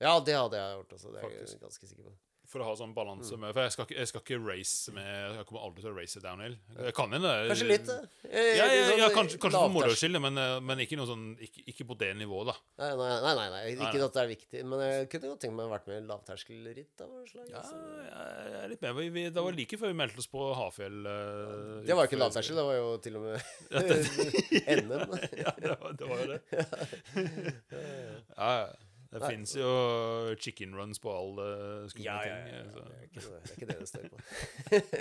[0.00, 1.12] Ja, det hadde jeg gjort også.
[1.12, 2.14] Det er jeg ganske sikker på.
[2.46, 3.40] For å ha sånn balanse Mm.
[3.42, 6.20] med For jeg skal, jeg skal ikke race med Jeg kommer aldri til å race
[6.22, 6.54] downhill.
[6.78, 7.48] Jeg kan hende det.
[7.50, 7.88] Kanskje litt.
[8.30, 11.06] Eh, Ja, ja, sånn ja, kanskje, kanskje for moro skyld, men, eh, men ikke, noe
[11.10, 12.56] sånn, ikke, ikke på det nivået, da.
[12.78, 13.62] Nei, nei, nei, nei, nei.
[13.74, 14.04] Ikke nei.
[14.06, 14.64] at det er viktig.
[14.64, 17.50] Men jeg kunne godt tenkt meg å vært med i lavterskelritt av noe slag.
[17.50, 17.62] Ja,
[18.46, 18.94] jeg er litt med.
[19.16, 20.98] Vi, det var like før vi meldte oss på Hafjell.
[21.06, 23.42] Uh, Det var ikke lavterskel, det var jo til og med
[24.86, 25.18] NM.
[25.42, 26.40] Ja, det var, det var jo det.
[28.36, 28.66] Ja, ja.
[29.12, 29.70] Det fins jo
[30.42, 31.46] chicken runs på alle
[31.92, 32.54] skumle Ja, ja, ting.
[32.54, 34.18] ja, Det, er ikke det, det er ikke det det står på.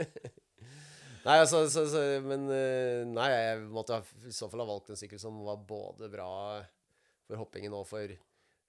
[1.27, 3.99] nei, altså, så, så, men eh, Nei, jeg måtte
[4.29, 6.31] i så fall ha valgt en sykkel som var både bra
[7.25, 8.13] for hoppingen og for,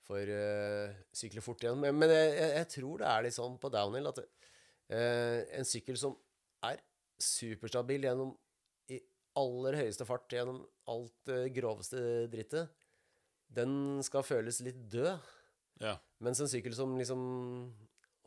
[0.07, 1.81] for uh, sykle fort igjen.
[1.83, 5.99] Men, men jeg, jeg, tror det er litt sånn på downhill at uh, en sykkel
[6.01, 6.17] som
[6.67, 6.81] er
[7.21, 8.33] superstabil gjennom
[8.93, 9.01] i
[9.41, 12.01] aller høyeste fart gjennom alt det groveste
[12.33, 12.73] drittet,
[13.53, 15.19] den skal føles litt død.
[15.81, 15.97] Ja.
[16.25, 17.21] Mens en sykkel som liksom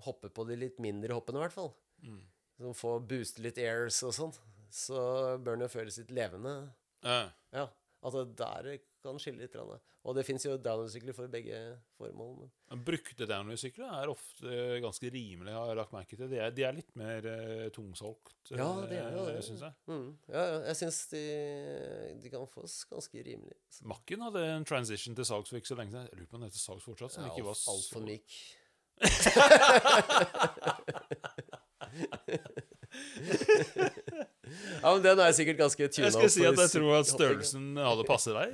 [0.06, 1.74] hopper på de litt mindre hoppene, i hvert fall,
[2.04, 2.22] Mm.
[2.58, 4.34] som får booste litt airs og sånn,
[4.72, 6.72] så bør den jo føles litt levende.
[7.04, 7.32] Ja.
[7.52, 7.66] Ja,
[8.04, 9.56] at det der kan skille litt.
[9.60, 11.58] Og det fins jo downhill-sykler for begge
[12.00, 12.34] formål.
[12.40, 14.48] Men Men Brukte downhill-sykler er ofte
[14.84, 16.28] ganske rimelige, har jeg lagt merke til.
[16.32, 19.44] De er, de er litt mer uh, tungsolgt, Ja, det er jo det.
[19.48, 19.74] syns jeg.
[19.90, 21.24] mm, ja, ja, jeg syns de,
[22.24, 23.58] de kan fås ganske rimelig.
[23.84, 26.08] Makken hadde en transition til Sags for ikke så lenge siden.
[26.12, 27.12] Jeg lurer på om den heter Sags fortsatt.
[27.18, 28.30] Som ikke var så- Altfor myk.
[34.82, 37.68] ja, men den er sikkert ganske tuna Jeg skal si at jeg tror at størrelsen
[37.80, 38.54] hadde passet deg.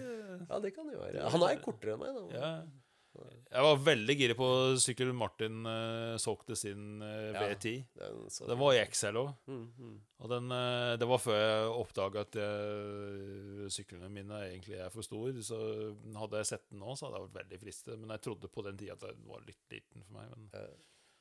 [0.50, 1.30] Ja, det kan jo være.
[1.36, 2.26] Han er kortere enn meg, da.
[2.36, 2.50] Ja.
[3.16, 4.48] Jeg var veldig gira på
[4.82, 7.86] sykkel Martin uh, solgte sin uh, V10.
[7.96, 9.30] Den Den var i XL òg.
[9.48, 9.94] Mm, mm.
[10.20, 15.08] Og den, uh, det var før jeg oppdaga at jeg, syklene mine egentlig er for
[15.08, 15.46] store.
[15.46, 15.60] Så
[16.18, 17.96] hadde jeg sett den nå, så hadde jeg vært veldig fristet.
[18.02, 20.36] Men jeg trodde på den tida at den var litt liten for meg.
[20.36, 20.52] Men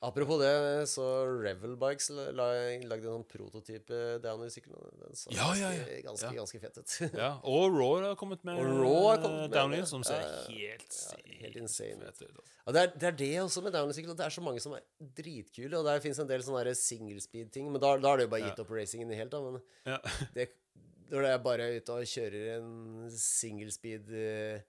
[0.04, 0.52] Apropos det,
[0.90, 1.04] så
[1.40, 4.74] Revel Bikes la- la- lagde en sånn prototype downhill-sykkel.
[4.76, 5.84] og Den så Ja, ja, ja.
[6.04, 6.96] ganske, ganske fett ut.
[7.22, 8.58] ja, Og Raw har kommet med
[9.54, 10.20] downhill, som ser
[10.50, 10.98] helt,
[11.40, 12.10] helt insane ut.
[12.12, 12.28] altså.
[12.74, 14.10] Det, er, det er det også med downhill-sykkel.
[14.12, 14.84] at Det er så mange som er
[15.16, 15.78] dritkule.
[15.80, 17.70] Og der fins en del sånne der single speed-ting.
[17.72, 19.30] Men da, da har det jo bare gitt opp racingen helt.
[19.32, 19.98] da Men Ja.
[20.34, 20.50] det,
[21.10, 24.60] når det er bare ute og kjører en single speed eh,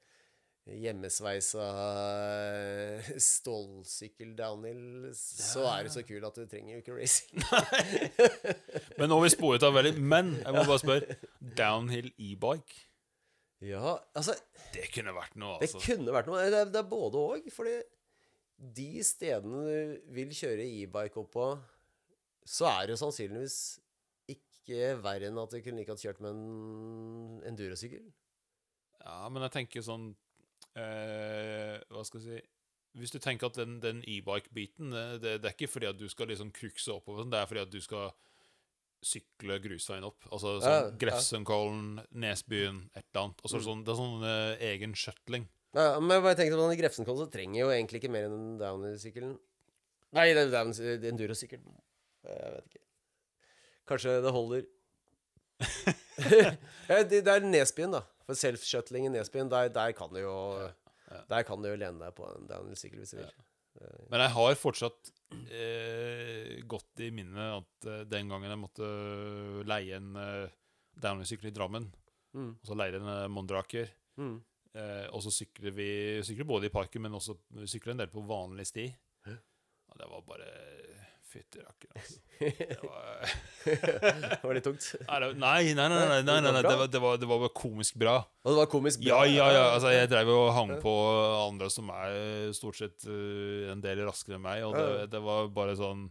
[0.65, 7.37] hjemmesveisa eh, stålsykkel downhill, så er det så kul at du trenger jo ikke racing.
[8.97, 11.19] Men nå har vi sporet av veldig Men jeg må bare spørre.
[11.59, 12.81] Downhill e-bike,
[13.65, 14.33] Ja, altså
[14.73, 15.85] det kunne vært noe, Det altså.
[15.85, 16.41] kunne vært noe.
[16.49, 17.47] Det er, det er både òg.
[17.53, 17.77] Fordi
[18.75, 21.47] de stedene du vil kjøre e-bike opp på,
[22.45, 23.55] så er det sannsynligvis
[24.33, 28.05] ikke verre enn at du kunne like godt kjørt med en endurosykkel.
[29.05, 30.09] Ja, men jeg tenker sånn
[30.75, 35.55] eh, Hva skal jeg si Hvis du tenker at den, den e-bike-biten det, det, er
[35.55, 38.13] ikke fordi at du skal liksom krukse oppover, det er fordi at du skal
[39.05, 40.23] sykle grusveien opp.
[40.31, 40.93] Altså sånn ja.
[41.01, 43.43] Grefsenkollen, Nesbyen, et eller annet.
[43.43, 43.65] Altså, Mm.
[43.67, 45.45] sånn, det er sånn eh, egen shuttling.
[45.75, 48.55] Ja, men jeg bare tenkte på den Grefsenkollen så trenger jo egentlig ikke mer enn
[48.57, 49.35] downhill-sykkelen.
[50.15, 51.19] Nei, det er down, det er.
[52.25, 52.83] Jeg vet ikke.
[53.91, 54.65] Kanskje det holder.
[57.11, 58.05] det, det er Nesbyen, da.
[58.25, 60.35] For self-shuttling i Nesbyen, der, der kan du jo
[61.05, 61.19] Ja.
[61.29, 63.33] Der kan du jo lene deg på en downhill-sykkel hvis du vil.
[64.09, 65.11] Men jeg har fortsatt
[65.53, 68.87] eh, godt i minnet at eh, den gangen jeg måtte
[69.69, 70.49] leie en eh,
[71.01, 71.91] downhill-sykkel i Drammen,
[72.35, 72.49] Mm.
[72.59, 73.87] og så leide en eh, Mondraker
[74.19, 74.41] Mm.
[74.75, 75.85] Eh, og så sykler vi
[76.23, 77.37] sykler både i parken, men også
[77.67, 78.85] sykler en del på vanlig sti.
[79.27, 79.35] Hæ?
[79.91, 80.49] Og det var bare
[81.35, 82.21] Fytti rakker, altså.
[82.45, 84.85] Det var, var det tungt.
[85.39, 88.17] nei, nei, nei, nei, nei, nei, det, var, det, var, det var komisk bra.
[88.43, 89.21] Og det var komisk bra.
[89.27, 89.63] ja, ja.
[89.73, 90.93] Altså, jeg drev og hang på
[91.45, 95.49] andre som er stort sett eh, en del raskere enn meg, og det, det var
[95.55, 96.05] bare sånn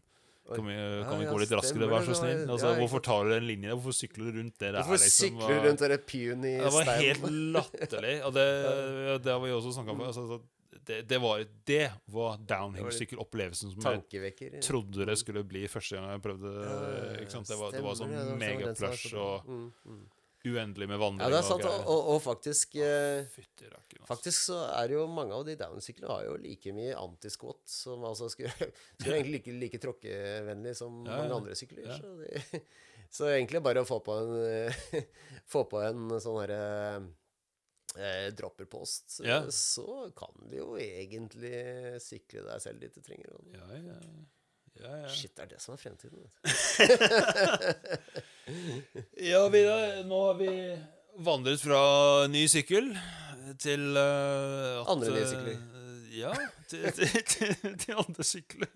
[0.44, 0.74] Kan vi,
[1.08, 2.42] kan vi gå litt raskere, vær så snill?
[2.48, 3.76] Altså, hvorfor tar du den linjen?
[3.76, 4.80] Hvorfor sykler du rundt det der?
[4.80, 8.16] Hvorfor liksom, sykler du rundt den puny det var helt latterlig.
[8.28, 8.48] Og det,
[9.24, 10.04] det har vi også snakka om.
[10.08, 10.42] Altså, så
[10.86, 16.24] det, det var, det var downhill-sykkelopplevelsen som jeg trodde det skulle bli første gang jeg
[16.24, 16.52] prøvde.
[17.22, 17.48] ikke sant?
[17.48, 20.02] Det var, det var sånn ja, den megaplush og mm, mm.
[20.52, 21.24] uendelig med vandring.
[21.24, 21.66] Ja, det er sant.
[21.70, 24.04] Og, og, og faktisk eh, altså.
[24.10, 28.04] Faktisk så er det jo mange av de downsyklene har jo like mye antisquat som
[28.04, 28.52] altså skulle,
[28.98, 31.88] skulle egentlig like, like tråkkevennlig som mange andre sykler.
[31.96, 32.64] Så, de,
[33.16, 35.04] så egentlig bare å få på en
[35.52, 36.62] Få på en sånn herre
[37.98, 39.42] eh, dropperpost, Ja.
[39.50, 43.36] så kan du jo egentlig sykle deg selv dit du trenger.
[43.54, 43.98] Ja, ja,
[44.80, 45.08] ja, ja.
[45.08, 46.24] Shit, det er det som er fremtiden.
[49.16, 50.50] Ja, Vidar, nå har vi
[51.24, 51.78] vandret fra
[52.28, 52.90] ny sykkel
[53.60, 55.56] til uh, at, Andre nye eh, sykler.
[56.14, 56.32] Ja,
[56.70, 58.70] til, til, til, til andre sykler.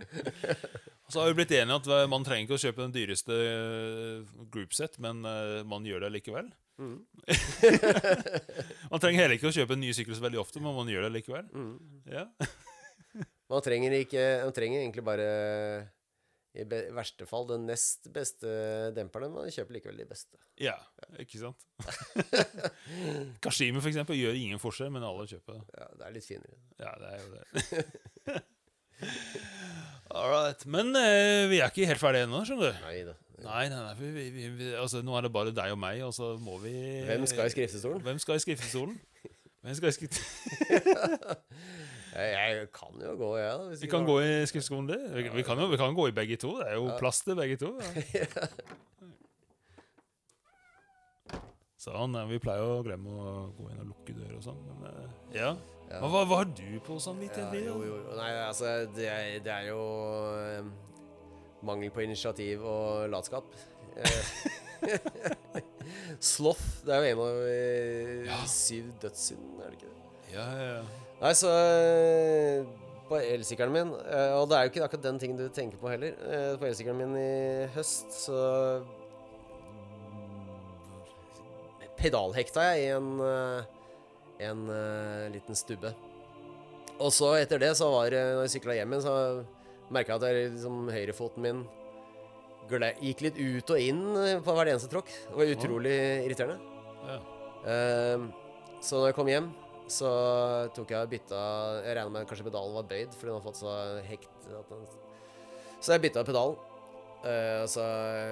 [1.07, 4.33] Og så har vi blitt enige at man trenger ikke å kjøpe den dyreste eh,
[4.53, 6.51] groupset, men eh, man gjør det likevel.
[6.79, 6.99] Mm.
[8.93, 11.09] Man trenger heller ikke å kjøpe en ny sykkel så veldig ofte, men man gjør
[11.09, 11.49] det likevel.
[11.51, 11.73] Mm.
[12.07, 12.23] Ja.
[13.51, 15.27] Man trenger, ikke, man trenger egentlig bare
[16.57, 16.65] i
[16.97, 18.49] verste fall den nest beste
[18.97, 20.41] demperne, men kjøper likevel de beste.
[20.63, 20.75] ja,
[21.21, 21.67] ikke sant?
[23.45, 25.65] Kashimi, for eksempel, gjør ingen forskjell, men alle kjøper det.
[25.77, 26.59] Ja, det er litt finere.
[26.81, 27.45] Ja, det er jo det.
[30.11, 30.65] All right.
[30.67, 32.85] Men eh, vi er ikke helt ferdige ennå, skjønner du.
[32.87, 33.15] Nei da.
[33.45, 36.11] Nei, nei, nei vi, vi, vi, altså, Nå er det bare deg og meg, og
[36.17, 36.73] så må vi
[37.07, 38.03] Hvem skal i skriftestolen?
[38.03, 38.97] Hvem skal i skriftestolen?
[39.63, 41.39] Hvem skal i skriftestolen?
[42.19, 44.99] Jeg, kan jo gå, jeg, Ja, Vi kan gå i skriftskolen det.
[45.15, 46.57] Vi, vi, kan jo, vi kan gå i begge to.
[46.59, 47.75] Det er jo plass til begge to.
[48.19, 48.27] Ja.
[51.79, 52.17] Sånn.
[52.27, 54.59] Vi pleier å glemme å gå inn og lukke dører og sånn.
[54.67, 55.53] Men eh, ja.
[55.89, 56.01] Ja.
[56.03, 57.79] Hva, hva, har du på sånn Ja, jo.
[58.19, 59.81] Nei, altså, det er, det er jo
[60.43, 60.67] eh,
[61.65, 63.55] mangel på initiativ og latskap.
[63.97, 64.33] Eh,
[66.33, 67.43] Sloth, det er jo en av
[68.29, 68.43] Ja.
[68.51, 70.35] syv dødssynd, er det ikke det?
[70.35, 71.08] Ja, ja, ja.
[71.19, 72.67] Nei, så eh,
[73.09, 75.91] På elsykkelen min eh, Og det er jo ikke akkurat den tingen du tenker på
[75.91, 76.15] heller.
[76.29, 78.43] eh, På elsykkelen min i høst så
[81.99, 83.07] pedalhekta jeg i en,
[84.47, 84.61] en
[85.35, 85.91] liten stubbe.
[87.03, 89.15] Og så etter det, så var det Når jeg sykla hjem igjen, så
[89.91, 91.65] merka jeg at jeg, liksom, høyrefoten min
[93.03, 94.05] gikk litt ut og inn
[94.47, 95.11] på hver eneste tråkk.
[95.11, 95.97] Det var utrolig
[96.29, 96.61] irriterende.
[97.09, 97.19] ja.
[97.67, 98.29] Uh,
[98.79, 99.49] så når jeg kom hjem,
[99.93, 100.09] så
[100.77, 101.43] tok jeg og bytta
[101.85, 104.83] Jeg regna med kanskje pedalen var bøyd, fordi den har fått så hekt den
[105.81, 106.59] Så jeg bytta pedalen.
[107.19, 107.83] Uh, så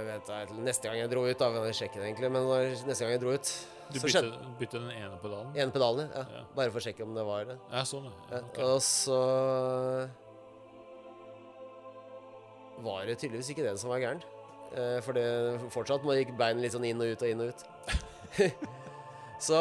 [0.06, 2.44] venta jeg til neste gang jeg dro ut, da kan jeg sjekke det egentlig, men
[2.86, 3.48] neste gang jeg dro ut
[3.90, 5.50] Du så bytte, bytte den ene pedalen?
[5.58, 6.22] ene pedalen, ja.
[6.36, 6.42] Ja.
[6.54, 7.56] Bare for å sjekke om det var det.
[7.72, 8.38] Ja, sånn, ja.
[8.38, 9.18] Ja, Og så
[12.86, 14.22] var det tydeligvis ikke den som var gæren.
[14.70, 15.26] Uh, for det
[15.74, 17.66] fortsatt må gikk beinet litt sånn inn og ut og inn og ut.
[19.48, 19.58] så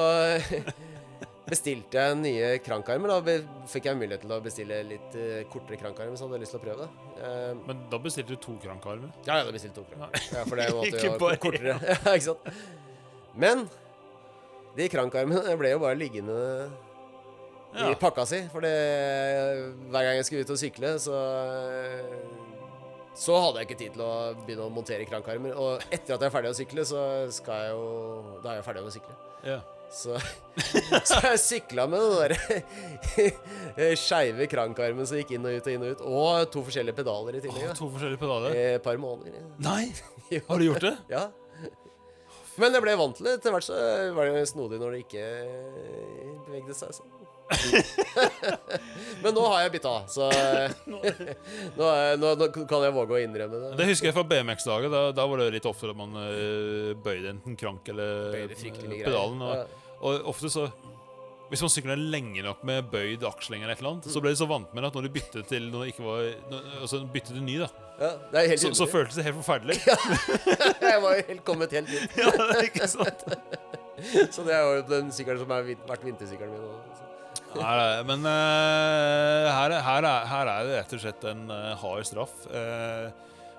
[1.46, 3.12] bestilte jeg nye krankarmer.
[3.26, 3.36] Da
[3.70, 6.62] fikk jeg mulighet til å bestille litt eh, kortere krankarmer, så hadde jeg lyst til
[6.62, 7.20] å prøve det.
[7.22, 9.12] Eh, Men da bestilte du to krankarmer?
[9.28, 10.26] ja, ja, da bestilte to krankarmer.
[10.34, 11.78] Ja, for det måtte Ikke jo bare kortere.
[11.92, 12.50] Ja, ikke sant?
[13.36, 13.68] Men
[14.76, 16.40] de krankarmene ble jo bare liggende
[17.76, 17.90] Ja.
[17.92, 18.42] i pakka si.
[18.54, 21.20] For hver gang jeg skulle ut og sykle, så
[23.16, 24.14] Så hadde jeg ikke tid til å
[24.46, 25.54] begynne å montere krankarmer.
[25.56, 27.02] Og etter at jeg er ferdig å sykle, så
[27.32, 29.16] skal jeg jo Da er jeg ferdig å sykle.
[29.46, 29.60] Ja.
[29.96, 30.18] Så,
[31.08, 35.86] så jeg sykla med den derre skeive krankarmen som gikk inn og ut og inn
[35.88, 36.02] og ut.
[36.10, 37.70] Og to forskjellige pedaler i Åh, tillegg.
[37.72, 37.78] da.
[37.80, 38.58] to forskjellige pedaler?
[38.76, 39.40] Et par måneder.
[39.70, 39.86] Nei!
[40.50, 40.96] Har du gjort det?
[41.14, 41.28] Ja.
[42.60, 43.38] Men jeg ble vant til det.
[43.40, 43.76] Etter hvert så
[44.16, 45.24] var det snodig når det ikke
[46.48, 47.12] bevegde seg sånn.
[49.22, 50.28] Men nå har jeg bytta, så
[50.90, 51.02] nå,
[51.92, 53.72] er- nå, nå kan jeg våge å innrømme det.
[53.80, 57.36] Det husker jeg fra BMX-dagen, Da, da var det litt ofte at man eh, bøyde
[57.36, 59.44] enten krank eller eh, pedalen.
[59.46, 59.66] Ja.
[60.02, 60.66] Og, ofte så
[61.52, 64.40] Hvis man sykler lenge nok med bøyd aksling eller et eller annet, så ble de
[64.40, 67.00] så vant med det at når de byttet til når de ikke var når, Altså
[67.14, 67.68] byttet til ny, da,
[68.02, 69.78] Ja, det er helt så, så føltes det helt forferdelig.
[69.86, 69.96] Ja,
[70.90, 72.18] Jeg var jo helt kommet helt dit.
[72.20, 73.24] Ja, det er ikke sant?
[74.36, 76.66] Så det er jo den sykkelen som har vært vintersykkelen min.
[77.56, 81.46] Nei, nei, men uh, her, er- her, er, her er det rett og slett en
[81.48, 82.34] uh, hard straff.
[82.52, 83.06] Eh,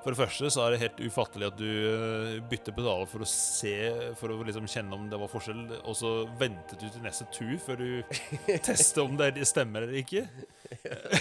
[0.06, 3.26] for det første så er det helt ufattelig at du eh, bytter pedaler for å
[3.26, 3.72] se
[4.14, 7.56] For å liksom kjenne om det var forskjell, og så ventet du til neste tur
[7.64, 8.14] før du
[8.68, 10.22] tester om det stemmer eller ikke.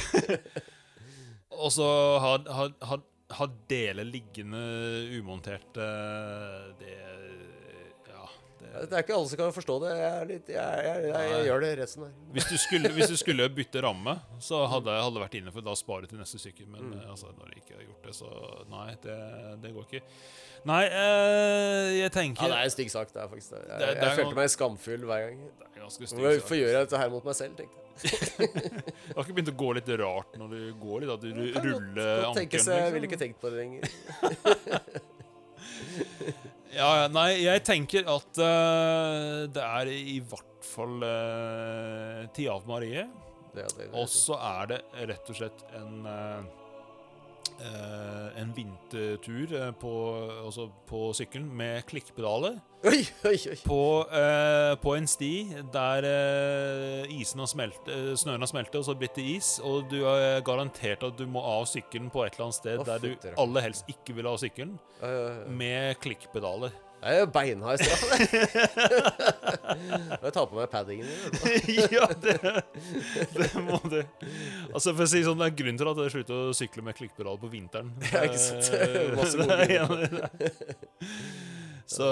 [1.63, 1.89] og så
[2.21, 2.99] ha, ha, ha,
[3.39, 4.61] ha deler liggende
[5.17, 6.94] umontert eh, Det.
[8.81, 9.91] Det, er ikke alle som kan forstå det.
[9.97, 12.13] Jeg, er litt, jeg, jeg, jeg, gjør det resten her.
[12.35, 15.75] Hvis du skulle, hvis du skulle bytte ramme, så hadde jeg vært inne for da
[15.79, 16.67] spare til neste sykkel.
[16.71, 16.97] Men Mm.
[16.99, 18.29] eh, altså, når jeg ikke har gjort det, så
[18.73, 19.15] nei, det,
[19.63, 20.01] det går ikke.
[20.65, 23.13] Nei, eh, jeg Ja, tenker det er en stygg sak.
[23.13, 23.61] Det er faktisk det.
[23.69, 25.37] Jeg, Det- det jeg følte meg skamfull hver gang.
[25.59, 27.81] Det er ganske Hvorfor gjør jeg dette her mot meg selv, tenkte jeg.
[27.95, 31.11] Det har ikke begynt å gå litt rart når du går litt?
[31.13, 32.49] At du ruller ankelen?
[32.51, 32.73] Liksom.
[32.75, 33.83] Jeg ville ikke tenkt på det lenger.
[36.75, 43.05] Ja, nei, jeg tenker at uh, det er i hvert fall uh, Tia Ave Marie.
[43.95, 44.79] Og så er det
[45.09, 46.64] rett og slett en eh, eh,
[48.35, 49.91] En vintertur eh, på,
[50.45, 52.57] altså på sykkelen med klikkpedaler.
[52.85, 53.55] Oi, oi, oi.
[53.65, 53.79] På,
[54.13, 55.31] eh, på en sti
[55.73, 59.55] der eh, isen har smelt, eh, snøen har smeltet, og så blitt til is.
[59.65, 62.85] Og du er garantert at du må av sykkelen på et eller annet sted oh,
[62.91, 64.75] der du aller helst ikke vil ha sykkelen,
[65.49, 66.75] med klikkpedaler.
[67.05, 68.61] Det er jo beinhard straff, det.
[70.17, 71.05] Må jeg ta på meg paddingen
[71.93, 72.33] ja, det,
[73.35, 73.99] det må du.
[74.71, 76.97] Altså for å si sånn, Det er grunnen til at jeg slutter å sykle med
[76.97, 77.91] klikkpedal på vinteren.
[78.09, 78.71] Ja, ikke sant.
[79.19, 80.09] Masse gode.
[81.93, 82.09] Så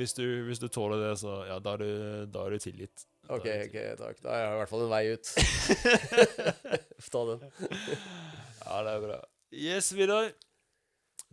[0.00, 1.92] hvis du, hvis du tåler det, så ja, da er du,
[2.34, 3.06] da er du tilgitt.
[3.30, 4.18] Ok, ok, takk.
[4.24, 5.30] Da er jeg i hvert fall en vei ut.
[7.12, 7.46] Ta den.
[7.70, 9.22] Ja, det er bra.
[9.54, 10.32] Yes, Vidar.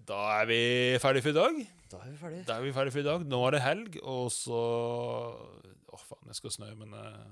[0.05, 0.61] Da er vi
[1.01, 1.78] ferdige for i dag.
[1.89, 2.45] Da er vi ferdige.
[2.47, 3.23] Da er vi ferdige for i dag.
[3.29, 4.59] Nå er det helg, og så
[5.89, 7.23] Å, faen, jeg skal snø, men eh,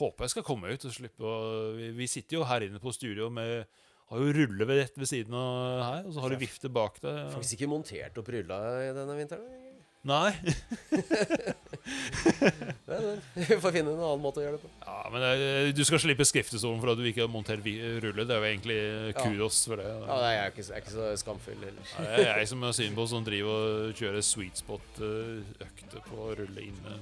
[0.00, 1.36] Håper jeg skal komme ut og slippe å
[1.76, 3.64] vi, vi sitter jo her inne på studio med
[4.10, 7.18] Har jo rulle ved ved siden av her, og så har du vifte bak deg.
[7.36, 9.69] Faktisk ikke montert opp rulla i denne vinteren.
[10.08, 10.32] Nei.
[13.34, 14.70] Vi får finne en annen måte å gjøre det på.
[14.86, 18.24] Ja, men eh, du skal slippe skriftestolen for at du ikke har montert rulle.
[18.24, 18.78] Det er jo egentlig
[19.10, 19.20] Ja.
[19.20, 19.84] kudos for det.
[19.90, 21.84] Ja, nei, jeg er ikke, jeg er ikke så skamfull heller.
[21.98, 23.52] Nei, det er jeg som er synd på som driver
[23.90, 26.96] og kjører sweet spot-økte på rulle inne.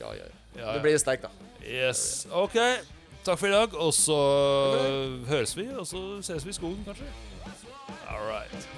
[0.00, 0.28] Ja, ja.
[0.56, 1.30] Ja, Det blir sterkt, da.
[1.64, 2.26] Yes.
[2.32, 2.56] OK.
[3.24, 4.16] Takk for i dag, og så
[5.28, 7.06] høres vi, og så ses vi i skogen, kanskje.
[8.10, 8.68] All right.